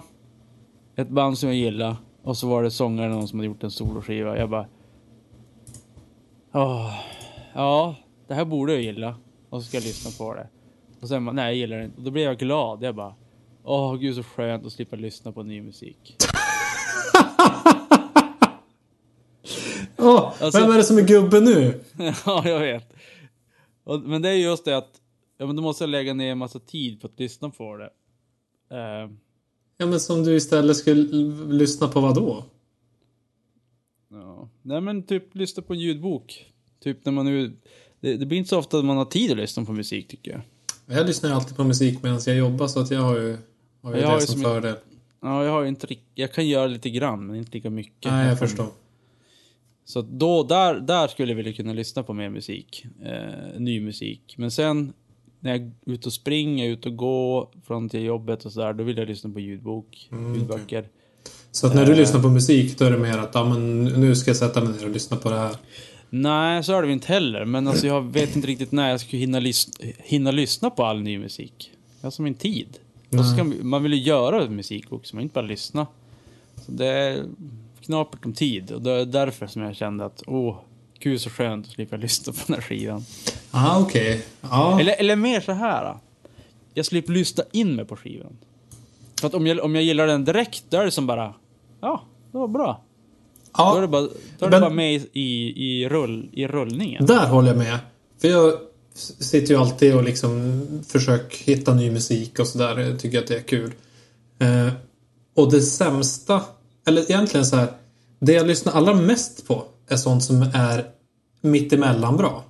ett 0.96 1.10
band 1.10 1.38
som 1.38 1.50
jag 1.50 1.58
gillar 1.58 1.96
och 2.24 2.38
så 2.38 2.48
var 2.48 2.64
det 2.64 2.72
sångaren 2.72 3.12
någon 3.12 3.28
som 3.28 3.40
hade 3.40 3.48
gjort 3.48 3.64
en 3.64 3.72
soloskiva. 3.72 4.38
Jag 4.38 4.50
bara... 4.50 4.66
Åh, 6.54 6.94
ja, 7.54 7.96
det 8.28 8.34
här 8.34 8.46
borde 8.46 8.74
jag 8.74 8.82
gilla. 8.82 9.16
Och 9.50 9.62
så 9.62 9.68
ska 9.68 9.78
jag 9.78 9.84
lyssna 9.84 10.12
på 10.26 10.34
det. 10.34 10.48
Och 11.02 11.08
sen 11.08 11.26
bara, 11.26 11.32
nej 11.32 11.46
jag 11.46 11.56
gillar 11.56 11.78
det 11.78 11.86
inte. 11.86 11.98
Och 11.98 12.04
då 12.04 12.12
blev 12.12 12.24
jag 12.26 12.38
glad. 12.38 12.84
Jag 12.84 12.96
bara... 12.96 13.16
Åh 13.64 13.96
gud 13.96 14.16
så 14.16 14.24
skönt 14.24 14.66
att 14.66 14.72
slippa 14.74 14.96
lyssna 14.96 15.32
på 15.32 15.44
ny 15.44 15.62
musik. 15.62 16.16
Åh, 19.98 20.34
Alltså- 20.42 20.60
vem 20.62 20.72
är 20.72 20.78
det 20.78 20.84
som 20.84 20.98
är 20.98 21.02
gubbe 21.02 21.40
nu? 21.40 21.84
ja, 22.26 22.48
jag 22.50 22.60
vet. 22.60 22.94
Och, 23.84 24.00
men 24.00 24.22
det 24.22 24.30
är 24.30 24.34
just 24.34 24.66
det 24.66 24.78
att 24.78 25.02
ja, 25.38 25.46
men 25.46 25.56
du 25.56 25.62
måste 25.62 25.88
lägga 25.88 26.14
ner 26.14 26.32
en 26.32 26.38
massa 26.38 26.60
tid 26.60 27.02
på 27.02 27.08
att 27.08 27.20
lyssna 27.20 27.50
på 27.50 27.78
det. 27.78 27.90
Eh, 28.76 29.10
Ja, 29.80 29.86
men 29.86 30.00
som 30.00 30.24
du 30.24 30.36
istället 30.36 30.78
skulle 30.78 31.04
lyssna 31.54 31.88
på 31.88 32.00
vad 32.00 32.16
då? 32.16 32.44
Ja. 34.12 34.50
Nej 34.62 34.82
men 34.82 35.04
typ 35.04 35.36
lyssna 35.36 35.64
på 35.64 35.74
en 35.74 35.80
ljudbok. 35.80 36.46
Typ 36.84 37.06
när 37.06 37.12
man 37.12 37.26
nu... 37.26 37.52
Det, 38.00 38.18
det 38.18 38.26
blir 38.26 38.38
inte 38.38 38.50
så 38.50 38.60
ofta 38.60 38.78
att 38.80 38.86
man 38.86 38.98
har 38.98 39.06
tid 39.06 39.32
att 39.32 39.38
lyssna 39.38 39.66
på 39.66 39.72
musik 39.72 40.08
tycker 40.08 40.32
jag. 40.32 40.42
Jag 40.98 41.08
lyssnar 41.08 41.30
ju 41.30 41.36
alltid 41.36 41.56
på 41.58 41.64
musik 41.64 42.04
medan 42.04 42.20
jag 42.26 42.38
jobbar 42.38 42.68
så 42.68 42.80
att 42.80 42.92
jag 42.92 43.02
har 43.02 43.18
ju, 43.20 43.38
har 43.82 43.96
ju 43.96 44.02
Jag 44.02 44.08
har 44.08 44.16
det 44.16 44.22
ju 44.22 44.28
som 44.28 44.34
som- 44.34 44.44
fördel. 44.44 44.76
Ja, 45.22 45.44
jag 45.44 45.52
har 45.52 45.62
ju 45.62 45.68
inte 45.68 45.96
Jag 46.16 46.34
kan 46.34 46.48
göra 46.48 46.68
lite 46.68 46.90
grann, 46.90 47.28
men 47.28 47.36
inte 47.36 47.52
lika 47.52 47.70
mycket. 47.70 48.12
Nej, 48.12 48.28
jag 48.28 48.40
kan- 48.40 48.48
förstår. 48.48 48.68
Så 49.86 50.02
då, 50.02 50.44
där, 50.44 50.80
där 50.80 51.08
skulle 51.08 51.32
jag 51.32 51.36
vilja 51.38 51.54
kunna 51.54 51.74
lyssna 51.74 52.04
på 52.04 52.14
mer 52.14 52.30
musik. 52.30 52.86
Eh, 53.04 53.60
ny 53.60 53.82
musik. 53.82 54.36
Men 54.38 54.52
sen 54.52 54.94
när 55.40 55.52
jag 55.52 55.62
är 55.62 55.72
ute 55.86 56.10
och 56.10 56.14
springer, 56.14 56.70
ute 56.70 56.90
och 56.90 56.96
går 56.96 57.50
från 57.66 57.90
till 57.90 58.02
jobbet 58.04 58.46
och 58.46 58.52
sådär, 58.52 58.74
då 58.74 58.84
vill 58.84 58.98
jag 58.98 59.08
lyssna 59.08 59.30
på 59.30 59.40
ljudbok, 59.40 60.10
Mm, 60.12 60.36
ljudböcker. 60.36 60.88
Så 61.52 61.68
att 61.68 61.76
när 61.76 61.86
du 61.86 61.92
Eh. 61.92 61.98
lyssnar 61.98 62.22
på 62.22 62.30
musik 62.30 62.78
då 62.80 62.86
är 62.86 62.92
det 62.92 62.98
mer 62.98 63.18
att 63.18 63.32
ja, 63.34 63.44
men 63.46 63.84
nu 63.86 64.16
ska 64.16 64.30
jag 64.30 64.38
sätta 64.38 64.62
mig 64.62 64.74
ner 64.74 64.86
och 64.86 64.92
lyssna 64.92 65.18
på 65.18 65.30
det 65.30 65.40
här. 65.40 65.56
Nej, 66.10 66.64
så 66.64 66.74
är 66.74 66.82
det 66.82 66.92
inte 66.92 67.08
heller. 67.08 67.46
Men 67.46 67.68
alltså 67.68 67.88
jag 67.88 68.02
vet 68.14 68.36
inte 68.36 68.48
riktigt 68.48 68.72
när 68.72 68.90
jag 68.90 69.00
ska 69.02 69.18
hinna, 69.18 69.40
lys- 69.40 69.94
hinna 69.98 70.32
lyssna 70.32 70.70
på 70.70 70.86
all 70.86 71.02
ny 71.02 71.20
musik. 71.20 71.72
Jag 72.02 72.06
har 72.06 72.12
som 72.12 72.26
en 72.26 72.34
tid. 72.34 72.68
Man- 73.10 73.56
man 73.68 73.84
vill 73.84 73.94
ju 73.94 74.00
göra 74.00 74.50
musik 74.50 74.92
också, 74.92 75.16
man 75.16 75.24
inte 75.24 75.34
bara 75.34 75.46
lyssna. 75.46 75.88
Så 76.66 76.72
det 76.72 76.86
är 76.88 77.24
knapert 77.82 78.26
om 78.26 78.34
tid. 78.34 78.72
Och 78.72 78.82
det 78.82 78.92
är 78.92 79.06
därför 79.06 79.48
som 79.48 79.62
jag 79.62 79.76
kände 79.76 80.06
att, 80.06 80.24
åh, 80.28 80.58
gud 81.00 81.22
så 81.22 81.30
skönt 81.30 81.66
att 81.66 81.72
slippa 81.72 81.96
lyssna 81.98 82.34
på 82.34 82.40
den 82.48 82.54
här 82.56 82.62
skivan. 82.62 83.06
Ah, 83.52 83.80
okej. 83.80 84.22
Ja. 84.42 84.80
Eller, 84.80 84.96
eller 85.00 85.16
mer 85.16 85.42
så 85.42 85.52
här. 85.52 85.96
Jag 86.74 86.86
slipper 86.86 87.14
lyssna 87.14 87.44
in 87.52 87.76
mig 87.76 87.86
på 87.86 87.96
skivan. 87.96 88.38
För 89.20 89.28
att 89.28 89.34
om 89.34 89.48
jag, 89.48 89.64
om 89.64 89.76
jag 89.76 89.84
gillar 89.84 90.08
den 90.08 90.26
direkt, 90.26 90.64
då 90.70 90.78
är 90.78 90.86
det 90.86 90.92
som 90.92 91.08
bara, 91.08 91.34
ja, 91.82 92.02
det 92.32 92.38
var 92.38 92.48
bra. 92.48 92.84
ja. 93.58 93.72
Då 93.72 93.78
är 93.78 93.82
det 93.82 93.88
bara, 93.88 94.08
då 94.40 94.46
är 94.46 94.50
det 94.50 94.60
bara 94.60 94.70
med 94.70 95.02
i, 95.14 95.54
i, 95.56 95.90
rull, 95.90 96.30
i 96.34 96.48
rullningen. 96.48 97.06
Där 97.06 97.28
håller 97.28 97.48
jag 97.48 97.58
med. 97.58 97.80
För 98.22 98.28
jag 98.28 98.54
sitter 99.20 99.54
ju 99.54 99.60
alltid 99.60 99.96
och 99.96 100.04
liksom 100.04 100.62
försöker 100.88 101.46
hitta 101.46 101.74
ny 101.74 101.92
musik 101.92 102.40
och 102.40 102.48
sådär. 102.48 102.80
Jag 102.80 103.00
tycker 103.00 103.20
att 103.20 103.28
det 103.28 103.36
är 103.36 103.42
kul. 103.42 103.72
Eh, 104.40 104.74
och 105.36 105.52
det 105.52 105.62
sämsta, 105.62 106.42
eller 106.88 107.02
egentligen 107.02 107.46
så 107.46 107.56
här. 107.56 107.68
Det 108.20 108.34
jag 108.34 108.48
lyssnar 108.48 108.74
allra 108.74 108.94
mest 108.94 109.48
på 109.48 109.64
är 109.88 109.96
sånt 109.98 110.24
som 110.24 110.42
är 110.54 110.86
mittemellan 111.42 112.18
bra. 112.18 112.44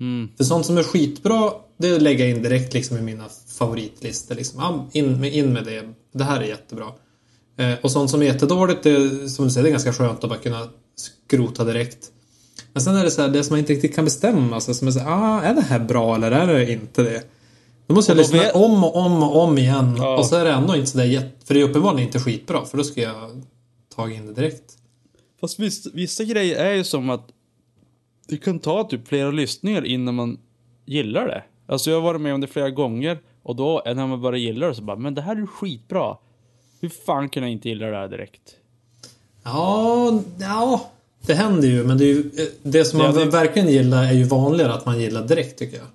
Mm. 0.00 0.28
För 0.36 0.44
sånt 0.44 0.66
som 0.66 0.78
är 0.78 0.82
skitbra, 0.82 1.50
det 1.76 1.98
lägger 1.98 2.26
jag 2.26 2.36
in 2.36 2.42
direkt 2.42 2.74
liksom 2.74 2.96
i 2.96 3.00
mina 3.00 3.24
favoritlistor. 3.58 4.34
Liksom. 4.34 4.90
In, 4.92 5.20
med, 5.20 5.34
in 5.34 5.52
med 5.52 5.64
det. 5.64 5.88
Det 6.14 6.24
här 6.24 6.40
är 6.40 6.44
jättebra. 6.44 6.86
Eh, 7.56 7.74
och 7.82 7.90
sånt 7.90 8.10
som 8.10 8.22
är 8.22 8.26
jättedåligt, 8.26 8.82
det, 8.82 9.28
som 9.28 9.44
du 9.44 9.50
säger, 9.50 9.62
det 9.62 9.68
är 9.68 9.72
ganska 9.72 9.92
skönt 9.92 10.24
att 10.24 10.30
bara 10.30 10.38
kunna 10.38 10.68
skrota 10.96 11.64
direkt. 11.64 12.10
Men 12.72 12.82
sen 12.82 12.96
är 12.96 13.04
det 13.04 13.10
så 13.10 13.22
här, 13.22 13.28
det 13.28 13.44
som 13.44 13.52
man 13.52 13.58
inte 13.58 13.72
riktigt 13.72 13.94
kan 13.94 14.04
bestämma. 14.04 14.60
Så 14.60 14.74
som 14.74 14.88
är, 14.88 14.92
så 14.92 14.98
här, 14.98 15.10
ah, 15.10 15.42
är 15.42 15.54
det 15.54 15.60
här 15.62 15.78
bra 15.78 16.14
eller 16.14 16.30
är 16.30 16.46
det 16.46 16.72
inte 16.72 17.02
det? 17.02 17.22
Då 17.86 17.94
måste 17.94 18.12
jag 18.12 18.16
lyssna 18.16 18.38
vet- 18.38 18.54
om 18.54 18.84
och 18.84 18.96
om 18.96 19.22
och 19.22 19.42
om 19.42 19.58
igen. 19.58 19.94
Ja. 19.98 20.18
Och 20.18 20.26
så 20.26 20.36
är 20.36 20.44
det 20.44 20.50
ändå 20.52 20.76
inte 20.76 20.90
sådär 20.90 21.04
jätte... 21.04 21.46
För 21.46 21.54
det 21.54 21.60
är 21.60 21.64
uppenbarligen 21.64 22.06
inte 22.06 22.18
skitbra. 22.20 22.64
För 22.64 22.78
då 22.78 22.84
ska 22.84 23.00
jag 23.00 23.42
ta 23.96 24.10
in 24.10 24.26
det 24.26 24.32
direkt. 24.32 24.78
Fast 25.40 25.58
vissa, 25.58 25.90
vissa 25.94 26.24
grejer 26.24 26.56
är 26.56 26.74
ju 26.74 26.84
som 26.84 27.10
att 27.10 27.28
det 28.28 28.36
kan 28.36 28.58
ta 28.58 28.84
typ 28.84 29.08
flera 29.08 29.30
lyssningar 29.30 29.84
innan 29.84 30.14
man 30.14 30.38
gillar 30.86 31.26
det. 31.26 31.44
Alltså 31.66 31.90
jag 31.90 31.96
har 31.96 32.02
varit 32.02 32.20
med 32.20 32.34
om 32.34 32.40
det 32.40 32.46
flera 32.46 32.70
gånger 32.70 33.18
och 33.44 33.56
då 33.56 33.82
när 33.86 34.06
man 34.06 34.20
bara 34.22 34.36
gillar 34.36 34.68
det 34.68 34.74
så 34.74 34.82
bara, 34.82 34.96
men 34.96 35.14
det 35.14 35.22
här 35.22 35.36
är 35.36 35.46
skitbra. 35.46 36.16
Hur 36.80 36.88
fan 36.88 37.28
kan 37.28 37.42
jag 37.42 37.52
inte 37.52 37.68
gilla 37.68 37.86
det 37.86 37.96
här 37.96 38.08
direkt? 38.08 38.40
Ja, 39.44 40.22
ja, 40.40 40.90
det 41.26 41.34
händer 41.34 41.68
ju. 41.68 41.84
Men 41.84 41.98
det, 41.98 42.04
är 42.04 42.08
ju, 42.08 42.20
eh, 42.20 42.46
det 42.62 42.84
som 42.84 42.98
man 42.98 43.14
det- 43.14 43.24
verkligen 43.24 43.68
gillar 43.68 44.04
är 44.04 44.12
ju 44.12 44.24
vanligare 44.24 44.74
att 44.74 44.86
man 44.86 45.00
gillar 45.00 45.28
direkt 45.28 45.58
tycker 45.58 45.76
jag. 45.76 45.86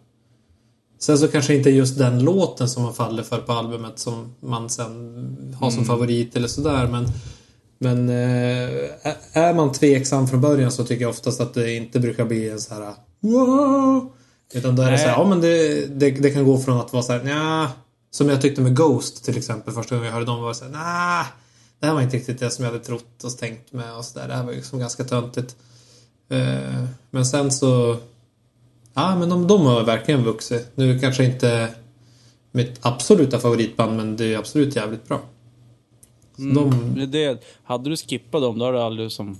Sen 0.99 1.17
så 1.17 1.27
kanske 1.27 1.55
inte 1.55 1.69
just 1.69 1.97
den 1.97 2.23
låten 2.23 2.69
som 2.69 2.83
man 2.83 2.93
faller 2.93 3.23
för 3.23 3.37
på 3.37 3.51
albumet 3.51 3.99
som 3.99 4.35
man 4.39 4.69
sen 4.69 5.55
har 5.59 5.71
som 5.71 5.85
favorit 5.85 6.35
eller 6.35 6.47
sådär. 6.47 6.87
Men, 6.87 7.05
men 7.77 8.09
eh, 8.09 8.89
är 9.33 9.53
man 9.53 9.71
tveksam 9.71 10.27
från 10.27 10.41
början 10.41 10.71
så 10.71 10.83
tycker 10.85 11.01
jag 11.01 11.09
oftast 11.09 11.41
att 11.41 11.53
det 11.53 11.75
inte 11.75 11.99
brukar 11.99 12.25
bli 12.25 12.49
en 12.49 12.59
så 12.59 12.73
här 12.73 12.93
wow. 13.19 14.11
Utan 14.53 14.75
då 14.75 14.81
är 14.81 14.85
det 14.85 14.91
Nej. 14.91 14.99
så 14.99 15.09
här, 15.09 15.17
ja 15.17 15.25
men 15.25 15.41
det, 15.41 15.85
det, 15.85 16.11
det 16.11 16.29
kan 16.29 16.45
gå 16.45 16.59
från 16.59 16.79
att 16.79 16.93
vara 16.93 17.03
så 17.03 17.13
här, 17.13 17.23
nja. 17.23 17.71
Som 18.11 18.29
jag 18.29 18.41
tyckte 18.41 18.61
med 18.61 18.75
Ghost 18.75 19.25
till 19.25 19.37
exempel 19.37 19.73
första 19.73 19.95
gången 19.95 20.05
jag 20.05 20.13
hörde 20.13 20.25
dem 20.25 20.41
var 20.41 20.53
så 20.53 20.65
här, 20.65 20.71
nah, 20.71 21.25
det 21.79 21.87
här 21.87 21.93
var 21.93 22.01
inte 22.01 22.17
riktigt 22.17 22.39
det 22.39 22.49
som 22.49 22.65
jag 22.65 22.71
hade 22.71 22.83
trott 22.83 23.23
och 23.23 23.37
tänkt 23.37 23.73
med 23.73 23.95
och 23.97 24.05
sådär. 24.05 24.27
Det 24.27 24.33
här 24.33 24.43
var 24.43 24.51
ju 24.51 24.57
liksom 24.57 24.79
ganska 24.79 25.03
töntigt. 25.03 25.55
Eh, 26.29 26.83
men 27.11 27.25
sen 27.25 27.51
så... 27.51 27.97
Ja, 28.93 29.15
men 29.15 29.29
de, 29.29 29.47
de 29.47 29.65
har 29.65 29.83
verkligen 29.83 30.23
vuxit. 30.23 30.67
Nu 30.75 30.99
kanske 30.99 31.25
inte 31.25 31.69
mitt 32.51 32.79
absoluta 32.81 33.39
favoritband, 33.39 33.97
men 33.97 34.17
det 34.17 34.33
är 34.33 34.37
absolut 34.37 34.75
jävligt 34.75 35.07
bra. 35.07 35.21
Så 36.35 36.41
de, 36.41 36.93
Det 36.95 37.05
det. 37.05 37.43
Hade 37.63 37.89
du 37.89 37.97
skippat 37.97 38.41
dem, 38.41 38.59
då 38.59 38.65
hade 38.65 38.77
du 38.77 38.81
aldrig 38.81 39.11
som... 39.11 39.37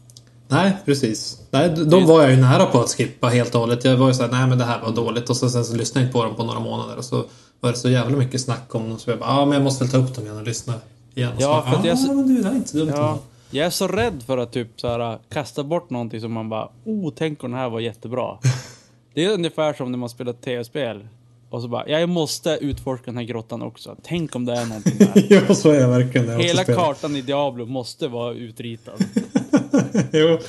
nej, 0.50 0.78
precis. 0.86 1.40
Nej, 1.52 1.70
de- 1.70 2.06
var 2.06 2.22
jag 2.22 2.32
ju 2.32 2.38
nära 2.38 2.66
på 2.66 2.80
att 2.80 2.90
skippa 2.90 3.28
helt 3.28 3.56
och 3.56 3.62
hållet. 3.62 3.86
Jag 3.86 3.98
var 3.98 4.08
ju 4.08 4.14
såhär, 4.14 4.32
nej 4.32 4.48
men 4.48 4.58
det 4.58 4.66
här 4.66 4.82
var 4.82 4.92
dåligt. 4.92 5.30
Och 5.30 5.38
så, 5.38 5.50
sen 5.50 5.66
så 5.66 5.76
lyssnade 5.76 6.04
jag 6.04 6.08
inte 6.08 6.14
på 6.18 6.24
dem 6.24 6.36
på 6.36 6.44
några 6.44 6.60
månader. 6.60 6.98
Och 6.98 7.06
så 7.06 7.24
var 7.60 7.72
det 7.72 7.78
så 7.78 7.90
jävla 7.90 8.18
mycket 8.18 8.42
snack 8.42 8.76
om 8.76 8.90
dem. 8.90 9.00
Så 9.00 9.10
jag 9.10 9.20
bara, 9.20 9.30
ja 9.30 9.46
men 9.46 9.54
jag 9.54 9.64
måste 9.64 9.84
väl 9.84 9.92
ta 9.92 9.98
upp 9.98 10.16
dem 10.16 10.24
igen 10.26 10.38
och 10.38 10.44
lyssna 10.44 10.74
igen. 11.16 11.32
Och 11.36 11.42
Ja, 11.42 11.46
så 11.48 11.52
bara, 11.52 11.72
för 11.72 11.80
att 11.80 11.86
jag 11.86 11.94
ja 11.94 11.98
så- 11.98 12.14
men 12.14 12.36
du, 12.36 12.42
det 12.42 12.50
är 12.50 12.56
inte 12.56 12.78
dumt 12.78 12.92
Ja, 12.96 13.10
ändå." 13.10 13.20
jag 13.52 13.66
är 13.66 13.70
så 13.70 13.88
rädd 13.88 14.24
för 14.26 14.38
att 14.38 14.52
typ 14.52 14.68
så 14.82 14.88
här, 14.88 15.20
kasta 15.30 15.64
bort 15.64 15.90
någonting 15.90 16.22
som 16.22 16.32
man 16.34 16.50
bara, 16.50 16.70
oh, 16.86 17.14
tänk 17.18 17.44
om 17.44 17.52
det 17.52 17.58
här 17.58 17.70
var 17.70 17.80
jättebra. 17.80 18.38
Det 19.14 19.26
är 19.26 19.34
ungefär 19.34 19.74
som 19.74 19.92
när 19.92 19.98
man 19.98 20.10
spelar 20.10 20.34
tv-spel. 20.34 21.08
Och 21.50 21.62
så 21.62 21.68
bara, 21.68 21.88
jag 21.90 22.10
måste 22.10 22.50
utforska 22.62 23.04
den 23.06 23.18
här 23.18 23.24
grottan 23.24 23.62
också. 23.62 23.96
Tänk 24.04 24.36
om 24.36 24.46
det 24.46 24.54
är 24.54 24.66
någonting 24.66 24.98
där. 24.98 25.26
ja, 25.48 25.56
så 25.56 25.70
är 25.72 25.80
jag 25.80 25.90
verkligen. 25.90 26.28
jag 26.30 26.40
Hela 26.40 26.64
kartan 26.64 27.16
i 27.16 27.22
Diablo 27.22 27.66
måste 27.66 28.08
vara 28.08 28.34
utritad. 28.34 28.94
jo, 30.14 30.40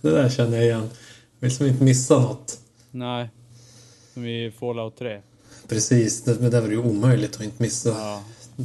det 0.00 0.10
där 0.10 0.28
känner 0.28 0.56
jag 0.56 0.66
igen. 0.66 0.90
Vill 1.40 1.56
som 1.56 1.66
inte 1.66 1.84
missa 1.84 2.18
något. 2.18 2.58
Nej. 2.90 3.30
Som 4.14 4.24
i 4.26 4.50
Fallout 4.60 4.96
3. 4.98 5.20
Precis, 5.68 6.22
det, 6.24 6.40
men 6.40 6.50
det 6.50 6.60
var 6.60 6.68
ju 6.68 6.78
omöjligt 6.78 7.36
att 7.36 7.42
inte 7.42 7.62
missa 7.62 7.88
Ja. 7.88 8.22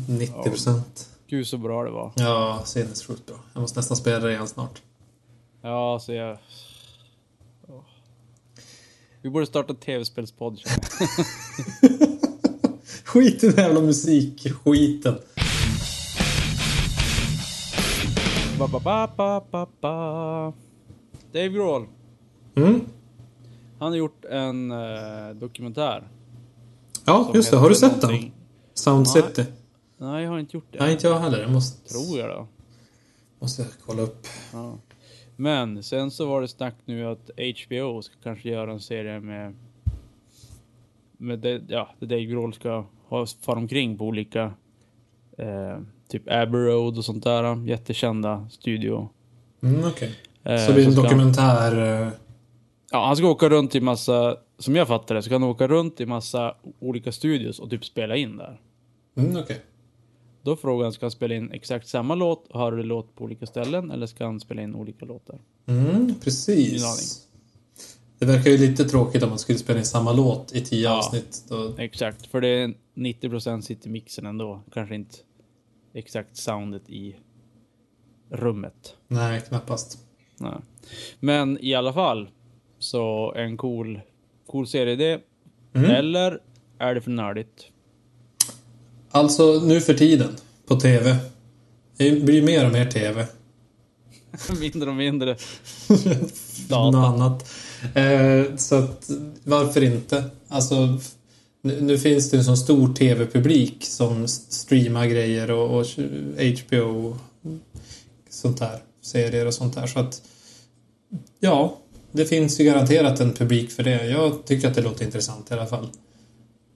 90 0.07 0.43
procent. 0.43 1.09
Gud 1.27 1.47
så 1.47 1.57
bra 1.57 1.83
det 1.83 1.91
var. 1.91 2.11
Ja, 2.15 2.61
sinnessjukt 2.65 3.25
bra. 3.25 3.35
Jag 3.53 3.61
måste 3.61 3.79
nästan 3.79 3.97
spela 3.97 4.19
det 4.19 4.31
igen 4.31 4.47
snart. 4.47 4.81
Ja, 5.61 5.99
så 6.01 6.13
jag... 6.13 6.37
Åh. 7.67 7.81
Vi 9.21 9.29
borde 9.29 9.45
starta 9.45 9.73
tv-spelspodd. 9.73 10.59
Skit 13.03 13.43
i 13.43 13.47
den 13.49 13.65
jävla 13.65 13.81
musikskiten. 13.81 15.15
Ba, 18.68 18.80
ba, 18.80 19.07
ba, 19.07 19.07
ba, 19.18 19.41
ba, 19.51 19.68
ba. 19.82 20.53
Dave 21.32 21.49
Grohl. 21.49 21.88
Mm. 22.55 22.82
Han 23.80 23.91
har 23.91 23.97
gjort 23.97 24.26
en 24.26 24.72
eh, 24.72 25.30
dokumentär. 25.36 26.07
Ja, 27.05 27.32
just 27.34 27.51
det. 27.51 27.57
Har 27.57 27.70
du 27.70 27.76
sett 27.76 28.01
den? 28.01 28.32
Sound 28.74 29.07
Nej. 29.16 29.24
City? 29.24 29.45
Nej, 29.97 30.24
jag 30.24 30.32
har 30.32 30.39
inte 30.39 30.57
gjort 30.57 30.68
det. 30.72 30.80
Nej, 30.80 30.93
inte 30.93 31.07
jag 31.07 31.20
heller. 31.20 31.41
Jag 31.41 31.51
måste, 31.51 31.89
Tror 31.89 32.20
jag 32.20 32.30
då. 32.30 32.47
måste 33.39 33.61
jag 33.61 33.72
kolla 33.86 34.01
upp. 34.01 34.28
Ja. 34.53 34.78
Men 35.36 35.84
sen 35.84 36.11
så 36.11 36.26
var 36.26 36.41
det 36.41 36.47
snack 36.47 36.76
nu 36.86 37.05
att 37.07 37.30
HBO 37.38 38.01
ska 38.01 38.16
kanske 38.24 38.49
göra 38.49 38.72
en 38.72 38.80
serie 38.80 39.20
med... 39.20 39.53
Med 41.18 41.39
det, 41.39 41.61
ja, 41.68 41.89
där 41.99 42.07
Dave 42.07 42.26
Grohl 42.26 42.53
ska 42.53 42.86
ha 43.07 43.26
fara 43.41 43.57
omkring 43.59 43.97
på 43.97 44.05
olika... 44.05 44.53
Eh, 45.38 45.80
typ 46.10 46.24
Abbey 46.32 46.60
Road 46.62 46.97
och 46.97 47.06
sånt 47.06 47.24
där. 47.24 47.68
Jättekända 47.68 48.47
studio. 48.51 49.10
Mm, 49.64 49.84
Okej. 49.88 50.16
Eh, 50.43 50.58
Så 50.58 50.68
det 50.68 50.74
blir 50.74 50.86
en 50.86 50.91
ska 50.91 51.01
han- 51.01 51.10
dokumentär... 51.10 52.01
eh, 52.04 52.10
Ja, 52.91 53.06
han 53.06 53.16
ska 53.18 53.28
åka 53.28 53.49
runt 53.49 53.76
i 53.76 53.82
massa... 53.82 54.38
Som 54.60 54.76
jag 54.76 54.88
fattar 54.88 55.16
det 55.16 55.22
så 55.24 55.30
kan 55.30 55.41
han 55.41 55.51
åka 55.51 55.68
runt 55.68 56.01
i 56.01 56.06
massa 56.06 56.56
olika 56.80 57.12
studios 57.12 57.60
och 57.60 57.70
typ 57.70 57.86
spela 57.86 58.16
in 58.16 58.38
där. 58.38 58.60
Mm, 59.18 59.38
Okej. 59.38 59.62
Då 60.43 60.56
frågar 60.56 60.84
han, 60.86 60.93
ska 60.93 61.06
han 61.06 61.12
spela 61.12 61.36
in 61.36 61.51
exakt 61.51 61.88
samma 61.88 62.16
låt 62.16 62.47
och 62.47 62.60
höra 62.60 62.76
det 62.76 62.84
låt 62.84 63.16
på 63.16 63.24
olika 63.24 63.45
ställen 63.45 63.91
eller 63.91 64.06
ska 64.08 64.26
han 64.26 64.39
spela 64.39 64.62
in 64.62 64.76
olika 64.76 65.06
låtar? 65.06 65.39
Mm, 65.66 66.14
precis. 66.24 67.20
Det 68.20 68.26
verkar 68.26 68.51
ju 68.51 68.58
lite 68.58 68.86
tråkigt 68.86 69.24
om 69.24 69.30
man 69.30 69.39
skulle 69.39 69.58
spela 69.60 69.80
in 69.80 69.86
samma 69.86 70.14
låt 70.14 70.51
i 70.56 70.62
tio 70.62 70.84
Ja. 70.84 70.97
avsnitt. 70.97 71.43
Då, 71.49 71.74
Exakt, 71.78 72.28
för 72.28 72.41
det 72.41 72.47
är 72.47 72.74
90% 72.95 73.62
sitter 73.62 73.88
i 73.88 73.91
mixen 73.91 74.26
ändå. 74.26 74.62
Kanske 74.74 74.95
inte 74.95 75.16
exakt 75.93 76.37
soundet 76.37 76.89
i 76.89 77.15
rummet. 78.29 78.95
nej, 79.07 79.41
knappast. 79.41 79.97
Nej. 80.37 80.55
Men 81.19 81.57
i 81.61 81.75
alla 81.75 81.93
fall, 81.93 82.29
så 82.79 83.33
en 83.35 83.57
cool, 83.57 84.01
cool 84.47 84.67
serieidé. 84.67 85.19
Mm. 85.73 85.91
Eller 85.91 86.39
är 86.79 86.95
det 86.95 87.01
för 87.01 87.11
nördigt? 87.11 87.67
Alltså, 89.11 89.61
nu 89.65 89.81
för 89.81 89.93
tiden. 89.93 90.35
På 90.67 90.75
TV. 90.75 91.17
Det 91.97 92.23
blir 92.23 92.43
mer 92.43 92.65
och 92.65 92.71
mer 92.71 92.85
TV. 92.85 93.27
mindre 94.59 94.89
och 94.89 94.95
mindre. 94.95 95.37
Något 96.69 96.95
annat. 96.95 97.49
Eh, 97.95 98.55
så 98.55 98.75
att, 98.75 99.09
varför 99.43 99.83
inte? 99.83 100.23
Alltså, 100.47 100.99
nu, 101.66 101.82
nu 101.82 101.97
finns 101.97 102.30
det 102.30 102.38
en 102.38 102.43
sån 102.43 102.57
stor 102.57 102.93
TV-publik 102.93 103.86
som 103.86 104.28
streamar 104.28 105.05
grejer 105.05 105.51
och, 105.51 105.80
och 105.80 105.86
HBO 106.66 107.16
sånt 108.30 108.57
där. 108.57 108.80
Serier 109.01 109.47
och 109.47 109.53
sånt 109.53 109.76
där. 109.76 109.88
Så 109.88 109.99
att, 109.99 110.22
ja. 111.39 111.78
Det 112.11 112.26
finns 112.26 112.59
ju 112.59 112.64
garanterat 112.64 113.20
en 113.20 113.34
publik 113.34 113.72
för 113.72 113.84
det. 113.84 114.05
Jag 114.05 114.45
tycker 114.45 114.68
att 114.68 114.76
det 114.76 114.82
låter 114.82 115.05
intressant 115.05 115.51
i 115.51 115.53
alla 115.53 115.66
fall. 115.66 115.88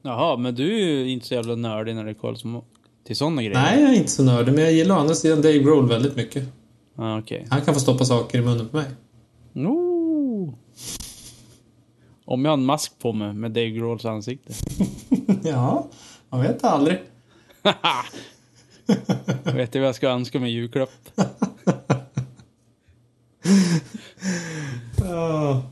Jaha, 0.01 0.37
men 0.37 0.55
du 0.55 0.73
är 0.73 0.87
ju 0.87 1.09
inte 1.09 1.27
så 1.27 1.33
jävla 1.33 1.55
nördig 1.55 1.95
när 1.95 2.05
det 2.05 2.13
kommer 2.13 2.61
till 3.05 3.15
sådana 3.15 3.43
grejer. 3.43 3.61
Nej, 3.61 3.81
jag 3.81 3.91
är 3.91 3.95
inte 3.95 4.11
så 4.11 4.23
nördig, 4.23 4.53
men 4.53 4.63
jag 4.63 4.73
gillar 4.73 4.95
å 4.95 4.99
andra 4.99 5.15
sidan 5.15 5.41
Dave 5.41 5.59
Grohl 5.59 5.87
väldigt 5.89 6.15
mycket. 6.15 6.43
Ah, 6.95 7.19
Okej. 7.19 7.47
Han 7.49 7.61
kan 7.61 7.73
få 7.73 7.79
stoppa 7.79 8.05
saker 8.05 8.37
i 8.37 8.41
munnen 8.41 8.67
på 8.67 8.77
mig. 8.77 8.85
Oh. 9.55 9.86
Om 12.27 12.45
jag 12.45 12.51
har 12.51 12.57
en 12.57 12.65
mask 12.65 12.99
på 12.99 13.13
mig 13.13 13.33
med 13.33 13.51
Dave 13.51 13.69
Grohls 13.69 14.05
ansikte. 14.05 14.53
ja, 15.43 15.87
man 16.29 16.41
vet 16.41 16.63
aldrig. 16.63 17.01
Vet 19.43 19.71
du 19.71 19.79
vad 19.79 19.87
jag 19.87 19.95
ska 19.95 20.09
önska 20.09 20.39
mig 20.39 20.51
i 20.51 20.53
julklapp? 20.53 20.89
Ja. 25.01 25.63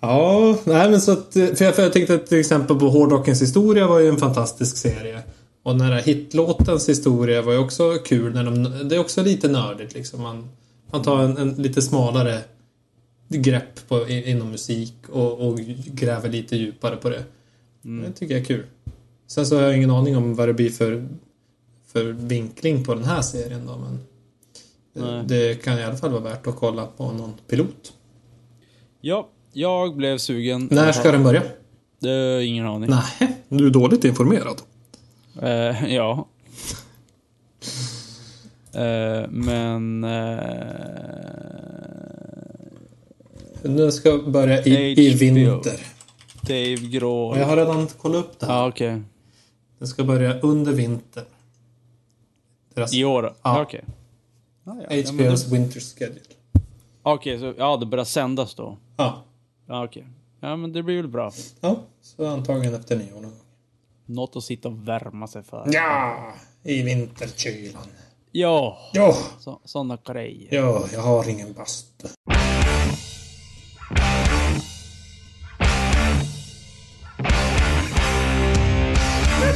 Ja, 0.00 0.58
nej 0.64 0.90
men 0.90 1.00
så 1.00 1.12
att, 1.12 1.32
för 1.32 1.64
jag, 1.64 1.74
för 1.74 1.82
jag 1.82 1.92
tänkte 1.92 2.18
till 2.18 2.40
exempel 2.40 2.78
på 2.78 2.88
Hårdrockens 2.88 3.42
historia 3.42 3.86
var 3.86 3.98
ju 3.98 4.08
en 4.08 4.16
fantastisk 4.16 4.76
serie. 4.76 5.22
Och 5.62 5.72
den 5.78 5.80
här 5.80 6.02
hitlåtens 6.02 6.88
historia 6.88 7.42
var 7.42 7.52
ju 7.52 7.58
också 7.58 7.94
kul. 8.04 8.34
När 8.34 8.44
de, 8.44 8.88
det 8.88 8.96
är 8.96 9.00
också 9.00 9.22
lite 9.22 9.48
nördigt 9.48 9.94
liksom. 9.94 10.22
Man, 10.22 10.48
man 10.90 11.02
tar 11.02 11.18
en, 11.18 11.36
en 11.36 11.54
lite 11.54 11.82
smalare 11.82 12.40
grepp 13.28 13.88
på, 13.88 14.08
inom 14.08 14.50
musik 14.50 14.94
och, 15.08 15.48
och 15.48 15.58
gräver 15.86 16.28
lite 16.28 16.56
djupare 16.56 16.96
på 16.96 17.08
det. 17.08 17.24
Det 17.82 18.12
tycker 18.12 18.34
jag 18.34 18.40
är 18.40 18.44
kul. 18.44 18.66
Sen 19.26 19.46
så 19.46 19.56
har 19.56 19.62
jag 19.62 19.76
ingen 19.76 19.90
aning 19.90 20.16
om 20.16 20.34
vad 20.34 20.48
det 20.48 20.54
blir 20.54 20.70
för, 20.70 21.08
för 21.86 22.04
vinkling 22.04 22.84
på 22.84 22.94
den 22.94 23.04
här 23.04 23.22
serien 23.22 23.66
då. 23.66 23.76
Men 23.76 23.98
Nej. 24.92 25.24
det 25.26 25.62
kan 25.62 25.78
i 25.78 25.84
alla 25.84 25.96
fall 25.96 26.10
vara 26.10 26.22
värt 26.22 26.46
att 26.46 26.56
kolla 26.56 26.86
på 26.86 27.12
någon 27.12 27.32
pilot. 27.48 27.92
Ja, 29.00 29.28
jag 29.52 29.96
blev 29.96 30.18
sugen. 30.18 30.68
När 30.70 30.92
ska 30.92 31.12
den 31.12 31.22
börja? 31.22 31.42
Det 31.98 32.10
är 32.10 32.40
ingen 32.40 32.66
aning. 32.66 32.90
Nej, 32.90 33.36
du 33.48 33.66
är 33.66 33.70
dåligt 33.70 34.04
informerad. 34.04 34.60
Eh, 35.42 35.94
ja. 35.94 36.28
Eh, 38.72 39.28
men... 39.30 40.04
Eh, 40.04 41.65
Den 43.68 43.92
ska 43.92 44.18
börja 44.18 44.64
i, 44.64 45.06
i 45.06 45.14
vinter. 45.14 45.80
Dave. 46.40 47.06
Och 47.06 47.38
jag 47.38 47.46
har 47.46 47.56
redan 47.56 47.86
kollat 47.86 48.24
upp 48.24 48.38
det 48.40 48.46
här. 48.46 48.54
Ja, 48.54 48.68
okej. 48.68 49.02
Den 49.78 49.88
ska 49.88 50.04
börja 50.04 50.40
under 50.40 50.72
vintern. 50.72 51.24
Deras 52.74 52.94
I 52.94 53.04
år? 53.04 53.34
Ja. 53.42 53.62
Okej. 53.62 53.84
Ah, 54.64 54.72
ja. 54.90 54.96
Ja, 54.96 55.12
men 55.12 55.16
då- 55.26 55.30
HBO's 55.32 55.50
Winter 55.52 55.80
Schedule. 55.80 56.20
Okej, 57.02 57.38
så 57.38 57.54
ja, 57.58 57.76
det 57.76 57.86
börjar 57.86 58.04
sändas 58.04 58.54
då. 58.54 58.76
Ja. 58.96 59.22
Ja, 59.66 59.84
okej. 59.84 60.06
Ja, 60.40 60.56
men 60.56 60.72
det 60.72 60.82
blir 60.82 60.96
väl 60.96 61.08
bra. 61.08 61.32
Ja, 61.60 61.76
så 62.02 62.26
antagligen 62.26 62.74
efter 62.74 62.96
nyår 62.96 63.14
någon 63.14 63.22
gång. 63.22 63.40
Något 64.06 64.36
att 64.36 64.44
sitta 64.44 64.68
och 64.68 64.88
värma 64.88 65.26
sig 65.26 65.42
för. 65.42 65.68
Ja, 65.72 66.32
i 66.62 66.82
vinterkylan. 66.82 67.82
Ja, 68.32 68.78
Ja, 68.92 69.16
så, 69.40 69.60
såna 69.64 69.98
grejer. 70.06 70.54
ja, 70.54 70.84
jag 70.92 71.00
har 71.00 71.28
ingen 71.28 71.52
bastu. 71.52 72.08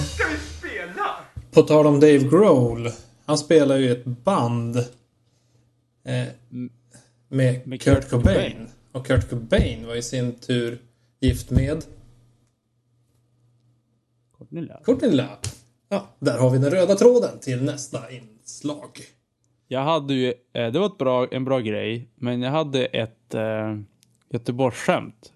Ska 0.03 0.25
vi 0.29 0.37
spela? 0.37 1.07
På 1.51 1.63
tal 1.63 1.87
om 1.87 2.01
Dave 2.01 2.19
Grohl. 2.19 2.89
Han 3.25 3.39
spelar 3.39 3.77
ju 3.77 3.93
ett 3.93 4.05
band. 4.05 4.77
Eh, 4.77 6.27
med, 7.29 7.67
Med 7.67 7.83
Kurt, 7.83 8.01
Kurt 8.01 8.11
Cobain. 8.11 8.35
Cobain. 8.35 8.69
Och 8.93 9.07
Kurt 9.07 9.31
Cobain 9.31 9.87
var 9.87 9.95
i 9.95 10.03
sin 10.03 10.33
tur 10.33 10.79
gift 11.21 11.51
med 11.51 11.85
Courtney 14.39 14.63
Love. 14.63 14.81
Courtney 14.85 15.11
Love. 15.11 15.39
Ja, 15.89 16.07
där 16.19 16.39
har 16.39 16.51
vi 16.51 16.59
den 16.59 16.71
röda 16.71 16.95
tråden 16.95 17.39
till 17.41 17.63
nästa 17.63 18.11
inslag. 18.11 18.91
Jag 19.69 19.81
hade 19.81 20.15
ju, 20.15 20.35
eh, 20.53 20.73
det 20.73 20.79
var 20.79 20.87
ett 20.87 20.99
bra, 20.99 21.29
en 21.31 21.45
bra 21.45 21.61
grej, 21.61 22.09
men 22.15 22.43
jag 22.43 22.51
hade 22.51 22.87
ett 22.87 23.35
eh, 23.35 23.77
Göteborgsskämt. 24.31 25.33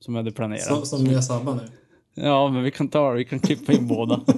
Som 0.00 0.14
jag 0.14 0.22
hade 0.22 0.32
planerat. 0.32 0.62
Så, 0.62 0.86
som 0.86 1.06
jag 1.06 1.24
sabbar 1.24 1.54
nu. 1.54 1.68
Ja, 2.14 2.48
men 2.48 2.62
vi 2.62 2.70
kan 2.70 2.88
ta 2.88 3.10
det. 3.10 3.16
Vi 3.16 3.24
kan 3.24 3.40
klippa 3.40 3.72
in 3.72 3.88
båda. 3.88 4.20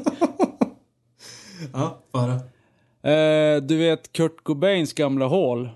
Ja, 1.73 1.99
bara. 2.13 2.33
Eh, 3.13 3.63
du 3.63 3.77
vet 3.77 4.13
Kurt 4.13 4.45
Cobains 4.45 4.93
gamla 4.93 5.27
hål? 5.27 5.71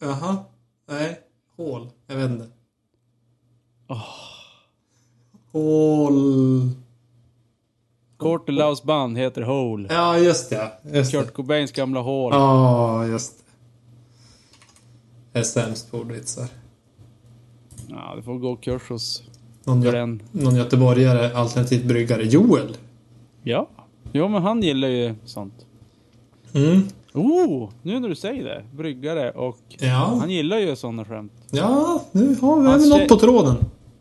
Jaha. 0.00 0.36
Nej. 0.88 1.20
Hål. 1.56 1.90
Jag 2.06 2.16
vet 2.16 2.30
inte. 2.30 2.48
Hål. 5.52 6.70
Courtney 8.18 8.56
Loves 8.56 8.82
band 8.82 9.18
heter 9.18 9.42
Hole. 9.42 9.88
Ja, 9.90 10.18
just 10.18 10.50
det. 10.50 10.72
Just 10.84 11.12
det. 11.12 11.18
Kurt 11.18 11.34
Cobains 11.34 11.72
gamla 11.72 12.00
hål. 12.00 12.32
Ja, 12.32 13.06
just 13.06 13.38
det. 13.38 13.43
Är 15.36 15.42
sämst 15.42 15.90
på 15.90 15.98
ordvitsar. 15.98 16.48
Ja, 17.88 18.12
du 18.16 18.22
får 18.22 18.38
gå 18.38 18.56
kurs 18.56 18.88
hos 18.88 19.22
Någon, 19.64 19.84
gö- 19.84 20.20
någon 20.32 20.56
göteborgare, 20.56 21.36
alternativt 21.36 21.84
bryggare. 21.84 22.22
Joel. 22.22 22.76
Ja. 23.42 23.68
Jo, 24.12 24.28
men 24.28 24.42
han 24.42 24.62
gillar 24.62 24.88
ju 24.88 25.14
sånt. 25.24 25.66
Mm. 26.54 26.82
Oh, 27.14 27.70
nu 27.82 28.00
när 28.00 28.08
du 28.08 28.14
säger 28.14 28.44
det. 28.44 28.64
Bryggare 28.76 29.30
och 29.30 29.58
Ja. 29.78 30.16
han 30.20 30.30
gillar 30.30 30.58
ju 30.58 30.76
sådana 30.76 31.04
skämt. 31.04 31.32
Ja, 31.50 32.04
nu 32.12 32.34
har 32.40 32.60
vi 32.62 32.66
Hans 32.68 32.88
något 32.88 32.98
tjej- 32.98 33.08
på 33.08 33.16
tråden. 33.16 33.56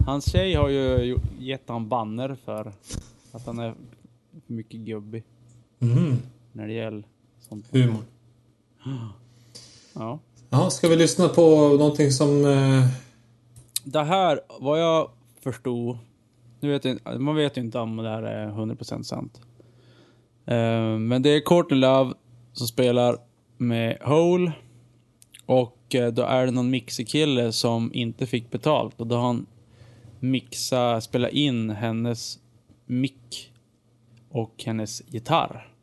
Hans 0.06 0.32
tjej 0.32 0.54
har 0.54 0.70
ju 0.70 1.18
gett 1.40 1.64
han 1.70 1.90
banner 1.90 2.36
för 2.46 2.72
att 3.32 3.46
han 3.46 3.60
är 3.60 3.74
mycket 4.48 4.80
gubbig 4.80 5.24
Mm. 5.80 6.18
när 6.52 6.68
det 6.68 6.74
gäller 6.74 7.04
sånt. 7.50 7.66
Humor. 7.72 8.02
Ja. 9.94 10.20
Ja, 10.56 10.70
ska 10.70 10.88
vi 10.88 10.96
lyssna 10.96 11.30
på 11.30 11.68
någonting 11.68 12.12
som... 12.12 12.46
Eh, 12.46 12.88
Det 13.84 14.04
här, 14.04 14.40
vad 14.60 14.82
jag 14.82 15.10
förstod, 15.42 15.98
nu 16.60 16.70
vet 16.72 16.86
jag, 16.86 17.22
man 17.22 17.36
vet 17.36 17.58
ju 17.58 17.62
inte 17.62 17.80
om 17.80 17.98
det 17.98 18.10
här 18.10 18.24
är 18.24 18.48
100% 18.48 19.04
sant. 19.04 19.42
Eh, 20.46 20.98
men 20.98 21.22
det 21.22 21.30
är 21.30 21.42
Courtney 21.46 21.80
Love 21.80 22.14
som 22.54 22.68
spelar 22.68 23.18
med 23.58 23.98
Hole. 24.02 24.52
Och 25.46 25.96
eh, 25.96 26.14
då 26.14 26.22
är 26.22 26.46
det 26.46 26.52
någon 26.52 26.70
mixerkille 26.70 27.52
som 27.52 27.92
inte 27.94 28.26
fick 28.26 28.52
betalt. 28.52 29.02
Och 29.02 29.08
då 29.08 29.16
har 29.16 29.26
han 29.28 29.46
mixa, 30.20 31.02
spela 31.02 31.30
in 31.30 31.70
hennes 31.70 32.40
mick 32.86 33.52
och 34.30 34.64
hennes 34.66 35.02
gitarr. 35.08 35.74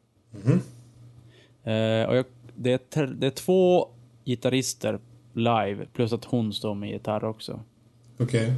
Eh, 1.64 2.08
och 2.08 2.16
jag, 2.16 2.24
det, 2.56 2.72
är, 2.96 3.06
det 3.06 3.26
är 3.26 3.30
två 3.30 3.88
gitarrister 4.24 4.98
live, 5.32 5.86
plus 5.92 6.12
att 6.12 6.24
hon 6.24 6.52
står 6.52 6.74
med 6.74 6.90
gitarr 6.90 7.24
också. 7.24 7.60
Okej. 8.18 8.54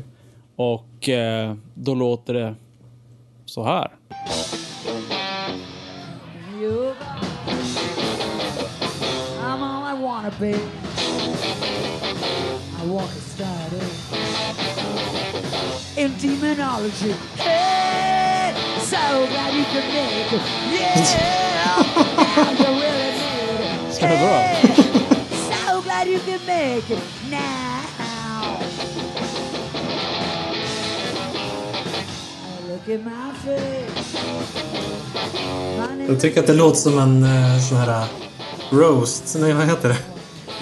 Och 0.57 1.09
eh, 1.09 1.55
då 1.75 1.95
låter 1.95 2.35
det 2.35 2.55
så 3.45 3.65
här. 3.65 3.91
You 6.61 6.95
I'm 9.43 9.63
all 9.63 9.97
I 9.97 10.03
wanna 10.03 10.31
be. 10.41 10.51
I 12.83 12.87
want 12.87 13.11
to 13.11 13.21
start 13.21 13.73
in 15.97 16.13
demonology. 16.21 17.15
Hey, 17.37 18.55
so 18.81 18.97
glad 18.97 19.55
you 19.55 19.65
could 19.65 19.85
make 19.95 20.33
it. 20.33 20.43
Yeah, 20.73 20.97
now 22.37 22.51
you 22.51 22.81
really 22.81 23.13
made 23.19 23.89
it. 23.89 23.95
Ska 23.95 24.07
det 24.07 24.19
bra? 24.19 25.02
You 26.13 26.19
could 26.19 26.47
make 26.47 26.91
it 26.91 27.03
now. 27.31 28.61
Look 32.69 32.89
at 32.89 33.05
my 33.05 33.33
face. 33.33 34.17
My 35.99 36.07
Jag 36.09 36.21
tycker 36.21 36.41
att 36.41 36.47
det 36.47 36.55
låter 36.55 36.77
som 36.77 36.99
en 36.99 37.25
eh, 37.25 37.61
sån 37.69 37.79
här 37.79 38.03
eh, 38.03 38.07
roast. 38.71 39.37
Nej, 39.39 39.53
vad 39.53 39.67
heter 39.67 39.89
det? 39.89 39.99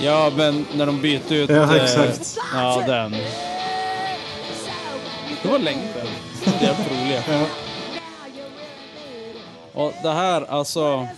Ja, 0.01 0.33
men 0.37 0.67
när 0.75 0.87
de 0.87 1.01
byter 1.01 1.33
ut... 1.33 1.51
Ja, 1.51 1.77
eh, 1.77 1.85
exakt. 1.85 2.39
ja, 2.55 2.85
den. 2.87 3.11
Det 5.43 5.49
var 5.49 5.59
länge 5.59 5.89
sedan. 5.95 6.07
Det 6.61 6.67
är 6.67 6.75
roliga. 6.91 7.23
Ja. 7.29 7.47
Och 9.73 9.93
det 10.03 10.13
här, 10.13 10.43
alltså... 10.51 11.09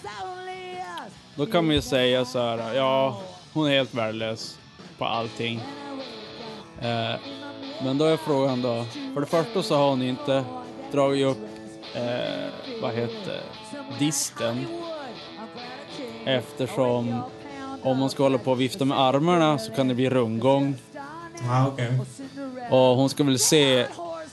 Då 1.34 1.46
kan 1.46 1.66
man 1.66 1.74
ju 1.74 1.82
säga 1.82 2.24
så 2.24 2.38
här, 2.38 2.74
ja, 2.74 3.20
hon 3.52 3.66
är 3.66 3.70
helt 3.70 3.94
värdelös 3.94 4.58
på 4.98 5.04
allting. 5.04 5.60
Eh, 6.80 7.14
men 7.84 7.98
då 7.98 8.04
är 8.04 8.16
frågan 8.16 8.62
då, 8.62 8.84
för 9.14 9.20
det 9.20 9.26
första 9.26 9.62
så 9.62 9.76
har 9.76 9.90
hon 9.90 10.02
inte 10.02 10.44
dragit 10.92 11.26
upp, 11.26 11.48
eh, 11.94 12.80
vad 12.82 12.94
heter 12.94 13.40
disten. 13.98 14.66
Eftersom 16.24 17.22
om 17.82 17.98
man 17.98 18.10
ska 18.10 18.22
hålla 18.22 18.38
på 18.38 18.50
och 18.50 18.60
vifta 18.60 18.84
med 18.84 19.00
armarna 19.00 19.58
så 19.58 19.72
kan 19.72 19.88
det 19.88 19.94
bli 19.94 20.10
rundgång. 20.10 20.74
Ja, 21.46 21.66
okej. 21.66 21.98
Och 22.70 22.78
hon 22.96 23.08
ska 23.08 23.24
väl 23.24 23.38
se 23.38 23.86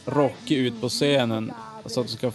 rockig 0.05 0.57
ut 0.57 0.81
på 0.81 0.89
scenen 0.89 1.53
så 1.85 1.99
att 1.99 2.07
hon 2.07 2.17
ska 2.17 2.31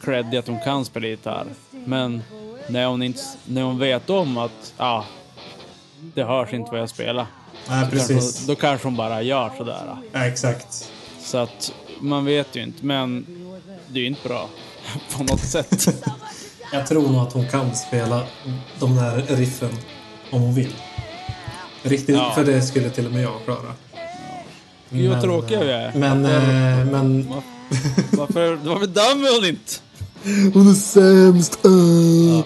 credda 0.00 0.38
att 0.38 0.48
hon 0.48 0.60
kan 0.60 0.84
spela 0.84 1.06
gitarr. 1.06 1.46
Men 1.70 2.22
när 2.68 2.86
hon, 2.86 3.02
inte, 3.02 3.20
när 3.44 3.62
hon 3.62 3.78
vet 3.78 4.10
om 4.10 4.38
att 4.38 4.74
ah, 4.76 5.02
det 6.14 6.24
hörs 6.24 6.52
inte 6.52 6.70
vad 6.70 6.80
jag 6.80 6.88
spelar. 6.90 7.26
Nej, 7.68 7.80
Kanske, 7.90 7.96
precis. 8.14 8.46
då 8.46 8.54
kanske 8.54 8.86
hon 8.86 8.96
bara 8.96 9.22
gör 9.22 9.50
sådär. 9.56 9.96
Ja, 10.12 10.24
exakt. 10.26 10.90
Så 11.22 11.38
att 11.38 11.72
man 12.00 12.24
vet 12.24 12.56
ju 12.56 12.62
inte, 12.62 12.84
men 12.86 13.26
det 13.88 13.98
är 13.98 14.02
ju 14.02 14.06
inte 14.08 14.28
bra 14.28 14.48
på 15.16 15.22
något 15.24 15.40
sätt. 15.40 15.88
Jag 16.72 16.86
tror 16.86 17.02
nog 17.08 17.16
att 17.26 17.32
hon 17.32 17.48
kan 17.48 17.74
spela 17.76 18.22
de 18.78 18.96
där 18.96 19.22
riffen 19.36 19.70
om 20.30 20.42
hon 20.42 20.54
vill. 20.54 20.74
Riktigt, 21.82 22.16
Ja. 22.16 22.32
för 22.34 22.44
det 22.44 22.62
skulle 22.62 22.90
till 22.90 23.06
och 23.06 23.12
med 23.12 23.22
jag 23.22 23.44
klara. 23.44 23.74
Gud 24.90 25.10
vad 25.10 25.22
tråkiga 25.22 25.64
vi 25.64 25.70
är. 25.72 25.92
Men, 25.94 26.24
eh, 26.24 26.84
men... 26.92 27.32
Varför, 28.12 28.54
varför 28.54 28.86
dömer 28.86 29.34
hon 29.34 29.44
inte? 29.48 29.72
Hon 30.54 30.70
är 30.70 30.74
sämst! 30.74 31.58
Uh. 31.66 32.44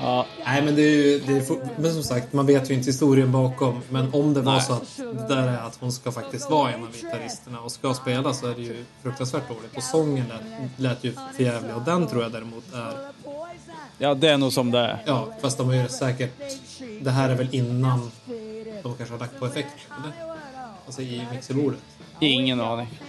Ja, 0.00 0.26
Nej, 0.46 0.62
men 0.64 0.74
det 0.74 0.82
är 0.82 0.90
ju... 1.06 1.18
Det 1.26 1.36
är, 1.36 1.40
for- 1.40 1.68
men 1.76 1.92
som 1.94 2.02
sagt, 2.02 2.32
man 2.32 2.46
vet 2.46 2.70
ju 2.70 2.74
inte 2.74 2.86
historien 2.86 3.32
bakom. 3.32 3.80
Men 3.90 4.14
om 4.14 4.34
det 4.34 4.40
var 4.40 4.52
Nej. 4.52 4.62
så 4.62 4.72
att 4.72 4.96
det 4.96 5.34
där 5.34 5.48
är 5.48 5.58
att 5.58 5.76
hon 5.80 5.92
ska 5.92 6.12
faktiskt 6.12 6.50
vara 6.50 6.72
en 6.72 6.82
av 6.82 6.92
gitarristerna 6.92 7.60
och 7.60 7.72
ska 7.72 7.94
spela 7.94 8.34
så 8.34 8.46
är 8.46 8.54
det 8.54 8.62
ju 8.62 8.84
fruktansvärt 9.02 9.48
dåligt. 9.48 9.76
Och 9.76 9.82
sången 9.82 10.24
lät, 10.28 10.70
lät 10.76 11.04
ju 11.04 11.12
för 11.36 11.42
jävlig 11.44 11.74
och 11.74 11.82
den 11.82 12.06
tror 12.06 12.22
jag 12.22 12.32
däremot 12.32 12.64
är... 12.74 12.92
ja, 13.98 14.14
det 14.14 14.28
är 14.28 14.38
nog 14.38 14.52
som 14.52 14.70
det 14.70 14.78
är. 14.78 15.02
Ja, 15.06 15.28
fast 15.42 15.58
de 15.58 15.66
har 15.66 15.74
ju 15.74 15.88
säkert... 15.88 16.32
Det 17.00 17.10
här 17.10 17.28
är 17.30 17.34
väl 17.34 17.48
innan 17.54 18.10
de 18.82 18.94
kanske 18.96 19.14
har 19.14 19.18
lagt 19.18 19.38
på 19.38 19.46
effekt, 19.46 19.72
eller? 19.98 20.12
Alltså 20.86 21.02
i 21.02 21.26
mixerbordet. 21.32 21.80
Ingen 22.20 22.60
aning. 22.60 23.00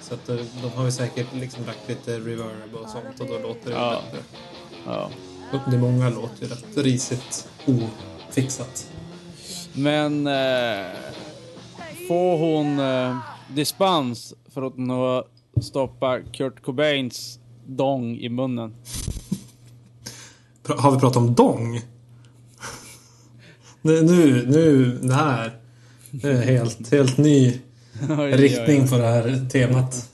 Så 0.00 0.14
att 0.14 0.28
eh, 0.28 0.36
de 0.62 0.68
har 0.76 0.84
ju 0.84 0.92
säkert 0.92 1.26
liksom 1.34 1.64
lagt 1.66 1.88
lite 1.88 2.18
reverb 2.18 2.74
och 2.82 2.88
sånt 2.88 3.20
och 3.20 3.26
då 3.26 3.48
låter 3.48 3.70
det 3.70 3.76
Ja. 3.76 4.00
bättre. 4.12 4.24
Ja. 4.86 5.10
Det 5.70 5.78
många 5.78 6.08
låter 6.08 6.46
rätt 6.46 6.76
risigt 6.76 7.48
ofixat. 7.66 8.92
Men 9.72 10.26
eh, 10.26 10.86
får 12.08 12.38
hon 12.38 12.78
eh, 12.78 13.18
dispens 13.54 14.34
för 14.48 14.62
att 14.62 14.78
nå 14.78 15.26
stoppa 15.62 16.20
Kurt 16.20 16.62
Cobains 16.62 17.38
dong 17.66 18.16
i 18.16 18.28
munnen? 18.28 18.74
Har 20.68 20.90
vi 20.92 20.98
pratat 20.98 21.16
om 21.16 21.34
dong? 21.34 21.74
nu, 23.82 24.02
nu, 24.02 24.46
nu, 24.46 24.98
det 25.02 25.14
här. 25.14 25.58
Det 26.10 26.28
är 26.28 26.42
helt, 26.42 26.90
helt 26.90 27.18
ny 27.18 27.60
riktning 28.18 28.88
på 28.88 28.98
det 28.98 29.06
här 29.06 29.48
temat. 29.50 30.11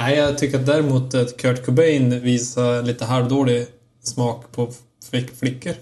Nej, 0.00 0.16
jag 0.16 0.38
tycker 0.38 0.60
att 0.60 0.66
däremot 0.66 1.14
att 1.14 1.36
Kurt 1.36 1.66
Cobain 1.66 2.20
visar 2.20 2.82
lite 2.82 3.04
halvdålig 3.04 3.66
smak 4.02 4.52
på 4.52 4.68
flick 5.10 5.30
flickor. 5.30 5.74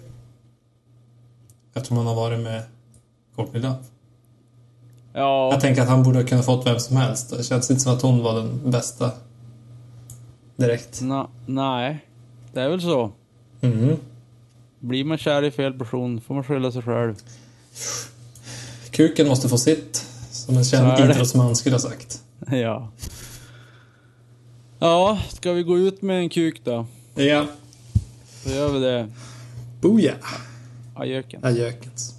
Eftersom 1.75 1.97
han 1.97 2.07
har 2.07 2.15
varit 2.15 2.41
med 2.41 2.63
Courtney 3.37 3.63
Love. 3.63 3.77
Ja, 5.13 5.51
Jag 5.53 5.61
tänker 5.61 5.83
att 5.83 5.89
han 5.89 6.03
borde 6.03 6.19
ha 6.19 6.27
kunnat 6.27 6.45
fått 6.45 6.67
vem 6.67 6.79
som 6.79 6.97
helst. 6.97 7.31
Det 7.37 7.45
känns 7.45 7.71
inte 7.71 7.83
som 7.83 7.93
att 7.95 8.03
hon 8.03 8.23
var 8.23 8.35
den 8.35 8.71
bästa. 8.71 9.11
Direkt. 10.57 11.01
na, 11.03 11.29
nej. 11.47 12.05
Det 12.53 12.61
är 12.61 12.69
väl 12.69 12.81
så. 12.81 13.13
Mhm. 13.61 13.97
Blir 14.81 15.05
man 15.05 15.19
kär 15.19 15.43
i 15.43 15.51
fel 15.51 15.73
person 15.73 16.21
får 16.21 16.35
man 16.35 16.45
skylla 16.45 16.73
sig 16.73 16.83
själv. 16.83 17.15
Kuken 18.91 19.29
måste 19.29 19.49
få 19.49 19.59
sitt. 19.59 20.07
Som 20.31 20.57
en 20.57 20.65
känd 20.65 21.11
idrottsman 21.11 21.57
skulle 21.57 21.75
ha 21.75 21.81
sagt. 21.81 22.23
ja. 22.51 22.89
Ja, 24.81 25.19
ska 25.29 25.53
vi 25.53 25.63
gå 25.63 25.79
ut 25.79 26.03
med 26.03 26.19
en 26.19 26.29
kuk 26.29 26.61
då? 26.65 26.87
Ja. 27.15 27.47
Då 28.45 28.51
gör 28.51 28.73
vi 28.73 28.79
det. 28.79 29.09
Booyah! 29.81 30.17
Ajöken. 30.95 31.45
Adjökens. 31.45 32.15